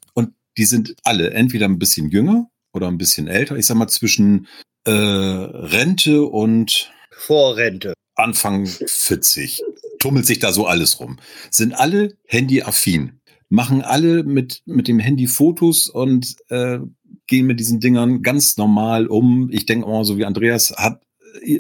Die 0.58 0.66
sind 0.66 0.96
alle 1.04 1.32
entweder 1.32 1.66
ein 1.66 1.80
bisschen 1.80 2.10
jünger 2.10 2.50
oder 2.74 2.88
ein 2.88 2.98
bisschen 2.98 3.28
älter. 3.28 3.56
Ich 3.56 3.66
sag 3.66 3.78
mal 3.78 3.88
zwischen 3.88 4.48
äh, 4.86 4.92
Rente 4.92 6.24
und 6.24 6.92
Vorrente. 7.12 7.94
Anfang 8.16 8.66
40. 8.66 9.62
Tummelt 10.00 10.26
sich 10.26 10.40
da 10.40 10.52
so 10.52 10.66
alles 10.66 11.00
rum. 11.00 11.18
Sind 11.52 11.74
alle 11.74 12.18
handyaffin. 12.28 13.20
Machen 13.50 13.82
alle 13.82 14.24
mit, 14.24 14.64
mit 14.66 14.88
dem 14.88 15.00
Handy 15.00 15.28
Fotos 15.28 15.88
und 15.88 16.36
äh, 16.50 16.80
gehen 17.28 17.46
mit 17.46 17.60
diesen 17.60 17.80
Dingern 17.80 18.22
ganz 18.22 18.58
normal 18.58 19.08
um. 19.08 19.50
Ich 19.52 19.66
denke 19.66 19.88
mal, 19.88 20.04
so 20.04 20.18
wie 20.18 20.26
Andreas 20.26 20.74
hat, 20.76 21.02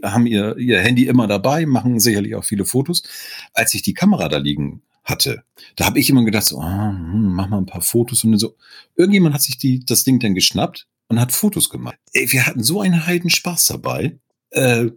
haben 0.03 0.25
ihr, 0.25 0.57
ihr 0.57 0.79
Handy 0.79 1.07
immer 1.07 1.27
dabei, 1.27 1.65
machen 1.65 1.99
sicherlich 1.99 2.35
auch 2.35 2.43
viele 2.43 2.65
Fotos. 2.65 3.03
Als 3.53 3.73
ich 3.73 3.81
die 3.81 3.93
Kamera 3.93 4.27
da 4.29 4.37
liegen 4.37 4.81
hatte, 5.07 5.43
da 5.75 5.85
habe 5.85 5.99
ich 5.99 6.09
immer 6.09 6.23
gedacht, 6.23 6.45
so, 6.45 6.61
hm, 6.61 7.33
mach 7.33 7.49
mal 7.49 7.57
ein 7.57 7.65
paar 7.65 7.81
Fotos 7.81 8.23
und 8.23 8.37
so. 8.37 8.55
Irgendjemand 8.95 9.33
hat 9.33 9.41
sich 9.41 9.57
die, 9.57 9.83
das 9.85 10.03
Ding 10.03 10.19
dann 10.19 10.35
geschnappt 10.35 10.87
und 11.07 11.19
hat 11.19 11.31
Fotos 11.31 11.69
gemacht. 11.69 11.97
Ey, 12.13 12.31
wir 12.31 12.45
hatten 12.45 12.63
so 12.63 12.81
einen 12.81 13.07
heiden 13.07 13.29
Spaß 13.29 13.67
dabei. 13.67 14.19
Äh, 14.51 14.89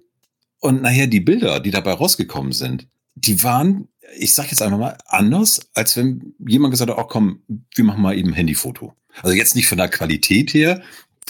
und 0.58 0.82
nachher 0.82 1.06
die 1.06 1.20
Bilder, 1.20 1.60
die 1.60 1.70
dabei 1.70 1.92
rausgekommen 1.92 2.52
sind, 2.52 2.88
die 3.14 3.42
waren, 3.42 3.88
ich 4.18 4.34
sag 4.34 4.50
jetzt 4.50 4.62
einfach 4.62 4.78
mal, 4.78 4.98
anders, 5.06 5.60
als 5.74 5.96
wenn 5.96 6.34
jemand 6.46 6.72
gesagt 6.72 6.90
hat, 6.90 6.98
oh 6.98 7.04
komm, 7.04 7.42
wir 7.74 7.84
machen 7.84 8.02
mal 8.02 8.16
eben 8.16 8.32
Handyfoto. 8.32 8.94
Also 9.22 9.34
jetzt 9.34 9.56
nicht 9.56 9.68
von 9.68 9.78
der 9.78 9.88
Qualität 9.88 10.52
her, 10.54 10.82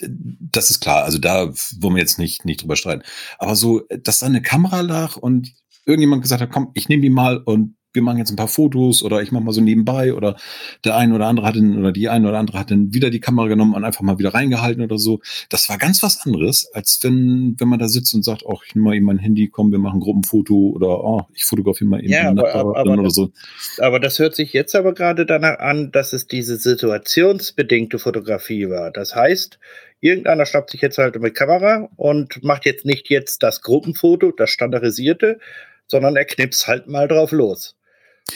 das 0.03 0.71
ist 0.71 0.81
klar, 0.81 1.05
also 1.05 1.19
da 1.19 1.53
wollen 1.79 1.95
wir 1.95 2.01
jetzt 2.01 2.19
nicht, 2.19 2.45
nicht 2.45 2.63
drüber 2.63 2.77
streiten. 2.77 3.03
Aber 3.39 3.55
so, 3.55 3.83
dass 4.03 4.21
da 4.21 4.27
eine 4.27 4.43
Kamera 4.43 4.81
lag 4.81 5.17
und 5.17 5.53
irgendjemand 5.85 6.23
gesagt 6.23 6.41
hat, 6.41 6.51
komm, 6.51 6.71
ich 6.75 6.89
nehme 6.89 7.03
die 7.03 7.11
mal 7.11 7.39
und 7.39 7.77
wir 7.93 8.03
machen 8.03 8.19
jetzt 8.19 8.31
ein 8.31 8.37
paar 8.37 8.49
Fotos 8.49 9.03
oder 9.03 9.21
ich 9.23 9.33
mache 9.33 9.43
mal 9.45 9.53
so 9.53 9.61
nebenbei 9.61 10.15
oder 10.15 10.37
der 10.85 10.97
eine 10.97 11.15
oder 11.15 11.27
andere 11.27 11.47
hat 11.47 11.57
dann, 11.57 11.79
oder 11.79 11.93
die 11.93 12.09
eine 12.09 12.29
oder 12.29 12.39
andere 12.39 12.59
hat 12.59 12.71
dann 12.71 12.95
wieder 12.95 13.11
die 13.11 13.21
Kamera 13.21 13.49
genommen 13.49 13.75
und 13.75 13.85
einfach 13.85 14.03
mal 14.03 14.19
wieder 14.19 14.33
reingehalten 14.33 14.83
oder 14.83 14.99
so. 14.99 15.21
Das 15.49 15.69
war 15.69 15.77
ganz 15.79 16.03
was 16.03 16.21
anderes, 16.25 16.71
als 16.73 16.99
wenn, 17.03 17.57
wenn 17.59 17.69
man 17.69 17.79
da 17.79 17.89
sitzt 17.89 18.15
und 18.15 18.25
sagt, 18.25 18.43
oh, 18.45 18.59
ich 18.67 18.75
nehme 18.75 18.89
mal 18.91 18.95
eben 18.97 19.07
mein 19.07 19.19
Handy, 19.19 19.49
komm, 19.49 19.73
wir 19.73 19.79
machen 19.79 19.97
ein 19.97 20.01
Gruppenfoto 20.01 20.55
oder 20.75 21.03
oh, 21.03 21.23
ich 21.35 21.45
fotografiere 21.45 21.91
mal 21.91 22.01
eben 22.01 22.11
Ja, 22.13 22.29
aber- 22.31 22.35
Nachbarn 22.43 22.77
aber 22.77 22.93
oder 22.93 23.03
das- 23.05 23.15
so. 23.15 23.33
Aber 23.79 23.99
das 24.01 24.19
hört 24.19 24.35
sich 24.37 24.53
jetzt 24.53 24.75
aber 24.77 24.95
gerade 24.95 25.27
danach 25.27 25.59
an, 25.59 25.91
dass 25.91 26.13
es 26.13 26.27
diese 26.27 26.57
situationsbedingte 26.57 27.99
Fotografie 27.99 28.69
war. 28.69 28.91
Das 28.91 29.15
heißt, 29.15 29.59
irgendeiner 30.01 30.47
schnappt 30.47 30.71
sich 30.71 30.81
jetzt 30.81 30.99
halt 30.99 31.17
eine 31.17 31.31
Kamera 31.31 31.89
und 31.97 32.43
macht 32.45 32.65
jetzt 32.67 32.85
nicht 32.85 33.11
jetzt 33.11 33.43
das 33.43 33.63
Gruppenfoto, 33.63 34.33
das 34.33 34.51
standardisierte, 34.51 35.39
sondern 35.87 36.17
er 36.17 36.25
knipst 36.25 36.69
halt 36.69 36.87
mal 36.87 37.09
drauf 37.09 37.33
los. 37.33 37.75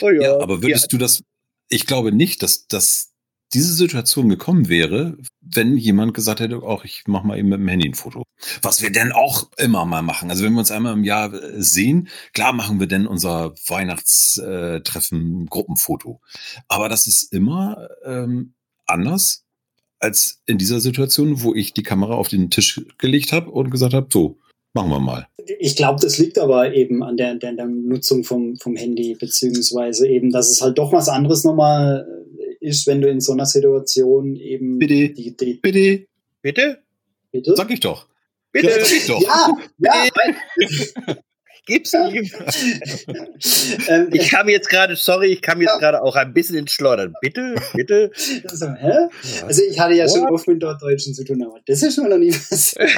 Oh 0.00 0.10
Ja, 0.10 0.40
aber 0.40 0.62
würdest 0.62 0.92
du 0.92 0.98
das, 0.98 1.22
ich 1.68 1.86
glaube 1.86 2.12
nicht, 2.12 2.42
dass, 2.42 2.66
dass 2.66 3.14
diese 3.54 3.72
Situation 3.72 4.28
gekommen 4.28 4.68
wäre, 4.68 5.16
wenn 5.40 5.76
jemand 5.76 6.12
gesagt 6.12 6.40
hätte, 6.40 6.62
auch 6.62 6.84
ich 6.84 7.04
mache 7.06 7.26
mal 7.26 7.38
eben 7.38 7.48
mit 7.48 7.60
dem 7.60 7.68
Handy 7.68 7.88
ein 7.88 7.94
Foto. 7.94 8.24
Was 8.62 8.82
wir 8.82 8.90
denn 8.90 9.12
auch 9.12 9.48
immer 9.56 9.84
mal 9.84 10.02
machen. 10.02 10.30
Also 10.30 10.44
wenn 10.44 10.52
wir 10.54 10.58
uns 10.58 10.72
einmal 10.72 10.92
im 10.92 11.04
Jahr 11.04 11.32
äh, 11.32 11.62
sehen, 11.62 12.08
klar 12.32 12.52
machen 12.52 12.80
wir 12.80 12.88
denn 12.88 13.06
unser 13.06 13.54
Weihnachtstreffen 13.68 15.46
Gruppenfoto. 15.46 16.20
Aber 16.66 16.88
das 16.88 17.06
ist 17.06 17.32
immer 17.32 17.88
ähm, 18.04 18.54
anders 18.86 19.44
als 20.00 20.42
in 20.46 20.58
dieser 20.58 20.80
Situation, 20.80 21.42
wo 21.42 21.54
ich 21.54 21.72
die 21.72 21.82
Kamera 21.82 22.14
auf 22.14 22.28
den 22.28 22.50
Tisch 22.50 22.84
gelegt 22.98 23.32
habe 23.32 23.50
und 23.50 23.70
gesagt 23.70 23.94
habe, 23.94 24.08
so, 24.12 24.38
machen 24.74 24.90
wir 24.90 25.00
mal. 25.00 25.26
Ich 25.58 25.76
glaube, 25.76 26.00
das 26.00 26.18
liegt 26.18 26.38
aber 26.38 26.74
eben 26.74 27.02
an 27.02 27.16
der, 27.16 27.34
der, 27.36 27.52
der 27.52 27.66
Nutzung 27.66 28.24
vom, 28.24 28.56
vom 28.56 28.76
Handy, 28.76 29.14
beziehungsweise 29.14 30.08
eben, 30.08 30.30
dass 30.30 30.50
es 30.50 30.60
halt 30.60 30.78
doch 30.78 30.92
was 30.92 31.08
anderes 31.08 31.44
nochmal 31.44 32.06
ist, 32.60 32.86
wenn 32.86 33.00
du 33.00 33.08
in 33.08 33.20
so 33.20 33.32
einer 33.32 33.46
Situation 33.46 34.36
eben 34.36 34.78
Bitte. 34.78 35.10
die, 35.10 35.36
die 35.36 35.54
Bitte, 35.54 36.06
Bitte? 36.42 36.78
bitte? 37.30 37.54
sag 37.56 37.70
ich 37.70 37.80
doch. 37.80 38.06
Bitte? 38.52 38.68
Ja, 38.68 38.84
sag 38.84 38.92
ich 38.92 39.06
doch. 39.06 39.22
Ja, 39.22 39.48
ja. 39.78 41.14
Gib's 41.66 41.94
ihm. 41.94 42.14
ähm, 43.88 44.08
Ich 44.12 44.28
kam 44.28 44.48
jetzt 44.50 44.68
gerade, 44.68 44.96
sorry, 44.96 45.28
ich 45.28 45.40
kam 45.40 45.62
jetzt 45.62 45.78
gerade 45.78 46.02
auch 46.02 46.14
ein 46.14 46.34
bisschen 46.34 46.56
ins 46.56 46.72
Schleudern. 46.72 47.14
Bitte, 47.22 47.54
bitte. 47.72 48.10
so, 48.52 48.66
hä? 48.66 49.08
Also 49.46 49.62
ich 49.62 49.80
hatte 49.80 49.94
ja 49.94 50.06
schon 50.06 50.28
oft 50.28 50.46
mit 50.46 50.60
Norddeutschen 50.60 51.14
zu 51.14 51.24
tun, 51.24 51.42
aber 51.42 51.60
das 51.66 51.82
ist 51.82 51.94
schon 51.94 52.10
noch 52.10 52.18
nie 52.18 52.32
passiert. 52.32 52.90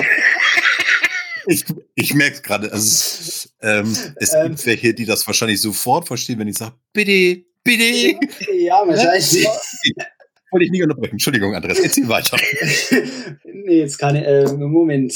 Ich, 1.47 1.65
ich 1.95 2.15
merke 2.15 2.43
gerade, 2.43 2.73
also, 2.73 3.49
ähm, 3.63 3.97
es 4.17 4.35
Ähm. 4.35 4.49
gibt 4.49 4.67
welche, 4.67 4.95
die 4.95 5.05
das 5.05 5.27
wahrscheinlich 5.27 5.61
sofort 5.61 6.07
verstehen, 6.07 6.39
wenn 6.39 6.49
ich 6.49 6.59
sage, 6.59 6.75
bitte, 6.93 7.45
bitte. 7.63 8.19
ja, 8.55 8.83
wahrscheinlich. 8.87 9.47
Wollte 10.51 10.65
ich 10.65 10.71
nicht 10.71 10.83
unterbrechen. 10.83 11.13
Entschuldigung, 11.13 11.55
Andreas, 11.55 11.81
erzähl 11.81 12.09
weiter. 12.09 12.37
nee, 13.45 13.81
jetzt 13.81 13.99
keine, 13.99 14.25
äh, 14.25 14.53
Moment. 14.53 15.13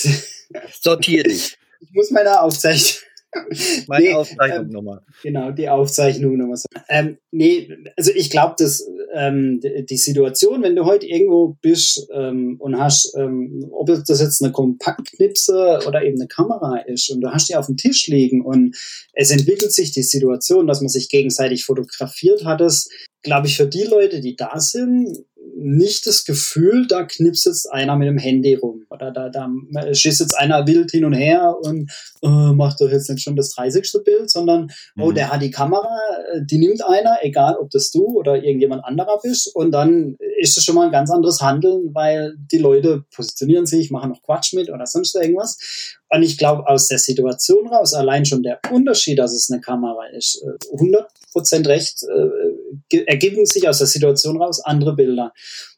Sortier 0.81 1.23
dich. 1.23 1.57
Ich 1.81 1.93
muss 1.93 2.11
meine 2.11 2.41
Aufzeichnung. 2.41 3.03
Meine 3.87 4.05
Nee, 4.05 4.15
Aufzeichnung 4.15 4.67
ähm, 4.67 4.71
nochmal. 4.71 5.03
Genau, 5.23 5.51
die 5.53 5.69
Aufzeichnung 5.69 6.37
nochmal. 6.37 6.59
Ähm, 6.89 7.19
nee, 7.31 7.69
also 7.97 8.11
ich 8.15 8.31
glaube, 8.31 8.55
dass 8.59 8.87
ähm, 9.15 9.61
die 9.61 9.85
die 9.87 9.97
Situation, 9.97 10.63
wenn 10.63 10.77
du 10.77 10.85
heute 10.85 11.07
irgendwo 11.07 11.57
bist 11.61 12.09
ähm, 12.13 12.57
und 12.59 12.79
hast, 12.79 13.15
ähm, 13.17 13.69
ob 13.73 13.87
das 13.87 14.21
jetzt 14.21 14.43
eine 14.43 14.53
Kompaktknipse 14.53 15.81
oder 15.87 16.03
eben 16.03 16.19
eine 16.21 16.29
Kamera 16.29 16.79
ist 16.79 17.11
und 17.11 17.21
du 17.21 17.31
hast 17.31 17.49
die 17.49 17.57
auf 17.57 17.67
dem 17.67 17.77
Tisch 17.77 18.07
liegen 18.09 18.45
und 18.45 18.77
es 19.13 19.31
entwickelt 19.31 19.73
sich 19.73 19.93
die 19.93 20.03
Situation, 20.03 20.67
dass 20.67 20.81
man 20.81 20.89
sich 20.89 21.09
gegenseitig 21.09 21.65
fotografiert 21.65 22.45
hat, 22.45 22.61
es, 22.61 22.89
glaube 23.23 23.47
ich, 23.47 23.57
für 23.57 23.67
die 23.67 23.85
Leute, 23.85 24.21
die 24.21 24.37
da 24.37 24.59
sind, 24.61 25.19
nicht 25.61 26.07
das 26.07 26.25
Gefühl, 26.25 26.87
da 26.89 27.05
knipst 27.05 27.47
jetzt 27.47 27.71
einer 27.71 27.97
mit 27.97 28.09
dem 28.09 28.19
Handy 28.19 28.55
rum 28.55 28.87
oder 28.89 29.13
da, 29.13 29.29
da 29.29 29.49
schießt 29.93 30.21
jetzt 30.21 30.35
einer 30.35 30.67
wild 30.67 30.91
hin 30.91 31.05
und 31.05 31.13
her 31.13 31.55
und 31.61 31.91
äh, 32.23 32.53
macht 32.53 32.81
doch 32.81 32.91
jetzt 32.91 33.11
nicht 33.11 33.23
schon 33.23 33.37
das 33.37 33.51
30. 33.51 34.03
Bild, 34.05 34.31
sondern 34.31 34.65
oh, 34.65 34.67
mhm. 34.95 35.03
oh, 35.03 35.13
der 35.13 35.31
hat 35.31 35.43
die 35.43 35.51
Kamera, 35.51 35.99
äh, 36.33 36.41
die 36.45 36.59
nimmt 36.59 36.83
einer, 36.85 37.19
egal 37.23 37.57
ob 37.57 37.71
das 37.71 37.91
du 37.91 38.05
oder 38.07 38.43
irgendjemand 38.43 38.85
anderer 38.85 39.19
bist 39.23 39.55
und 39.55 39.71
dann 39.73 40.17
ist 40.39 40.57
das 40.57 40.65
schon 40.65 40.75
mal 40.75 40.87
ein 40.87 40.93
ganz 40.93 41.11
anderes 41.11 41.41
Handeln, 41.41 41.95
weil 41.95 42.35
die 42.51 42.59
Leute 42.59 43.05
positionieren 43.15 43.67
sich, 43.67 43.91
machen 43.91 44.11
noch 44.11 44.23
Quatsch 44.23 44.55
mit 44.55 44.71
oder 44.71 44.87
sonst 44.87 45.15
irgendwas 45.15 45.99
und 46.09 46.23
ich 46.23 46.39
glaube, 46.39 46.67
aus 46.67 46.89
der 46.89 46.99
Situation 46.99 47.69
raus, 47.69 47.95
allein 47.95 48.25
schon 48.25 48.43
der 48.43 48.61
Unterschied, 48.71 49.19
dass 49.19 49.33
es 49.33 49.51
eine 49.51 49.61
Kamera 49.61 50.07
ist, 50.17 50.43
äh, 50.43 50.73
100 50.73 51.07
Prozent 51.33 51.67
recht, 51.67 52.03
äh, 52.03 53.05
ergeben 53.07 53.47
sich 53.47 53.69
aus 53.69 53.79
der 53.79 53.87
Situation 53.87 54.41
raus 54.41 54.61
andere 54.65 54.95
Bilder. 54.95 55.33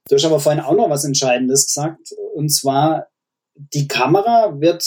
Du 0.08 0.16
hast 0.16 0.24
aber 0.24 0.40
vorhin 0.40 0.62
auch 0.62 0.76
noch 0.76 0.90
was 0.90 1.04
Entscheidendes 1.04 1.66
gesagt, 1.66 2.12
und 2.34 2.50
zwar 2.50 3.06
die 3.54 3.86
Kamera 3.86 4.60
wird, 4.60 4.84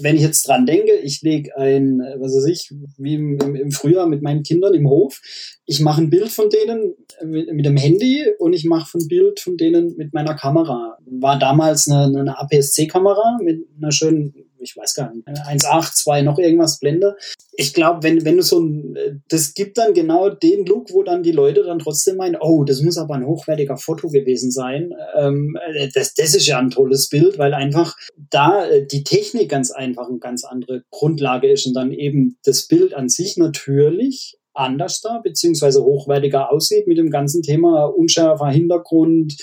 wenn 0.00 0.16
ich 0.16 0.22
jetzt 0.22 0.46
dran 0.46 0.66
denke, 0.66 0.94
ich 0.94 1.22
lege 1.22 1.56
ein, 1.56 1.98
was 2.18 2.34
weiß 2.34 2.46
ich, 2.46 2.72
wie 2.96 3.14
im, 3.14 3.56
im, 3.56 3.72
Frühjahr 3.72 4.06
mit 4.06 4.22
meinen 4.22 4.42
Kindern 4.42 4.74
im 4.74 4.88
Hof, 4.88 5.20
ich 5.66 5.80
mache 5.80 6.00
ein 6.00 6.10
Bild 6.10 6.30
von 6.30 6.48
denen 6.48 6.94
mit, 7.24 7.52
mit 7.52 7.66
dem 7.66 7.76
Handy 7.76 8.24
und 8.38 8.52
ich 8.52 8.64
mache 8.64 8.96
ein 8.96 9.08
Bild 9.08 9.40
von 9.40 9.56
denen 9.56 9.96
mit 9.96 10.14
meiner 10.14 10.34
Kamera. 10.34 10.96
War 11.04 11.38
damals 11.38 11.88
eine, 11.88 12.18
eine 12.18 12.38
APS-C-Kamera 12.38 13.38
mit 13.42 13.66
einer 13.76 13.92
schönen 13.92 14.34
ich 14.60 14.76
weiß 14.76 14.94
gar 14.94 15.12
nicht, 15.12 15.26
1.8, 15.26 15.94
2, 15.94 16.22
noch 16.22 16.38
irgendwas 16.38 16.78
Blende. 16.78 17.16
Ich 17.52 17.74
glaube, 17.74 18.02
wenn, 18.02 18.24
wenn 18.24 18.36
du 18.36 18.42
so 18.42 18.60
ein, 18.60 19.22
das 19.28 19.54
gibt 19.54 19.78
dann 19.78 19.94
genau 19.94 20.30
den 20.30 20.66
Look, 20.66 20.92
wo 20.92 21.02
dann 21.02 21.22
die 21.22 21.32
Leute 21.32 21.64
dann 21.64 21.78
trotzdem 21.78 22.16
meinen, 22.16 22.36
oh, 22.40 22.64
das 22.64 22.82
muss 22.82 22.98
aber 22.98 23.14
ein 23.14 23.26
hochwertiger 23.26 23.76
Foto 23.76 24.08
gewesen 24.08 24.50
sein. 24.50 24.92
Ähm, 25.16 25.56
das, 25.94 26.14
das 26.14 26.34
ist 26.34 26.46
ja 26.46 26.58
ein 26.58 26.70
tolles 26.70 27.08
Bild, 27.08 27.38
weil 27.38 27.54
einfach 27.54 27.96
da 28.30 28.66
äh, 28.66 28.86
die 28.86 29.04
Technik 29.04 29.48
ganz 29.48 29.70
einfach 29.70 30.08
eine 30.08 30.18
ganz 30.18 30.44
andere 30.44 30.82
Grundlage 30.90 31.50
ist 31.50 31.66
und 31.66 31.74
dann 31.74 31.92
eben 31.92 32.38
das 32.44 32.66
Bild 32.66 32.94
an 32.94 33.08
sich 33.08 33.36
natürlich 33.36 34.36
anders 34.54 35.00
da, 35.00 35.18
beziehungsweise 35.22 35.82
hochwertiger 35.82 36.52
aussieht 36.52 36.86
mit 36.86 36.98
dem 36.98 37.10
ganzen 37.10 37.42
Thema 37.42 37.84
unschärfer 37.84 38.48
Hintergrund, 38.48 39.36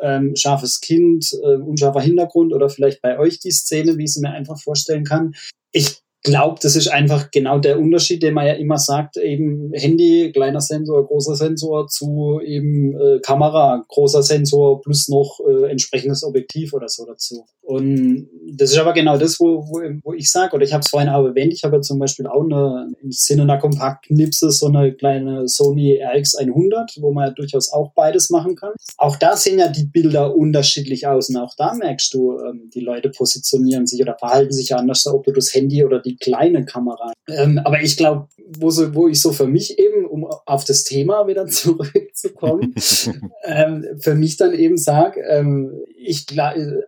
ähm, 0.00 0.34
scharfes 0.36 0.80
Kind, 0.80 1.32
äh, 1.42 1.56
unscharfer 1.56 2.00
Hintergrund 2.00 2.52
oder 2.52 2.68
vielleicht 2.68 3.02
bei 3.02 3.18
euch 3.18 3.38
die 3.40 3.50
Szene, 3.50 3.96
wie 3.98 4.04
ich 4.04 4.14
sie 4.14 4.20
mir 4.20 4.30
einfach 4.30 4.60
vorstellen 4.60 5.04
kann. 5.04 5.34
Ich 5.72 6.03
glaube, 6.24 6.58
das 6.62 6.74
ist 6.74 6.88
einfach 6.88 7.30
genau 7.30 7.58
der 7.58 7.78
Unterschied, 7.78 8.22
den 8.22 8.34
man 8.34 8.46
ja 8.46 8.54
immer 8.54 8.78
sagt, 8.78 9.18
eben 9.18 9.70
Handy, 9.74 10.32
kleiner 10.32 10.60
Sensor, 10.60 11.06
großer 11.06 11.36
Sensor 11.36 11.86
zu 11.86 12.40
eben 12.42 12.98
äh, 12.98 13.20
Kamera, 13.20 13.84
großer 13.88 14.22
Sensor 14.22 14.80
plus 14.80 15.08
noch 15.08 15.38
äh, 15.46 15.70
entsprechendes 15.70 16.24
Objektiv 16.24 16.72
oder 16.72 16.88
so 16.88 17.04
dazu. 17.04 17.44
Und 17.60 18.28
das 18.52 18.72
ist 18.72 18.78
aber 18.78 18.94
genau 18.94 19.18
das, 19.18 19.38
wo, 19.38 19.66
wo, 19.68 19.80
wo 20.02 20.12
ich 20.14 20.30
sage, 20.30 20.54
oder 20.54 20.64
ich 20.64 20.72
habe 20.72 20.80
es 20.80 20.88
vorhin 20.88 21.10
auch 21.10 21.24
erwähnt, 21.24 21.52
ich 21.52 21.62
habe 21.62 21.76
ja 21.76 21.82
zum 21.82 21.98
Beispiel 21.98 22.26
auch 22.26 22.42
eine, 22.42 22.92
im 23.02 23.12
Sinne 23.12 23.42
einer 23.42 23.58
Kompaktknipse 23.58 24.50
so 24.50 24.66
eine 24.66 24.94
kleine 24.94 25.46
Sony 25.46 26.02
RX100, 26.02 27.02
wo 27.02 27.12
man 27.12 27.28
ja 27.28 27.30
durchaus 27.32 27.70
auch 27.70 27.92
beides 27.94 28.30
machen 28.30 28.56
kann. 28.56 28.72
Auch 28.96 29.16
da 29.16 29.36
sehen 29.36 29.58
ja 29.58 29.68
die 29.68 29.84
Bilder 29.84 30.34
unterschiedlich 30.34 31.06
aus 31.06 31.28
und 31.28 31.36
auch 31.36 31.54
da 31.56 31.74
merkst 31.74 32.14
du, 32.14 32.38
ähm, 32.38 32.70
die 32.74 32.80
Leute 32.80 33.10
positionieren 33.10 33.86
sich 33.86 34.00
oder 34.00 34.16
verhalten 34.18 34.52
sich 34.52 34.74
anders, 34.74 35.06
ob 35.06 35.24
du 35.24 35.32
das 35.32 35.54
Handy 35.54 35.84
oder 35.84 36.00
die 36.00 36.13
kleine 36.16 36.64
Kamera. 36.64 37.12
Ähm, 37.28 37.60
aber 37.64 37.80
ich 37.82 37.96
glaube, 37.96 38.28
wo, 38.46 38.70
so, 38.70 38.94
wo 38.94 39.08
ich 39.08 39.20
so 39.20 39.32
für 39.32 39.46
mich 39.46 39.78
eben, 39.78 40.06
um 40.06 40.24
auf 40.24 40.64
das 40.64 40.84
Thema 40.84 41.26
wieder 41.26 41.46
zurückzukommen, 41.48 42.74
ähm, 43.44 43.86
für 44.00 44.14
mich 44.14 44.36
dann 44.36 44.54
eben 44.54 44.76
sage, 44.76 45.20
ähm, 45.28 45.72
ich, 45.96 46.26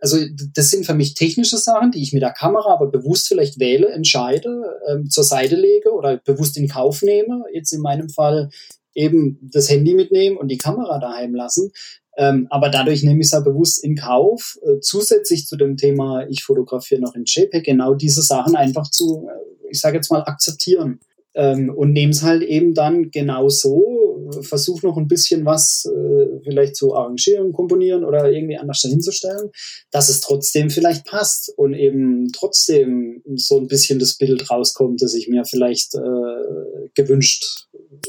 also 0.01 0.17
das 0.53 0.69
sind 0.69 0.85
für 0.85 0.93
mich 0.93 1.15
technische 1.15 1.57
Sachen, 1.57 1.91
die 1.91 2.01
ich 2.01 2.13
mit 2.13 2.21
der 2.21 2.33
Kamera 2.33 2.73
aber 2.73 2.87
bewusst 2.87 3.27
vielleicht 3.27 3.59
wähle, 3.59 3.89
entscheide, 3.89 4.79
ähm, 4.89 5.09
zur 5.09 5.23
Seite 5.23 5.55
lege 5.55 5.91
oder 5.91 6.17
bewusst 6.17 6.57
in 6.57 6.67
Kauf 6.67 7.01
nehme. 7.01 7.43
Jetzt 7.53 7.73
in 7.73 7.81
meinem 7.81 8.09
Fall 8.09 8.49
eben 8.93 9.39
das 9.41 9.69
Handy 9.69 9.93
mitnehmen 9.93 10.37
und 10.37 10.49
die 10.49 10.57
Kamera 10.57 10.99
daheim 10.99 11.35
lassen. 11.35 11.71
Ähm, 12.17 12.47
aber 12.49 12.69
dadurch 12.69 13.03
nehme 13.03 13.19
ich 13.19 13.27
es 13.27 13.31
ja 13.31 13.39
bewusst 13.41 13.83
in 13.83 13.95
Kauf, 13.95 14.57
äh, 14.63 14.79
zusätzlich 14.81 15.45
zu 15.45 15.55
dem 15.55 15.77
Thema, 15.77 16.25
ich 16.27 16.43
fotografiere 16.43 16.99
noch 16.99 17.13
in 17.13 17.25
JPEG, 17.25 17.63
genau 17.63 17.93
diese 17.93 18.23
Sachen 18.23 18.55
einfach 18.55 18.89
zu, 18.89 19.27
äh, 19.29 19.69
ich 19.69 19.79
sage 19.79 19.97
jetzt 19.97 20.11
mal, 20.11 20.23
akzeptieren. 20.23 20.99
Ähm, 21.35 21.69
und 21.69 21.91
nehme 21.91 22.11
es 22.11 22.23
halt 22.23 22.41
eben 22.41 22.73
dann 22.73 23.11
genau 23.11 23.49
so, 23.49 24.07
versuche 24.41 24.87
noch 24.87 24.97
ein 24.97 25.07
bisschen 25.07 25.45
was 25.45 25.85
äh, 25.85 26.41
vielleicht 26.43 26.75
zu 26.75 26.95
arrangieren, 26.95 27.53
komponieren 27.53 28.03
oder 28.03 28.31
irgendwie 28.31 28.57
anders 28.57 28.81
dahinzustellen, 28.81 29.51
dass 29.91 30.09
es 30.09 30.21
trotzdem 30.21 30.71
vielleicht 30.71 31.05
passt 31.05 31.53
und 31.55 31.75
eben 31.75 32.31
trotzdem 32.31 33.21
so 33.35 33.59
ein 33.59 33.67
bisschen 33.67 33.99
das 33.99 34.17
Bild 34.17 34.49
rauskommt, 34.49 35.01
das 35.03 35.13
ich 35.13 35.27
mir 35.27 35.45
vielleicht 35.45 35.93
äh, 35.93 36.89
gewünscht 36.95 37.67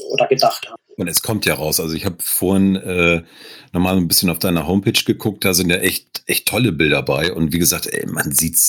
oder 0.09 0.27
gedacht 0.27 0.67
habe. 0.67 0.78
Und 0.99 1.07
es 1.07 1.21
kommt 1.21 1.45
ja 1.45 1.53
raus. 1.53 1.79
Also 1.79 1.95
ich 1.95 2.03
habe 2.03 2.17
vorhin 2.19 2.75
äh, 2.75 3.23
nochmal 3.71 3.95
ein 3.95 4.09
bisschen 4.09 4.29
auf 4.29 4.37
deiner 4.37 4.67
Homepage 4.67 5.01
geguckt, 5.05 5.45
da 5.45 5.53
sind 5.53 5.69
ja 5.69 5.77
echt, 5.77 6.23
echt 6.25 6.45
tolle 6.45 6.73
Bilder 6.73 7.01
bei. 7.03 7.31
Und 7.31 7.53
wie 7.53 7.59
gesagt, 7.59 7.87
ey, 7.87 8.05
man 8.05 8.33
sieht 8.33 8.59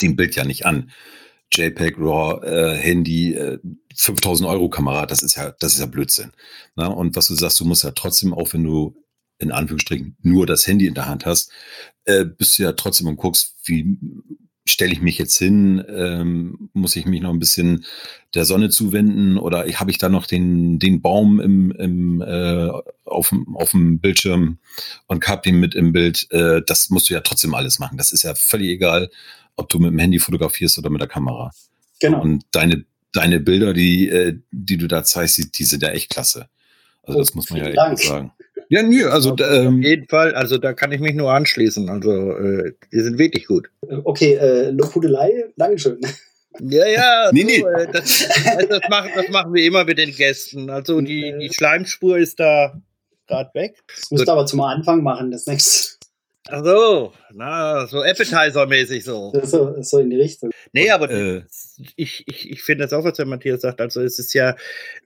dem 0.00 0.14
Bild 0.14 0.36
ja 0.36 0.44
nicht 0.44 0.66
an. 0.66 0.92
JPEG, 1.52 1.96
RAW, 1.98 2.46
äh, 2.46 2.76
Handy, 2.76 3.34
äh, 3.34 3.58
5000 3.96 4.48
Euro 4.48 4.68
Kamera, 4.68 5.06
das 5.06 5.24
ist 5.24 5.34
ja, 5.34 5.50
das 5.58 5.72
ist 5.72 5.80
ja 5.80 5.86
Blödsinn. 5.86 6.30
Na, 6.76 6.86
und 6.86 7.16
was 7.16 7.26
du 7.26 7.34
sagst, 7.34 7.58
du 7.58 7.64
musst 7.64 7.82
ja 7.82 7.90
trotzdem, 7.90 8.32
auch 8.32 8.52
wenn 8.52 8.62
du 8.62 8.94
in 9.38 9.50
Anführungsstrichen 9.50 10.16
nur 10.22 10.46
das 10.46 10.68
Handy 10.68 10.86
in 10.86 10.94
der 10.94 11.06
Hand 11.06 11.26
hast, 11.26 11.50
äh, 12.04 12.24
bist 12.24 12.56
du 12.56 12.62
ja 12.62 12.72
trotzdem 12.74 13.08
und 13.08 13.16
guckst, 13.16 13.56
wie 13.64 13.98
stelle 14.66 14.92
ich 14.92 15.02
mich 15.02 15.18
jetzt 15.18 15.36
hin, 15.38 15.84
ähm, 15.88 16.70
muss 16.72 16.96
ich 16.96 17.04
mich 17.04 17.20
noch 17.20 17.30
ein 17.30 17.38
bisschen 17.38 17.84
der 18.34 18.44
Sonne 18.44 18.70
zuwenden 18.70 19.36
oder 19.38 19.66
habe 19.74 19.90
ich 19.90 19.98
da 19.98 20.08
noch 20.08 20.26
den, 20.26 20.78
den 20.78 21.02
Baum 21.02 21.40
im, 21.40 21.70
im, 21.72 22.22
äh, 22.22 22.70
auf, 23.04 23.34
auf 23.54 23.70
dem 23.72 23.98
Bildschirm 23.98 24.58
und 25.06 25.26
hab 25.28 25.42
den 25.42 25.60
mit 25.60 25.74
im 25.74 25.92
Bild. 25.92 26.26
Äh, 26.30 26.62
das 26.66 26.90
musst 26.90 27.10
du 27.10 27.14
ja 27.14 27.20
trotzdem 27.20 27.54
alles 27.54 27.78
machen. 27.78 27.98
Das 27.98 28.12
ist 28.12 28.22
ja 28.22 28.34
völlig 28.34 28.68
egal, 28.70 29.10
ob 29.56 29.68
du 29.68 29.78
mit 29.78 29.90
dem 29.90 29.98
Handy 29.98 30.18
fotografierst 30.18 30.78
oder 30.78 30.90
mit 30.90 31.00
der 31.00 31.08
Kamera. 31.08 31.50
Genau. 32.00 32.22
Und 32.22 32.44
deine, 32.50 32.84
deine 33.12 33.40
Bilder, 33.40 33.74
die, 33.74 34.08
äh, 34.08 34.38
die 34.50 34.78
du 34.78 34.88
da 34.88 35.04
zeigst, 35.04 35.36
die, 35.38 35.52
die 35.52 35.64
sind 35.64 35.82
ja 35.82 35.90
echt 35.90 36.10
klasse. 36.10 36.48
Also 37.02 37.18
das 37.18 37.32
oh, 37.32 37.36
muss 37.36 37.50
man 37.50 37.60
ja 37.60 37.70
Dank. 37.70 37.98
echt 37.98 38.08
sagen. 38.08 38.32
Ja, 38.68 38.82
nö, 38.82 39.08
also 39.08 39.36
ähm, 39.38 39.78
auf 39.78 39.84
jeden 39.84 40.08
Fall, 40.08 40.34
also 40.34 40.58
da 40.58 40.72
kann 40.72 40.92
ich 40.92 41.00
mich 41.00 41.14
nur 41.14 41.32
anschließen. 41.32 41.88
Also 41.88 42.32
äh, 42.32 42.72
die 42.92 43.00
sind 43.00 43.18
wirklich 43.18 43.46
gut. 43.46 43.68
Okay, 44.04 44.34
äh, 44.34 44.70
Lobhudelei, 44.70 45.44
Dankeschön. 45.56 46.00
Ja, 46.60 46.86
ja, 46.86 47.30
nee, 47.32 47.44
nee. 47.44 47.60
Äh, 47.60 47.88
das, 47.92 48.28
das, 48.68 48.80
machen, 48.88 49.10
das 49.14 49.28
machen 49.30 49.54
wir 49.54 49.64
immer 49.64 49.84
mit 49.84 49.98
den 49.98 50.12
Gästen. 50.12 50.70
Also 50.70 51.00
die, 51.00 51.34
die 51.40 51.52
Schleimspur 51.52 52.18
ist 52.18 52.40
da 52.40 52.74
gerade 53.26 53.50
weg. 53.54 53.82
Das 53.88 54.10
müsst 54.10 54.28
ihr 54.28 54.32
aber 54.32 54.46
zum 54.46 54.60
Anfang 54.60 55.02
machen, 55.02 55.30
das 55.30 55.46
nächste. 55.46 55.93
Ach 56.48 56.62
so, 56.62 57.12
na, 57.32 57.86
so 57.86 58.02
Appetizer-mäßig 58.02 59.02
so. 59.02 59.32
so. 59.44 59.80
So 59.80 59.98
in 59.98 60.10
die 60.10 60.20
Richtung. 60.20 60.50
Nee, 60.72 60.90
aber 60.90 61.10
äh. 61.10 61.42
ich, 61.96 62.24
ich, 62.26 62.50
ich 62.50 62.62
finde 62.62 62.84
das 62.84 62.92
auch, 62.92 63.02
was 63.02 63.16
der 63.16 63.24
Matthias 63.24 63.62
sagt. 63.62 63.80
Also 63.80 64.02
es 64.02 64.18
ist 64.18 64.34
ja, 64.34 64.54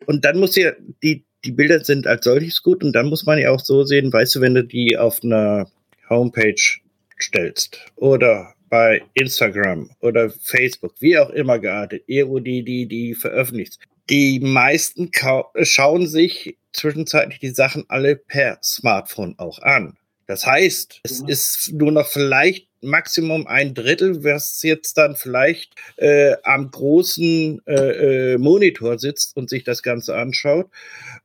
und 0.07 0.24
dann 0.24 0.39
muss 0.39 0.57
ja, 0.57 0.72
die, 1.03 1.24
die 1.45 1.53
Bilder 1.53 1.84
sind 1.84 2.09
als 2.09 2.24
solches 2.24 2.62
gut 2.62 2.82
und 2.82 2.93
dann 2.93 3.07
muss 3.07 3.24
man 3.24 3.39
ja 3.39 3.51
auch 3.51 3.61
so 3.61 3.84
sehen, 3.84 4.12
weißt 4.12 4.34
du, 4.34 4.41
wenn 4.41 4.55
du 4.55 4.64
die 4.64 4.99
auf 4.99 5.22
einer 5.22 5.70
Homepage 6.11 6.80
stellst 7.20 7.78
oder 7.95 8.55
bei 8.68 9.03
Instagram 9.14 9.91
oder 10.01 10.30
Facebook, 10.30 10.95
wie 11.01 11.18
auch 11.18 11.30
immer 11.30 11.59
gerade, 11.59 12.01
irgendwo 12.07 12.41
die, 12.41 12.64
die, 12.64 12.86
die 12.86 13.14
veröffentlicht. 13.14 13.78
Die 14.11 14.41
meisten 14.41 15.11
schauen 15.62 16.07
sich 16.07 16.57
zwischenzeitlich 16.72 17.39
die 17.39 17.51
Sachen 17.51 17.84
alle 17.89 18.16
per 18.16 18.59
Smartphone 18.62 19.34
auch 19.39 19.59
an. 19.61 19.97
Das 20.28 20.44
heißt, 20.44 21.00
es 21.04 21.22
mhm. 21.22 21.28
ist 21.28 21.72
nur 21.72 21.90
noch 21.90 22.06
vielleicht 22.06 22.68
Maximum 22.82 23.46
ein 23.46 23.74
Drittel, 23.74 24.22
was 24.22 24.62
jetzt 24.62 24.98
dann 24.98 25.16
vielleicht 25.16 25.74
äh, 25.96 26.36
am 26.44 26.70
großen 26.70 27.62
äh, 27.66 28.34
äh, 28.34 28.38
Monitor 28.38 28.98
sitzt 28.98 29.36
und 29.36 29.48
sich 29.48 29.64
das 29.64 29.82
Ganze 29.82 30.14
anschaut. 30.16 30.70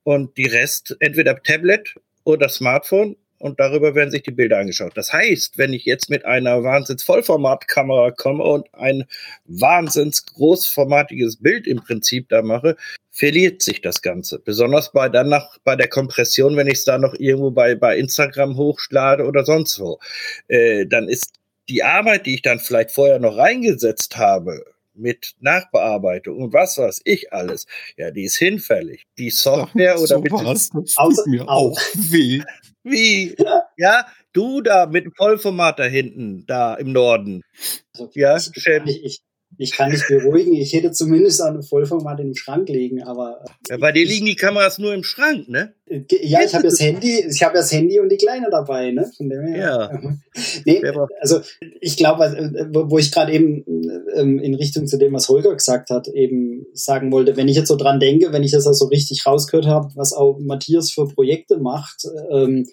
Und 0.03 0.37
die 0.37 0.47
Rest 0.47 0.95
entweder 0.99 1.35
Tablet 1.43 1.95
oder 2.23 2.47
Smartphone 2.47 3.17
und 3.43 3.59
darüber 3.59 3.93
werden 3.93 4.09
sich 4.09 4.23
die 4.23 4.31
Bilder 4.31 4.59
angeschaut. 4.59 4.93
Das 4.95 5.11
heißt, 5.11 5.57
wenn 5.57 5.73
ich 5.73 5.83
jetzt 5.83 6.09
mit 6.09 6.23
einer 6.23 6.63
wahnsinns 6.63 7.03
Vollformatkamera 7.03 8.11
komme 8.11 8.41
und 8.41 8.73
ein 8.73 9.03
wahnsinns 9.43 10.25
großformatiges 10.27 11.35
Bild 11.41 11.67
im 11.67 11.81
Prinzip 11.81 12.29
da 12.29 12.41
mache, 12.41 12.77
verliert 13.11 13.61
sich 13.61 13.81
das 13.81 14.01
Ganze. 14.01 14.39
Besonders 14.39 14.93
bei 14.93 15.09
dann 15.09 15.27
noch 15.27 15.57
bei 15.65 15.75
der 15.75 15.89
Kompression, 15.89 16.55
wenn 16.55 16.67
ich 16.67 16.75
es 16.75 16.85
da 16.85 16.97
noch 16.97 17.15
irgendwo 17.15 17.51
bei, 17.51 17.75
bei 17.75 17.97
Instagram 17.97 18.55
hochlade 18.55 19.25
oder 19.25 19.43
sonst 19.43 19.77
wo. 19.77 19.99
Äh, 20.47 20.85
dann 20.85 21.09
ist 21.09 21.33
die 21.67 21.83
Arbeit, 21.83 22.25
die 22.25 22.35
ich 22.35 22.43
dann 22.43 22.59
vielleicht 22.59 22.91
vorher 22.91 23.19
noch 23.19 23.35
reingesetzt 23.35 24.15
habe, 24.15 24.63
mit 24.95 25.33
Nachbearbeitung 25.39 26.37
und 26.37 26.53
was 26.53 26.77
weiß 26.77 27.01
ich 27.05 27.33
alles, 27.33 27.65
ja, 27.97 28.11
die 28.11 28.23
ist 28.23 28.37
hinfällig. 28.37 29.05
Die 29.17 29.29
Software 29.29 29.97
oder 29.97 30.07
so 30.07 30.19
mit 30.21 30.31
was, 30.31 30.69
das 30.69 30.93
tut 30.93 31.27
mir 31.27 31.47
auch 31.47 31.77
weh. 31.95 32.41
Wie? 32.83 33.35
Ja, 33.77 34.05
du 34.33 34.61
da 34.61 34.85
mit 34.85 35.05
dem 35.05 35.13
Vollformat 35.13 35.79
da 35.79 35.85
hinten, 35.85 36.45
da 36.45 36.75
im 36.75 36.91
Norden. 36.91 37.41
Also, 37.93 38.09
ja, 38.13 38.35
ich, 38.37 38.51
ich, 38.55 39.03
ich 39.03 39.21
kann 39.71 39.91
dich 39.91 40.03
beruhigen, 40.07 40.53
ich 40.53 40.73
hätte 40.73 40.91
zumindest 40.91 41.41
auch 41.41 41.47
eine 41.47 41.63
Vollformat 41.63 42.19
im 42.19 42.35
Schrank 42.35 42.69
liegen, 42.69 43.03
aber. 43.03 43.43
Ja, 43.69 43.77
bei 43.77 43.91
dir 43.91 44.05
liegen 44.05 44.25
die 44.25 44.35
Kameras 44.35 44.79
nur 44.79 44.93
im 44.93 45.03
Schrank, 45.03 45.47
ne? 45.47 45.73
Äh, 45.87 46.01
ja, 46.21 46.41
ich 46.43 46.53
habe 46.53 46.63
das 46.63 46.79
Handy, 46.79 47.25
ich 47.29 47.43
habe 47.43 47.55
das 47.55 47.71
Handy 47.71 47.99
und 47.99 48.09
die 48.09 48.17
Kleine 48.17 48.49
dabei, 48.49 48.91
ne? 48.91 49.09
Von 49.15 49.29
dem 49.29 49.45
her. 49.45 49.57
Ja. 49.57 50.01
nee, 50.65 50.81
also 51.19 51.41
ich 51.81 51.97
glaube, 51.97 52.25
äh, 52.25 52.65
wo 52.71 52.97
ich 52.97 53.11
gerade 53.11 53.31
eben 53.31 53.63
ähm, 54.15 54.39
in 54.39 54.55
Richtung 54.55 54.87
zu 54.87 54.97
dem, 54.97 55.13
was 55.13 55.29
Holger 55.29 55.53
gesagt 55.53 55.89
hat, 55.89 56.07
eben 56.07 56.65
sagen 56.73 57.11
wollte, 57.11 57.37
wenn 57.37 57.47
ich 57.47 57.55
jetzt 57.55 57.67
so 57.67 57.75
dran 57.75 57.99
denke, 57.99 58.31
wenn 58.31 58.43
ich 58.43 58.51
das 58.51 58.67
also 58.67 58.85
richtig 58.85 59.25
rausgehört 59.25 59.67
habe, 59.67 59.89
was 59.95 60.13
auch 60.13 60.39
Matthias 60.39 60.91
für 60.91 61.07
Projekte 61.07 61.57
macht, 61.57 62.05
ähm, 62.31 62.67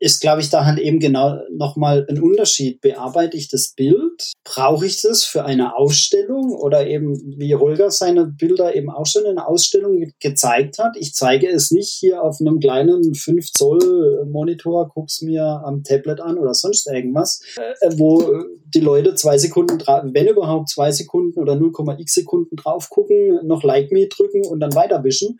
ist, 0.00 0.20
glaube 0.20 0.40
ich, 0.40 0.48
da 0.48 0.64
halt 0.64 0.78
eben 0.78 0.98
genau 0.98 1.38
nochmal 1.50 2.06
ein 2.08 2.20
Unterschied. 2.20 2.80
Bearbeite 2.80 3.36
ich 3.36 3.48
das 3.48 3.74
Bild? 3.76 4.32
Brauche 4.44 4.86
ich 4.86 5.00
das 5.02 5.24
für 5.24 5.44
eine 5.44 5.76
Ausstellung? 5.76 6.54
Oder 6.54 6.86
eben, 6.86 7.14
wie 7.38 7.54
Holger 7.54 7.90
seine 7.90 8.26
Bilder 8.26 8.74
eben 8.74 8.90
auch 8.90 9.06
schon 9.06 9.24
in 9.24 9.32
einer 9.32 9.46
Ausstellung 9.46 9.98
ge 9.98 10.10
gezeigt 10.20 10.78
hat. 10.78 10.96
Ich 10.96 11.14
zeige 11.14 11.48
es 11.48 11.70
nicht 11.70 11.90
hier 11.90 12.22
auf 12.22 12.38
einem 12.40 12.60
kleinen 12.60 13.14
5 13.14 13.52
Zoll 13.52 14.26
Monitor, 14.30 14.88
guck's 14.88 15.20
mir 15.20 15.44
am 15.64 15.82
Tablet 15.82 16.20
an 16.20 16.38
oder 16.38 16.54
sonst 16.54 16.88
irgendwas, 16.90 17.40
äh, 17.56 17.90
wo 17.96 18.44
die 18.64 18.80
Leute 18.80 19.14
zwei 19.14 19.38
Sekunden, 19.38 19.78
wenn 20.12 20.28
überhaupt 20.28 20.68
zwei 20.68 20.92
Sekunden 20.92 21.38
oder 21.40 21.54
0,x 21.54 22.14
Sekunden 22.14 22.56
drauf 22.56 22.88
gucken, 22.88 23.40
noch 23.44 23.62
Like 23.62 23.92
Me 23.92 24.06
drücken 24.08 24.46
und 24.46 24.60
dann 24.60 24.74
weiterwischen 24.74 25.38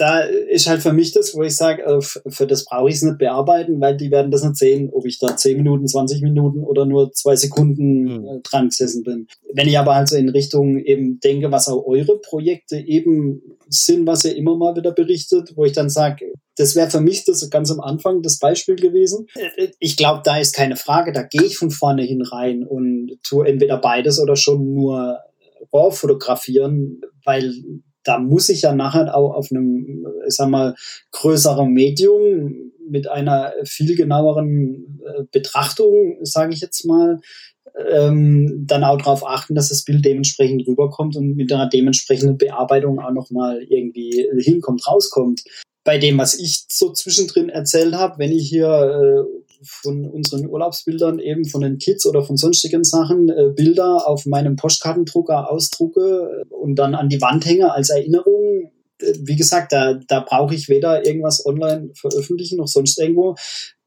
da 0.00 0.20
ist 0.20 0.66
halt 0.66 0.82
für 0.82 0.94
mich 0.94 1.12
das, 1.12 1.34
wo 1.34 1.42
ich 1.42 1.54
sage, 1.54 1.82
äh, 1.82 2.00
für 2.00 2.46
das 2.46 2.64
brauche 2.64 2.88
ich 2.88 2.96
es 2.96 3.02
nicht 3.02 3.18
bearbeiten, 3.18 3.80
weil 3.80 3.98
die 3.98 4.10
werden 4.10 4.30
das 4.30 4.42
nicht 4.42 4.56
sehen, 4.56 4.88
ob 4.92 5.04
ich 5.04 5.18
da 5.18 5.36
10 5.36 5.58
Minuten, 5.58 5.86
20 5.86 6.22
Minuten 6.22 6.64
oder 6.64 6.86
nur 6.86 7.12
zwei 7.12 7.36
Sekunden 7.36 8.04
mhm. 8.04 8.42
dran 8.42 8.70
gesessen 8.70 9.02
bin. 9.02 9.26
Wenn 9.52 9.68
ich 9.68 9.78
aber 9.78 9.94
halt 9.94 10.08
so 10.08 10.16
in 10.16 10.30
Richtung 10.30 10.78
eben 10.78 11.20
denke, 11.20 11.52
was 11.52 11.68
auch 11.68 11.84
eure 11.86 12.18
Projekte 12.18 12.78
eben 12.78 13.42
sind, 13.68 14.06
was 14.06 14.24
ihr 14.24 14.36
immer 14.36 14.56
mal 14.56 14.74
wieder 14.74 14.92
berichtet, 14.92 15.52
wo 15.54 15.66
ich 15.66 15.72
dann 15.72 15.90
sage, 15.90 16.32
das 16.56 16.74
wäre 16.76 16.90
für 16.90 17.00
mich 17.00 17.24
das 17.24 17.48
ganz 17.50 17.70
am 17.70 17.80
Anfang 17.80 18.22
das 18.22 18.38
Beispiel 18.38 18.76
gewesen. 18.76 19.26
Äh, 19.34 19.68
ich 19.80 19.98
glaube, 19.98 20.22
da 20.24 20.38
ist 20.38 20.54
keine 20.54 20.76
Frage, 20.76 21.12
da 21.12 21.22
gehe 21.24 21.42
ich 21.42 21.58
von 21.58 21.70
vorne 21.70 22.04
hin 22.04 22.22
rein 22.22 22.64
und 22.64 23.18
tue 23.22 23.46
entweder 23.46 23.76
beides 23.76 24.18
oder 24.18 24.36
schon 24.36 24.72
nur 24.72 25.18
RAW 25.72 25.94
fotografieren, 25.94 27.02
weil 27.24 27.52
da 28.10 28.18
muss 28.18 28.48
ich 28.48 28.62
ja 28.62 28.74
nachher 28.74 29.16
auch 29.16 29.34
auf 29.34 29.52
einem, 29.52 30.04
ich 30.26 30.34
sag 30.34 30.48
mal, 30.48 30.74
größeren 31.12 31.72
Medium 31.72 32.72
mit 32.88 33.08
einer 33.08 33.52
viel 33.62 33.94
genaueren 33.94 35.00
äh, 35.06 35.22
Betrachtung, 35.30 36.16
sage 36.22 36.52
ich 36.52 36.60
jetzt 36.60 36.84
mal, 36.84 37.20
ähm, 37.88 38.64
dann 38.66 38.82
auch 38.82 38.98
darauf 38.98 39.24
achten, 39.24 39.54
dass 39.54 39.68
das 39.68 39.84
Bild 39.84 40.04
dementsprechend 40.04 40.66
rüberkommt 40.66 41.14
und 41.14 41.36
mit 41.36 41.52
einer 41.52 41.68
dementsprechenden 41.68 42.36
Bearbeitung 42.36 42.98
auch 42.98 43.12
nochmal 43.12 43.62
irgendwie 43.62 44.28
hinkommt, 44.40 44.88
rauskommt. 44.88 45.44
Bei 45.84 45.98
dem, 45.98 46.18
was 46.18 46.34
ich 46.34 46.64
so 46.68 46.92
zwischendrin 46.92 47.48
erzählt 47.48 47.94
habe, 47.94 48.18
wenn 48.18 48.32
ich 48.32 48.48
hier 48.48 48.66
äh, 48.66 49.49
von 49.62 50.06
unseren 50.06 50.48
Urlaubsbildern 50.48 51.18
eben 51.18 51.44
von 51.44 51.60
den 51.60 51.78
Kids 51.78 52.06
oder 52.06 52.22
von 52.22 52.36
sonstigen 52.36 52.84
Sachen 52.84 53.28
äh, 53.28 53.50
Bilder 53.54 54.08
auf 54.08 54.26
meinem 54.26 54.56
Postkartendrucker 54.56 55.50
ausdrucke 55.50 56.44
und 56.50 56.76
dann 56.76 56.94
an 56.94 57.08
die 57.08 57.20
Wand 57.20 57.44
hänge 57.46 57.72
als 57.72 57.90
Erinnerung. 57.90 58.72
Äh, 59.00 59.14
wie 59.20 59.36
gesagt, 59.36 59.72
da, 59.72 59.94
da 59.94 60.20
brauche 60.20 60.54
ich 60.54 60.68
weder 60.68 61.04
irgendwas 61.06 61.44
online 61.44 61.90
veröffentlichen 61.94 62.58
noch 62.58 62.68
sonst 62.68 62.98
irgendwo 62.98 63.36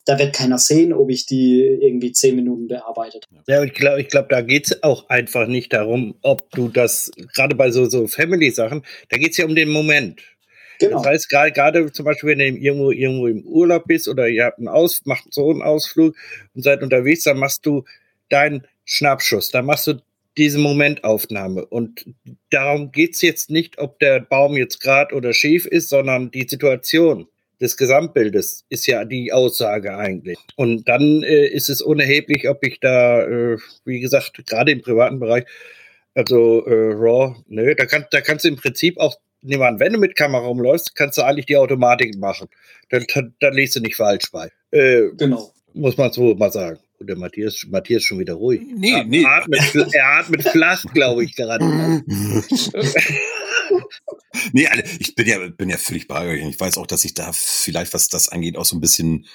da 0.06 0.20
wird 0.20 0.36
keiner 0.36 0.58
sehen, 0.58 0.94
ob 0.94 1.10
ich 1.10 1.26
die 1.26 1.62
irgendwie 1.62 2.12
zehn 2.12 2.36
Minuten 2.36 2.68
bearbeitet 2.68 3.28
habe. 3.32 3.44
Ja, 3.48 3.64
ich 3.64 3.74
glaube, 3.74 4.02
ich 4.02 4.10
glaub, 4.10 4.30
da 4.30 4.42
geht 4.42 4.68
es 4.68 4.84
auch 4.84 5.08
einfach 5.10 5.48
nicht 5.48 5.72
darum, 5.72 6.16
ob 6.22 6.50
du 6.52 6.68
das, 6.68 7.12
gerade 7.34 7.56
bei 7.56 7.72
so, 7.72 7.86
so 7.86 8.08
Family-Sachen, 8.08 8.84
da 9.10 9.18
geht 9.18 9.32
es 9.32 9.38
ja 9.38 9.46
um 9.46 9.56
den 9.56 9.70
Moment. 9.70 10.22
Genau. 10.80 10.98
Das 10.98 11.08
heißt, 11.08 11.30
gerade, 11.30 11.92
zum 11.92 12.06
Beispiel, 12.06 12.30
wenn 12.30 12.40
du 12.40 12.46
irgendwo, 12.46 12.92
irgendwo 12.92 13.28
im 13.28 13.46
Urlaub 13.46 13.86
bist 13.86 14.08
oder 14.08 14.28
ihr 14.28 14.46
habt 14.46 14.60
einen 14.60 14.68
Aus, 14.68 15.02
macht 15.06 15.34
so 15.34 15.50
einen 15.50 15.62
Ausflug 15.62 16.16
und 16.54 16.64
seid 16.64 16.82
unterwegs, 16.82 17.24
dann 17.24 17.38
machst 17.38 17.66
du 17.66 17.84
deinen 18.30 18.68
Schnappschuss, 18.86 19.52
dann 19.52 19.66
machst 19.66 19.88
du 19.88 20.02
diese 20.38 20.58
Momentaufnahme. 20.58 21.66
Und 21.66 22.06
darum 22.50 22.92
geht 22.92 23.14
es 23.14 23.22
jetzt 23.22 23.50
nicht, 23.50 23.78
ob 23.78 24.00
der 24.00 24.20
Baum 24.20 24.58
jetzt 24.58 24.80
gerade 24.80 25.16
oder 25.16 25.34
schief 25.34 25.66
ist, 25.66 25.90
sondern 25.90 26.32
die 26.32 26.48
Situation 26.48 27.28
des 27.62 27.78
Gesamtbildes 27.78 28.66
ist 28.70 28.88
ja 28.88 29.06
die 29.06 29.32
Aussage 29.32 29.96
eigentlich. 29.96 30.38
Und 30.56 30.90
dann 30.90 31.24
äh, 31.24 31.48
ist 31.48 31.70
es 31.70 31.82
unerheblich, 31.82 32.50
ob 32.50 32.66
ich 32.66 32.80
da, 32.80 33.22
äh, 33.22 33.58
wie 33.86 34.00
gesagt, 34.00 34.46
gerade 34.46 34.72
im 34.72 34.82
privaten 34.82 35.20
Bereich, 35.20 35.46
also 36.16 36.66
äh, 36.66 36.94
RAW, 36.94 37.36
ne, 37.48 37.76
da, 37.76 37.86
kann, 37.86 38.06
da 38.12 38.22
kannst 38.22 38.46
du 38.46 38.50
im 38.50 38.58
Prinzip 38.58 38.98
auch 38.98 39.16
nehmen 39.44 39.64
an, 39.64 39.80
wenn 39.80 39.94
du 39.94 40.00
mit 40.00 40.16
Kamera 40.16 40.46
rumläufst, 40.46 40.96
kannst 40.96 41.18
du 41.18 41.24
eigentlich 41.24 41.46
die 41.46 41.58
Automatik 41.58 42.18
machen. 42.18 42.48
Dann, 42.90 43.06
dann, 43.14 43.36
dann 43.40 43.54
liest 43.54 43.76
du 43.76 43.80
nicht 43.82 43.96
falsch 43.96 44.32
bei. 44.32 44.50
Äh, 44.72 45.10
genau. 45.18 45.54
Muss 45.74 45.98
man 45.98 46.12
so 46.12 46.36
mal 46.36 46.52
sagen. 46.52 46.80
Und 47.00 47.08
der 47.08 47.18
Matthias, 47.18 47.66
Matthias 47.70 48.04
schon 48.04 48.20
wieder 48.20 48.36
ruhig. 48.36 48.62
Nee, 48.76 48.92
er, 48.92 49.04
nee. 49.04 49.26
Atmet, 49.26 49.76
er 49.94 50.20
atmet 50.20 50.44
flach, 50.44 50.86
glaube 50.94 51.26
ich, 51.26 51.36
gerade. 51.36 51.66
nee, 54.54 54.68
ich 55.00 55.16
bin 55.16 55.28
ja, 55.28 55.40
bin 55.50 55.70
ja 55.70 55.78
völlig 55.78 56.08
bei 56.08 56.28
euch. 56.28 56.48
Ich 56.48 56.60
weiß 56.60 56.78
auch, 56.78 56.88
dass 56.88 57.04
ich 57.04 57.14
da 57.14 57.32
vielleicht, 57.34 57.94
was 57.94 58.08
das 58.08 58.30
angeht, 58.30 58.58
auch 58.58 58.66
so 58.66 58.78
ein 58.78 58.82
bisschen, 58.82 59.26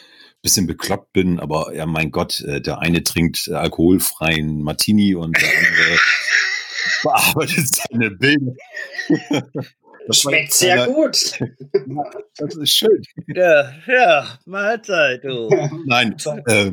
bisschen 0.40 0.66
bekloppt 0.66 1.12
bin. 1.12 1.40
Aber 1.40 1.74
ja, 1.74 1.84
mein 1.84 2.10
Gott, 2.10 2.40
äh, 2.40 2.60
der 2.60 2.78
eine 2.78 3.02
trinkt 3.04 3.50
alkoholfreien 3.50 4.62
Martini 4.62 5.14
und 5.14 5.36
der 5.36 5.48
andere 5.48 5.98
bearbeitet 7.02 7.68
seine 7.68 8.10
Bilder. 8.12 8.54
Das 10.08 10.22
schmeckt 10.22 10.54
sehr 10.54 10.86
gut. 10.86 11.38
das 12.38 12.56
ist 12.56 12.70
schön. 12.70 13.02
Ja, 13.26 13.70
ja, 13.86 14.38
Mahlzeit, 14.46 15.22
du. 15.22 15.50
Nein, 15.84 16.16
äh, 16.46 16.72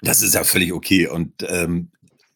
das 0.00 0.22
ist 0.22 0.34
ja 0.34 0.44
völlig 0.44 0.72
okay. 0.72 1.08
Und 1.08 1.44
ähm, 1.48 1.90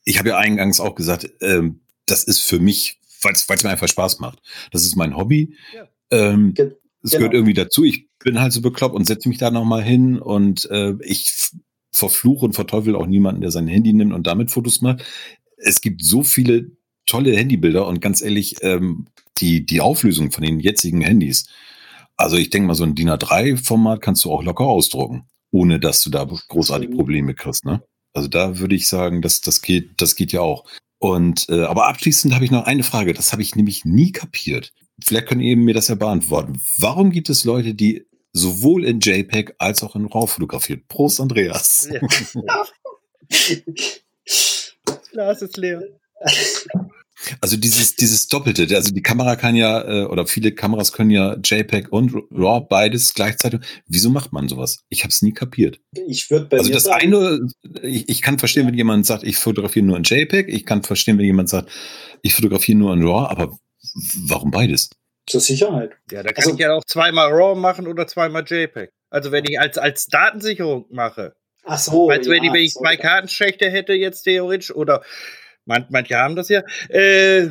ich 0.05 0.19
habe 0.19 0.31
ja 0.31 0.39
eingangs 0.39 0.81
auch 0.81 0.97
gesagt, 0.97 1.31
ähm, 1.41 1.83
das 2.07 2.25
ist 2.25 2.41
für 2.41 2.59
mich, 2.59 2.99
weil 3.23 3.35
es 3.35 3.63
mir 3.63 3.71
einfach 3.71 3.87
Spaß 3.87 4.19
macht. 4.19 4.41
Das 4.73 4.85
ist 4.85 4.97
mein 4.97 5.17
Hobby. 5.17 5.57
Ja. 5.75 5.89
Ähm, 6.11 6.55
Ge 6.55 6.73
es 7.05 7.11
genau. 7.11 7.21
gehört 7.21 7.35
irgendwie 7.35 7.55
dazu. 7.55 7.85
Ich 7.85 8.09
bin 8.19 8.41
halt 8.41 8.53
so 8.53 8.61
bekloppt 8.61 8.95
und 8.95 9.07
setze 9.07 9.29
mich 9.29 9.39
da 9.39 9.51
nochmal 9.51 9.83
hin 9.83 10.19
und 10.19 10.69
äh, 10.71 10.95
ich 11.03 11.53
verfluche 11.93 12.45
und 12.45 12.53
verteufel 12.53 12.97
auch 12.97 13.07
niemanden, 13.07 13.41
der 13.43 13.51
sein 13.51 13.67
Handy 13.69 13.93
nimmt 13.93 14.13
und 14.13 14.27
damit 14.27 14.51
Fotos 14.51 14.81
macht. 14.83 15.05
Es 15.57 15.81
gibt 15.81 16.05
so 16.05 16.23
viele 16.23 16.71
tolle 17.07 17.37
Handybilder 17.37 17.87
und 17.87 18.01
ganz 18.01 18.23
ehrlich, 18.23 18.57
ähm, 18.63 19.07
die, 19.39 19.65
die 19.65 19.81
Auflösung 19.81 20.31
von 20.31 20.45
den 20.45 20.61
jetzigen 20.61 21.01
Handys. 21.01 21.47
Also 22.17 22.37
ich 22.37 22.51
denke 22.51 22.69
mal, 22.69 22.75
so 22.75 22.85
ein 22.85 22.95
DIN 22.95 23.11
A3-Format 23.11 24.01
kannst 24.01 24.25
du 24.25 24.31
auch 24.31 24.43
locker 24.43 24.65
ausdrucken, 24.65 25.27
ohne 25.51 25.81
dass 25.81 26.03
du 26.03 26.11
da 26.11 26.25
großartig 26.25 26.91
Probleme 26.91 27.35
kriegst. 27.35 27.65
Ne? 27.65 27.83
Also 28.13 28.29
da 28.29 28.59
würde 28.59 28.75
ich 28.75 28.87
sagen, 28.87 29.23
das, 29.23 29.41
das 29.41 29.63
geht, 29.63 30.01
das 30.01 30.15
geht 30.15 30.33
ja 30.33 30.41
auch. 30.41 30.65
Und 30.99 31.49
äh, 31.49 31.65
aber 31.65 31.89
abschließend 31.89 32.35
habe 32.35 32.45
ich 32.45 32.51
noch 32.53 32.65
eine 32.65 32.85
Frage, 32.85 33.13
das 33.13 33.33
habe 33.33 33.43
ich 33.43 33.57
nämlich 33.57 33.85
nie 33.85 34.13
kapiert. 34.13 34.73
Vielleicht 35.03 35.27
können 35.27 35.41
ihr 35.41 35.57
mir 35.57 35.75
das 35.75 35.89
ja 35.89 35.97
beantworten. 35.97 36.61
Warum 36.79 37.11
gibt 37.11 37.29
es 37.29 37.45
Leute, 37.45 37.75
die 37.75 38.07
sowohl 38.33 38.85
in 38.85 39.01
JPEG 39.01 39.55
als 39.59 39.83
auch 39.83 39.97
in 39.97 40.07
RAW 40.07 40.29
fotografieren? 40.29 40.85
Prost, 40.89 41.21
Andreas. 41.21 41.89
Ja. 42.35 42.65
das 44.85 45.11
Glas 45.11 45.43
ist 45.43 45.57
leer. 45.57 45.83
Also 47.41 47.57
dieses, 47.57 47.97
dieses 47.97 48.29
Doppelte, 48.29 48.67
also 48.75 48.93
die 48.93 49.03
Kamera 49.03 49.37
kann 49.37 49.57
ja, 49.57 49.83
äh, 49.83 50.05
oder 50.05 50.27
viele 50.27 50.53
Kameras 50.53 50.93
können 50.93 51.11
ja 51.11 51.37
JPEG 51.43 51.93
und 51.93 52.13
RAW 52.31 52.67
beides 52.69 53.15
gleichzeitig. 53.15 53.61
Wieso 53.87 54.11
macht 54.11 54.33
man 54.33 54.49
sowas? 54.49 54.79
Ich 54.89 55.03
habe 55.03 55.11
es 55.11 55.23
nie 55.23 55.33
kapiert. 55.33 55.79
Ich 56.07 56.31
würde 56.31 56.47
bei 56.47 56.59
Also 56.59 56.73
das 56.73 56.85
sagen, 56.85 57.03
eine, 57.03 57.49
ich, 57.83 58.09
ich 58.09 58.23
kann 58.23 58.39
verstehen, 58.39 58.67
wenn 58.67 58.75
jemand 58.75 59.07
sagt, 59.07 59.25
ich 59.25 59.37
fotografiere 59.37 59.85
nur 59.85 59.97
in 59.97 60.05
JPEG. 60.05 60.49
Ich 60.49 60.67
kann 60.67 60.83
verstehen, 60.83 61.19
wenn 61.19 61.25
jemand 61.25 61.49
sagt, 61.49 61.71
ich 62.23 62.35
fotografiere 62.35 62.79
nur 62.79 62.93
in 62.93 63.03
RAW, 63.03 63.29
aber 63.29 63.59
warum 64.29 64.51
beides? 64.51 64.91
Zur 65.29 65.41
Sicherheit. 65.41 65.93
Ja, 66.11 66.23
da 66.23 66.33
kann 66.33 66.45
also, 66.45 66.55
ich 66.55 66.59
ja 66.59 66.73
auch 66.73 66.85
zweimal 66.85 67.31
RAW 67.33 67.59
machen 67.59 67.87
oder 67.87 68.07
zweimal 68.07 68.45
JPEG. 68.47 68.91
Also 69.11 69.31
wenn 69.31 69.45
ich 69.45 69.61
als, 69.61 69.79
als 69.79 70.07
Datensicherung 70.07 70.87
mache. 70.91 71.35
Ach 71.65 71.79
so. 71.79 72.11
Also 72.11 72.31
wenn, 72.31 72.43
ja, 72.43 72.51
ich, 72.51 72.55
wenn 72.55 72.65
ich 72.65 72.75
zwei 72.75 72.97
Kartenschächte 72.97 73.71
hätte 73.71 73.93
jetzt 73.93 74.23
theoretisch 74.23 74.75
oder 74.75 75.03
man, 75.65 75.87
manche 75.91 76.17
haben 76.17 76.37
das 76.37 76.49
ja. 76.49 76.63
Äh, 76.89 77.49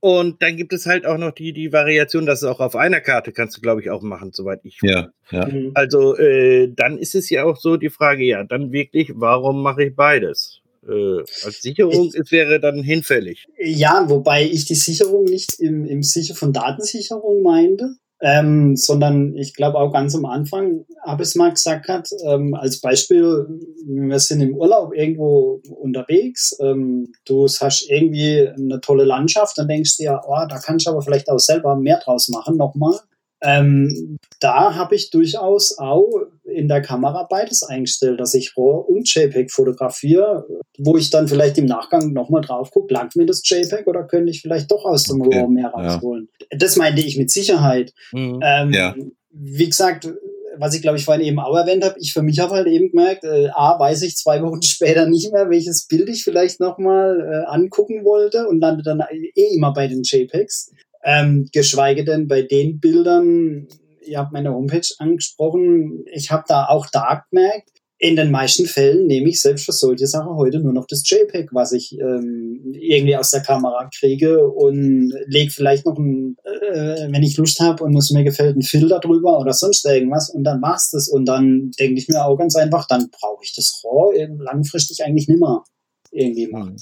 und 0.00 0.42
dann 0.42 0.56
gibt 0.56 0.72
es 0.72 0.86
halt 0.86 1.04
auch 1.04 1.18
noch 1.18 1.32
die, 1.32 1.52
die 1.52 1.72
Variation, 1.72 2.24
dass 2.24 2.42
es 2.42 2.48
auch 2.48 2.60
auf 2.60 2.74
einer 2.74 3.02
Karte 3.02 3.32
kannst 3.32 3.58
du, 3.58 3.60
glaube 3.60 3.82
ich, 3.82 3.90
auch 3.90 4.00
machen, 4.00 4.30
soweit 4.32 4.60
ich. 4.64 4.78
Ja, 4.82 5.10
ja. 5.30 5.46
Mhm. 5.46 5.72
Also 5.74 6.16
äh, 6.16 6.72
dann 6.74 6.96
ist 6.96 7.14
es 7.14 7.28
ja 7.28 7.44
auch 7.44 7.58
so 7.58 7.76
die 7.76 7.90
Frage, 7.90 8.24
ja, 8.24 8.42
dann 8.44 8.72
wirklich, 8.72 9.12
warum 9.14 9.62
mache 9.62 9.84
ich 9.84 9.94
beides? 9.94 10.62
Äh, 10.88 11.18
als 11.18 11.60
Sicherung 11.60 12.08
ich, 12.08 12.18
es 12.18 12.32
wäre 12.32 12.60
dann 12.60 12.82
hinfällig. 12.82 13.46
Ja, 13.58 14.06
wobei 14.08 14.44
ich 14.44 14.64
die 14.64 14.74
Sicherung 14.74 15.24
nicht 15.24 15.60
im, 15.60 15.84
im 15.84 16.02
Sicher 16.02 16.34
von 16.34 16.54
Datensicherung 16.54 17.42
meinte, 17.42 17.96
ähm, 18.20 18.76
sondern 18.76 19.34
ich 19.36 19.54
glaube 19.54 19.78
auch 19.78 19.92
ganz 19.92 20.14
am 20.14 20.26
Anfang 20.26 20.84
habe 21.02 21.22
ich 21.22 21.30
es 21.30 21.34
mal 21.34 21.50
gesagt 21.50 21.88
hat, 21.88 22.08
ähm, 22.26 22.54
als 22.54 22.80
Beispiel, 22.80 23.46
wir 23.86 24.18
sind 24.18 24.42
im 24.42 24.54
Urlaub 24.54 24.94
irgendwo 24.94 25.62
unterwegs, 25.80 26.56
ähm, 26.60 27.12
du 27.24 27.46
hast 27.46 27.88
irgendwie 27.88 28.48
eine 28.48 28.80
tolle 28.80 29.04
Landschaft, 29.04 29.56
dann 29.56 29.68
denkst 29.68 29.96
du 29.96 30.04
ja, 30.04 30.22
oh, 30.26 30.46
da 30.48 30.58
kann 30.58 30.76
ich 30.76 30.86
aber 30.86 31.02
vielleicht 31.02 31.30
auch 31.30 31.38
selber 31.38 31.76
mehr 31.76 32.00
draus 32.04 32.28
machen, 32.28 32.56
nochmal. 32.56 32.98
Ähm, 33.42 34.18
da 34.38 34.74
habe 34.74 34.94
ich 34.94 35.10
durchaus 35.10 35.78
auch 35.78 36.10
in 36.44 36.68
der 36.68 36.82
Kamera 36.82 37.26
beides 37.28 37.62
eingestellt, 37.62 38.20
dass 38.20 38.34
ich 38.34 38.54
RAW 38.56 38.84
und 38.86 39.12
JPEG 39.12 39.50
fotografiere, 39.50 40.46
wo 40.78 40.96
ich 40.98 41.08
dann 41.08 41.26
vielleicht 41.26 41.56
im 41.56 41.64
Nachgang 41.64 42.12
nochmal 42.12 42.42
drauf 42.42 42.70
gucke, 42.70 42.92
langt 42.92 43.16
mir 43.16 43.24
das 43.24 43.42
JPEG 43.44 43.86
oder 43.86 44.04
könnte 44.04 44.30
ich 44.30 44.42
vielleicht 44.42 44.70
doch 44.70 44.84
aus 44.84 45.04
dem 45.04 45.22
okay. 45.22 45.40
RAW 45.40 45.48
mehr 45.48 45.68
rausholen. 45.68 46.28
Ja. 46.38 46.39
Das 46.50 46.76
meinte 46.76 47.02
ich 47.02 47.16
mit 47.16 47.30
Sicherheit. 47.30 47.92
Mhm. 48.12 48.40
Ähm, 48.42 48.72
ja. 48.72 48.94
Wie 49.30 49.66
gesagt, 49.66 50.08
was 50.56 50.74
ich 50.74 50.82
glaube 50.82 50.98
ich 50.98 51.04
vorhin 51.04 51.24
eben 51.24 51.38
auch 51.38 51.56
erwähnt 51.56 51.84
habe, 51.84 51.98
ich 51.98 52.12
für 52.12 52.22
mich 52.22 52.38
habe 52.38 52.54
halt 52.54 52.66
eben 52.66 52.90
gemerkt, 52.90 53.24
äh, 53.24 53.48
A, 53.54 53.78
weiß 53.78 54.02
ich 54.02 54.16
zwei 54.16 54.42
Wochen 54.42 54.62
später 54.62 55.06
nicht 55.06 55.32
mehr, 55.32 55.48
welches 55.50 55.86
Bild 55.86 56.08
ich 56.08 56.24
vielleicht 56.24 56.60
nochmal 56.60 57.20
äh, 57.20 57.46
angucken 57.50 58.04
wollte 58.04 58.46
und 58.46 58.60
lande 58.60 58.82
dann 58.82 59.02
eh 59.10 59.54
immer 59.54 59.72
bei 59.72 59.88
den 59.88 60.02
JPEGs. 60.02 60.72
Ähm, 61.02 61.48
geschweige 61.52 62.04
denn 62.04 62.28
bei 62.28 62.42
den 62.42 62.78
Bildern, 62.78 63.68
ihr 64.04 64.18
habt 64.18 64.32
meine 64.32 64.52
Homepage 64.52 64.86
angesprochen, 64.98 66.04
ich 66.12 66.30
habe 66.30 66.44
da 66.46 66.66
auch 66.66 66.86
da 66.92 67.24
gemerkt, 67.30 67.70
in 68.02 68.16
den 68.16 68.30
meisten 68.30 68.64
Fällen 68.64 69.06
nehme 69.06 69.28
ich 69.28 69.42
selbst 69.42 69.66
für 69.66 69.72
solche 69.72 70.06
Sachen 70.06 70.34
heute 70.34 70.58
nur 70.58 70.72
noch 70.72 70.86
das 70.86 71.02
JPEG, 71.04 71.50
was 71.52 71.72
ich 71.72 71.92
ähm, 72.00 72.72
irgendwie 72.72 73.14
aus 73.14 73.30
der 73.30 73.42
Kamera 73.42 73.90
kriege 73.94 74.48
und 74.48 75.12
lege 75.26 75.50
vielleicht 75.50 75.84
noch 75.84 75.98
ein, 75.98 76.34
äh, 76.44 77.12
wenn 77.12 77.22
ich 77.22 77.36
Lust 77.36 77.60
habe 77.60 77.84
und 77.84 77.94
es 77.94 78.10
mir 78.10 78.24
gefällt, 78.24 78.54
einen 78.54 78.62
Filter 78.62 79.00
drüber 79.00 79.38
oder 79.38 79.52
sonst 79.52 79.84
irgendwas 79.84 80.30
und 80.30 80.44
dann 80.44 80.60
machst 80.60 80.94
das 80.94 81.08
und 81.08 81.26
dann 81.26 81.72
denke 81.78 82.00
ich 82.00 82.08
mir 82.08 82.24
auch 82.24 82.38
ganz 82.38 82.56
einfach, 82.56 82.86
dann 82.86 83.10
brauche 83.10 83.44
ich 83.44 83.54
das 83.54 83.82
RAW 83.84 84.16
langfristig 84.38 85.04
eigentlich 85.04 85.28
nicht 85.28 85.40
mehr 85.40 85.62
irgendwie 86.10 86.46
machen. 86.46 86.76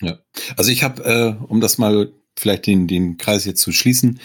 Ja, 0.00 0.20
also 0.56 0.70
ich 0.70 0.82
habe, 0.82 1.04
äh, 1.04 1.44
um 1.48 1.60
das 1.60 1.76
mal 1.76 2.10
vielleicht 2.34 2.66
den, 2.66 2.86
den 2.88 3.18
Kreis 3.18 3.44
jetzt 3.44 3.60
zu 3.60 3.72
schließen, 3.72 4.20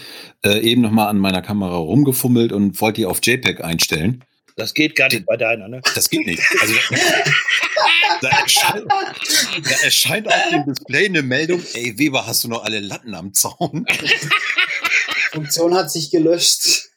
äh, 0.46 0.62
eben 0.62 0.82
nochmal 0.82 1.10
an 1.10 1.18
meiner 1.18 1.42
Kamera 1.42 1.76
rumgefummelt 1.76 2.54
und 2.54 2.80
wollte 2.80 3.02
die 3.02 3.06
auf 3.06 3.20
JPEG 3.22 3.66
einstellen. 3.66 4.24
Das 4.58 4.74
geht 4.74 4.96
gar 4.96 5.08
nicht 5.08 5.28
bei 5.28 5.38
deiner, 5.38 5.68
ne? 5.68 5.82
Das 5.94 6.10
geht 6.10 6.26
nicht. 6.26 6.42
Also, 6.60 6.74
da, 8.22 8.30
erscheint, 8.30 8.86
da 8.90 9.84
erscheint 9.84 10.28
auf 10.28 10.50
dem 10.52 10.66
Display 10.66 11.06
eine 11.06 11.22
Meldung, 11.22 11.62
ey 11.76 11.98
Weber, 12.00 12.26
hast 12.26 12.44
du 12.44 12.48
noch 12.48 12.64
alle 12.64 12.80
Latten 12.80 13.14
am 13.14 13.34
Zaun? 13.34 13.86
Funktion 15.32 15.76
hat 15.76 15.92
sich 15.92 16.10
gelöscht. 16.10 16.90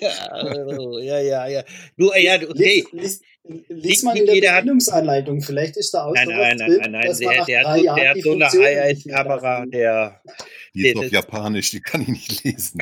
ja, 0.00 1.20
ja, 1.20 1.46
ja. 1.46 1.62
Du, 1.96 2.12
ja, 2.14 2.36
du, 2.38 2.52
hey. 2.56 2.84
Lies, 2.90 3.20
lies, 3.44 3.64
lies 3.68 4.02
mal 4.02 4.16
in 4.16 4.26
der 4.26 4.56
Bedienungsanleitung, 4.56 5.40
vielleicht 5.40 5.76
ist 5.76 5.94
da 5.94 6.06
auch 6.06 6.14
Nein, 6.14 6.26
nein, 6.28 6.56
nein, 6.56 6.78
nein, 6.80 6.90
nein, 6.90 7.16
der, 7.16 7.44
der, 7.44 7.68
hat, 7.68 7.80
der 7.80 8.10
hat 8.10 8.22
so 8.22 8.32
eine 8.32 8.48
High-End-Kamera, 8.48 9.66
der... 9.66 10.20
Die 10.74 10.88
ist 10.88 10.96
auf 10.96 11.12
Japanisch, 11.12 11.70
die 11.70 11.80
kann 11.80 12.02
ich 12.02 12.08
nicht 12.08 12.42
lesen. 12.42 12.80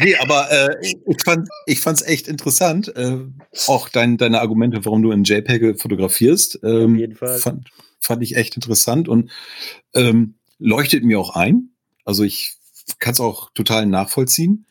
Nee, 0.00 0.16
aber 0.16 0.50
äh, 0.50 0.76
ich 0.82 1.22
fand 1.22 1.48
ich 1.66 1.80
fand's 1.80 2.02
echt 2.02 2.28
interessant. 2.28 2.94
Äh, 2.96 3.18
auch 3.66 3.88
dein, 3.88 4.16
deine 4.16 4.40
Argumente, 4.40 4.84
warum 4.84 5.02
du 5.02 5.10
in 5.10 5.24
JPEG 5.24 5.80
fotografierst. 5.80 6.60
Ähm, 6.62 6.94
Auf 6.94 6.98
jeden 6.98 7.16
Fall. 7.16 7.38
Fand, 7.38 7.70
fand 8.00 8.22
ich 8.22 8.36
echt 8.36 8.54
interessant 8.54 9.08
und 9.08 9.30
ähm, 9.94 10.34
leuchtet 10.58 11.04
mir 11.04 11.18
auch 11.18 11.30
ein. 11.30 11.70
Also 12.04 12.22
ich 12.22 12.56
kann 12.98 13.12
es 13.12 13.20
auch 13.20 13.50
total 13.50 13.86
nachvollziehen. 13.86 14.66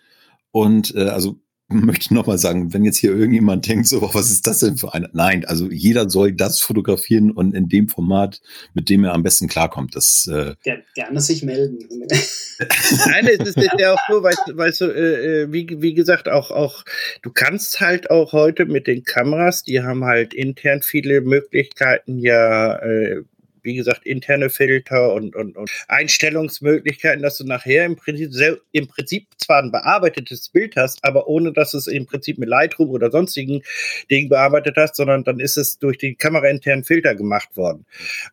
Und 0.51 0.95
äh, 0.95 1.09
also 1.09 1.39
möchte 1.67 2.13
nochmal 2.13 2.37
sagen, 2.37 2.73
wenn 2.73 2.83
jetzt 2.83 2.97
hier 2.97 3.11
irgendjemand 3.11 3.67
denkt, 3.67 3.87
so, 3.87 4.01
was 4.13 4.29
ist 4.29 4.45
das 4.45 4.59
denn 4.59 4.77
für 4.77 4.93
ein? 4.93 5.07
Nein, 5.13 5.45
also 5.45 5.69
jeder 5.69 6.09
soll 6.09 6.33
das 6.33 6.59
fotografieren 6.59 7.31
und 7.31 7.55
in 7.55 7.69
dem 7.69 7.89
Format, 7.89 8.41
mit 8.73 8.89
dem 8.89 9.03
er 9.03 9.13
am 9.13 9.23
besten 9.23 9.47
klarkommt. 9.47 9.95
Das 9.95 10.29
äh 10.31 10.55
gerne 10.93 11.19
sich 11.21 11.43
melden. 11.43 11.79
Nein, 13.07 13.27
es 13.27 13.55
ist 13.55 13.57
ja 13.79 13.93
auch 13.93 13.99
so, 14.07 14.21
weißt, 14.21 14.55
weißt 14.55 14.81
du, 14.81 14.85
äh, 14.85 15.51
wie, 15.51 15.81
wie 15.81 15.93
gesagt, 15.95 16.29
auch, 16.29 16.51
auch, 16.51 16.83
du 17.23 17.31
kannst 17.31 17.81
halt 17.81 18.11
auch 18.11 18.33
heute 18.33 18.65
mit 18.65 18.85
den 18.85 19.03
Kameras, 19.03 19.63
die 19.63 19.81
haben 19.81 20.05
halt 20.05 20.33
intern 20.33 20.81
viele 20.83 21.21
Möglichkeiten, 21.21 22.19
ja, 22.19 22.75
äh, 22.75 23.23
wie 23.65 23.75
gesagt, 23.75 24.05
interne 24.05 24.49
Filter 24.49 25.13
und, 25.13 25.35
und, 25.35 25.57
und 25.57 25.69
Einstellungsmöglichkeiten, 25.87 27.21
dass 27.21 27.37
du 27.37 27.45
nachher 27.45 27.85
im 27.85 27.95
Prinzip, 27.95 28.61
im 28.71 28.87
Prinzip 28.87 29.27
zwar 29.37 29.61
ein 29.61 29.71
bearbeitetes 29.71 30.49
Bild 30.49 30.75
hast, 30.75 31.03
aber 31.03 31.27
ohne 31.27 31.51
dass 31.51 31.73
es 31.73 31.87
im 31.87 32.05
Prinzip 32.05 32.37
mit 32.37 32.49
Lightroom 32.49 32.89
oder 32.89 33.11
sonstigen 33.11 33.61
Dingen 34.09 34.29
bearbeitet 34.29 34.75
hast, 34.77 34.95
sondern 34.95 35.23
dann 35.23 35.39
ist 35.39 35.57
es 35.57 35.79
durch 35.79 35.97
die 35.97 36.15
kamerainternen 36.15 36.83
Filter 36.83 37.15
gemacht 37.15 37.57
worden. 37.57 37.85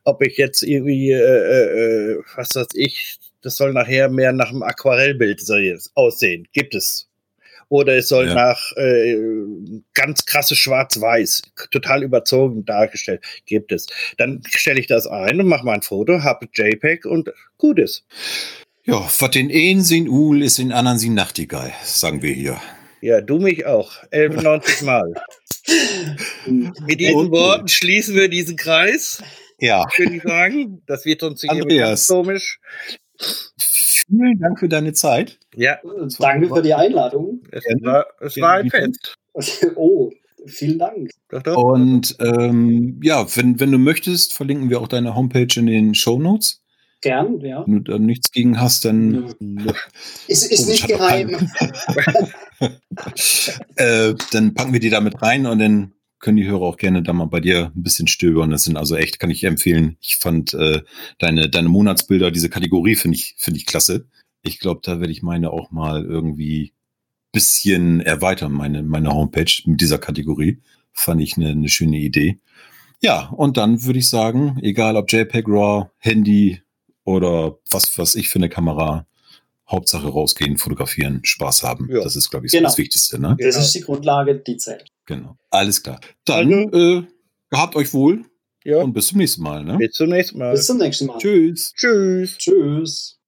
Ob 0.05 0.23
ich 0.23 0.37
jetzt 0.37 0.63
irgendwie, 0.63 1.11
äh, 1.11 1.17
äh, 1.17 2.23
was 2.37 2.55
weiß 2.55 2.69
ich, 2.75 3.19
das 3.43 3.57
soll 3.57 3.73
nachher 3.73 4.09
mehr 4.09 4.33
nach 4.33 4.51
einem 4.51 4.63
Aquarellbild 4.63 5.43
aussehen. 5.95 6.47
Gibt 6.53 6.75
es 6.75 7.09
oder 7.73 7.97
es 7.97 8.09
soll 8.09 8.27
ja. 8.27 8.35
nach 8.35 8.77
äh, 8.77 9.17
ganz 9.95 10.27
krasse 10.27 10.55
Schwarz-Weiß, 10.55 11.41
total 11.71 12.03
überzogen 12.03 12.67
dargestellt, 12.67 13.25
gibt 13.47 13.73
es. 13.73 13.87
Dann 14.19 14.43
stelle 14.47 14.79
ich 14.79 14.89
das 14.89 15.07
ein 15.07 15.41
und 15.41 15.47
mache 15.47 15.65
mal 15.65 15.73
ein 15.73 15.83
Foto, 15.83 16.23
habe 16.23 16.49
JPEG 16.53 17.07
und 17.07 17.31
gut 17.57 17.79
ist. 17.79 18.05
Ja, 18.85 19.09
was 19.19 19.31
den 19.31 19.51
einen 19.51 19.81
sind 19.81 20.11
Uhl, 20.11 20.43
ist 20.43 20.59
den 20.59 20.71
anderen 20.71 20.99
sind 20.99 21.15
Nachtigall, 21.15 21.73
sagen 21.83 22.21
wir 22.21 22.35
hier. 22.35 22.61
Ja, 23.01 23.23
du 23.23 23.39
mich 23.39 23.65
auch. 23.65 23.93
91 24.11 24.83
Mal. 24.83 25.15
Mit 26.45 27.01
diesen 27.01 27.15
okay. 27.15 27.31
Worten 27.31 27.69
schließen 27.69 28.15
wir 28.15 28.29
diesen 28.29 28.57
Kreis. 28.57 29.23
Ja. 29.59 29.87
Würde 29.97 30.17
ich 30.17 30.23
sagen. 30.23 30.83
Das 30.87 31.07
wird 31.07 31.23
uns 31.23 31.41
hier 31.41 31.97
komisch. 32.07 32.59
Vielen 34.09 34.39
Dank 34.39 34.59
für 34.59 34.69
deine 34.69 34.93
Zeit. 34.93 35.39
Ja. 35.55 35.79
Danke 36.19 36.49
für 36.49 36.63
die 36.63 36.75
Einladung. 36.75 37.41
Es 37.51 37.65
war, 37.83 38.07
es 38.21 38.41
war 38.41 38.55
ein 38.55 38.71
Fest. 38.71 39.15
Oh, 39.77 40.11
vielen 40.45 40.79
Dank. 40.79 41.11
Doch, 41.31 41.43
doch. 41.43 41.57
Und 41.57 42.17
ähm, 42.21 43.01
ja, 43.03 43.25
wenn, 43.35 43.59
wenn 43.61 43.73
du 43.73 43.79
möchtest, 43.79 44.35
verlinken 44.35 44.69
wir 44.69 44.79
auch 44.81 44.89
deine 44.89 45.15
Homepage 45.15 45.49
in 45.57 45.65
den 45.65 45.95
Show 45.95 46.19
Notes. 46.19 46.63
Gern, 47.01 47.41
ja. 47.41 47.65
Wenn 47.67 47.83
du 47.83 47.93
da 47.93 47.99
nichts 47.99 48.31
gegen 48.31 48.61
hast, 48.61 48.85
dann. 48.85 49.35
Ja. 49.41 49.73
Ist, 50.29 50.53
ist 50.53 50.69
nicht 50.69 50.87
geheim. 50.87 51.31
äh, 53.77 54.15
dann 54.33 54.55
packen 54.55 54.73
wir 54.73 54.81
die 54.81 54.91
da 54.91 55.01
mit 55.01 55.21
rein 55.21 55.47
und 55.47 55.59
dann 55.59 55.95
können 56.23 56.37
die 56.39 56.47
Hörer 56.47 56.63
auch 56.63 56.77
gerne 56.77 57.03
da 57.03 57.13
mal 57.13 57.27
bei 57.27 57.41
dir 57.41 57.73
ein 57.75 57.83
bisschen 57.83 58.07
stöbern. 58.07 58.51
Das 58.51 58.63
sind 58.63 58.77
also 58.77 58.97
echt, 58.97 59.19
kann 59.19 59.31
ich 59.31 59.45
empfehlen. 59.45 59.97
Ich 60.01 60.17
fand 60.17 60.55
äh, 60.55 60.81
deine, 61.19 61.51
deine 61.51 61.69
Monatsbilder, 61.69 62.31
diese 62.31 62.49
Kategorie 62.49 62.95
finde 62.95 63.19
ich, 63.19 63.35
finde 63.37 63.59
ich 63.59 63.67
klasse. 63.67 64.07
Ich 64.43 64.61
glaube, 64.61 64.81
da 64.85 65.01
werde 65.01 65.13
ich 65.13 65.23
meine 65.23 65.51
auch 65.51 65.73
mal 65.73 66.05
irgendwie 66.05 66.73
bisschen 67.33 68.01
erweitern, 68.01 68.53
meine, 68.53 68.83
meine 68.83 69.11
Homepage 69.11 69.51
mit 69.65 69.81
dieser 69.81 69.99
Kategorie. 69.99 70.61
Fand 70.93 71.21
ich 71.21 71.37
eine, 71.37 71.49
eine 71.49 71.69
schöne 71.69 71.99
Idee. 71.99 72.39
Ja, 73.03 73.29
und 73.31 73.57
dann 73.57 73.83
würde 73.83 73.99
ich 73.99 74.09
sagen, 74.09 74.59
egal 74.63 74.97
ob 74.97 75.11
JPEG, 75.11 75.49
RAW, 75.49 75.89
Handy 75.99 76.63
oder 77.05 77.59
was, 77.71 77.99
was 77.99 78.15
ich 78.15 78.29
für 78.29 78.39
eine 78.39 78.49
Kamera, 78.49 79.07
Hauptsache 79.69 80.07
rausgehen, 80.07 80.59
fotografieren, 80.59 81.21
Spaß 81.25 81.65
haben. 81.65 81.89
Ja. 81.91 82.05
Das 82.05 82.15
ist, 82.15 82.31
glaube 82.31 82.47
ich, 82.47 82.53
so 82.53 82.59
genau. 82.59 82.69
das 82.69 82.79
Wichtigste. 82.79 83.19
Ne? 83.19 83.37
Das 83.41 83.57
ist 83.57 83.75
die 83.75 83.81
Grundlage, 83.81 84.37
die 84.37 84.57
zählt. 84.57 84.92
Genau. 85.07 85.37
Alles 85.51 85.83
klar. 85.83 86.01
Dann 86.25 86.53
also, 86.73 87.01
äh, 87.01 87.03
gehabt 87.51 87.77
euch 87.77 87.93
wohl. 87.93 88.25
Ja. 88.65 88.79
Und 88.79 88.93
bis 88.93 89.09
zum 89.09 89.19
nächsten 89.19 89.43
Mal. 89.43 89.65
Ne? 89.65 89.77
Bis 89.79 89.93
zum 89.93 90.09
nächsten 90.09 90.39
Mal. 90.39 90.53
Bis 90.53 90.67
zum 90.67 90.79
nächsten 90.79 91.07
Mal. 91.07 91.19
Tschüss. 91.19 91.73
Tschüss. 91.75 92.39
Tschüss. 92.39 93.19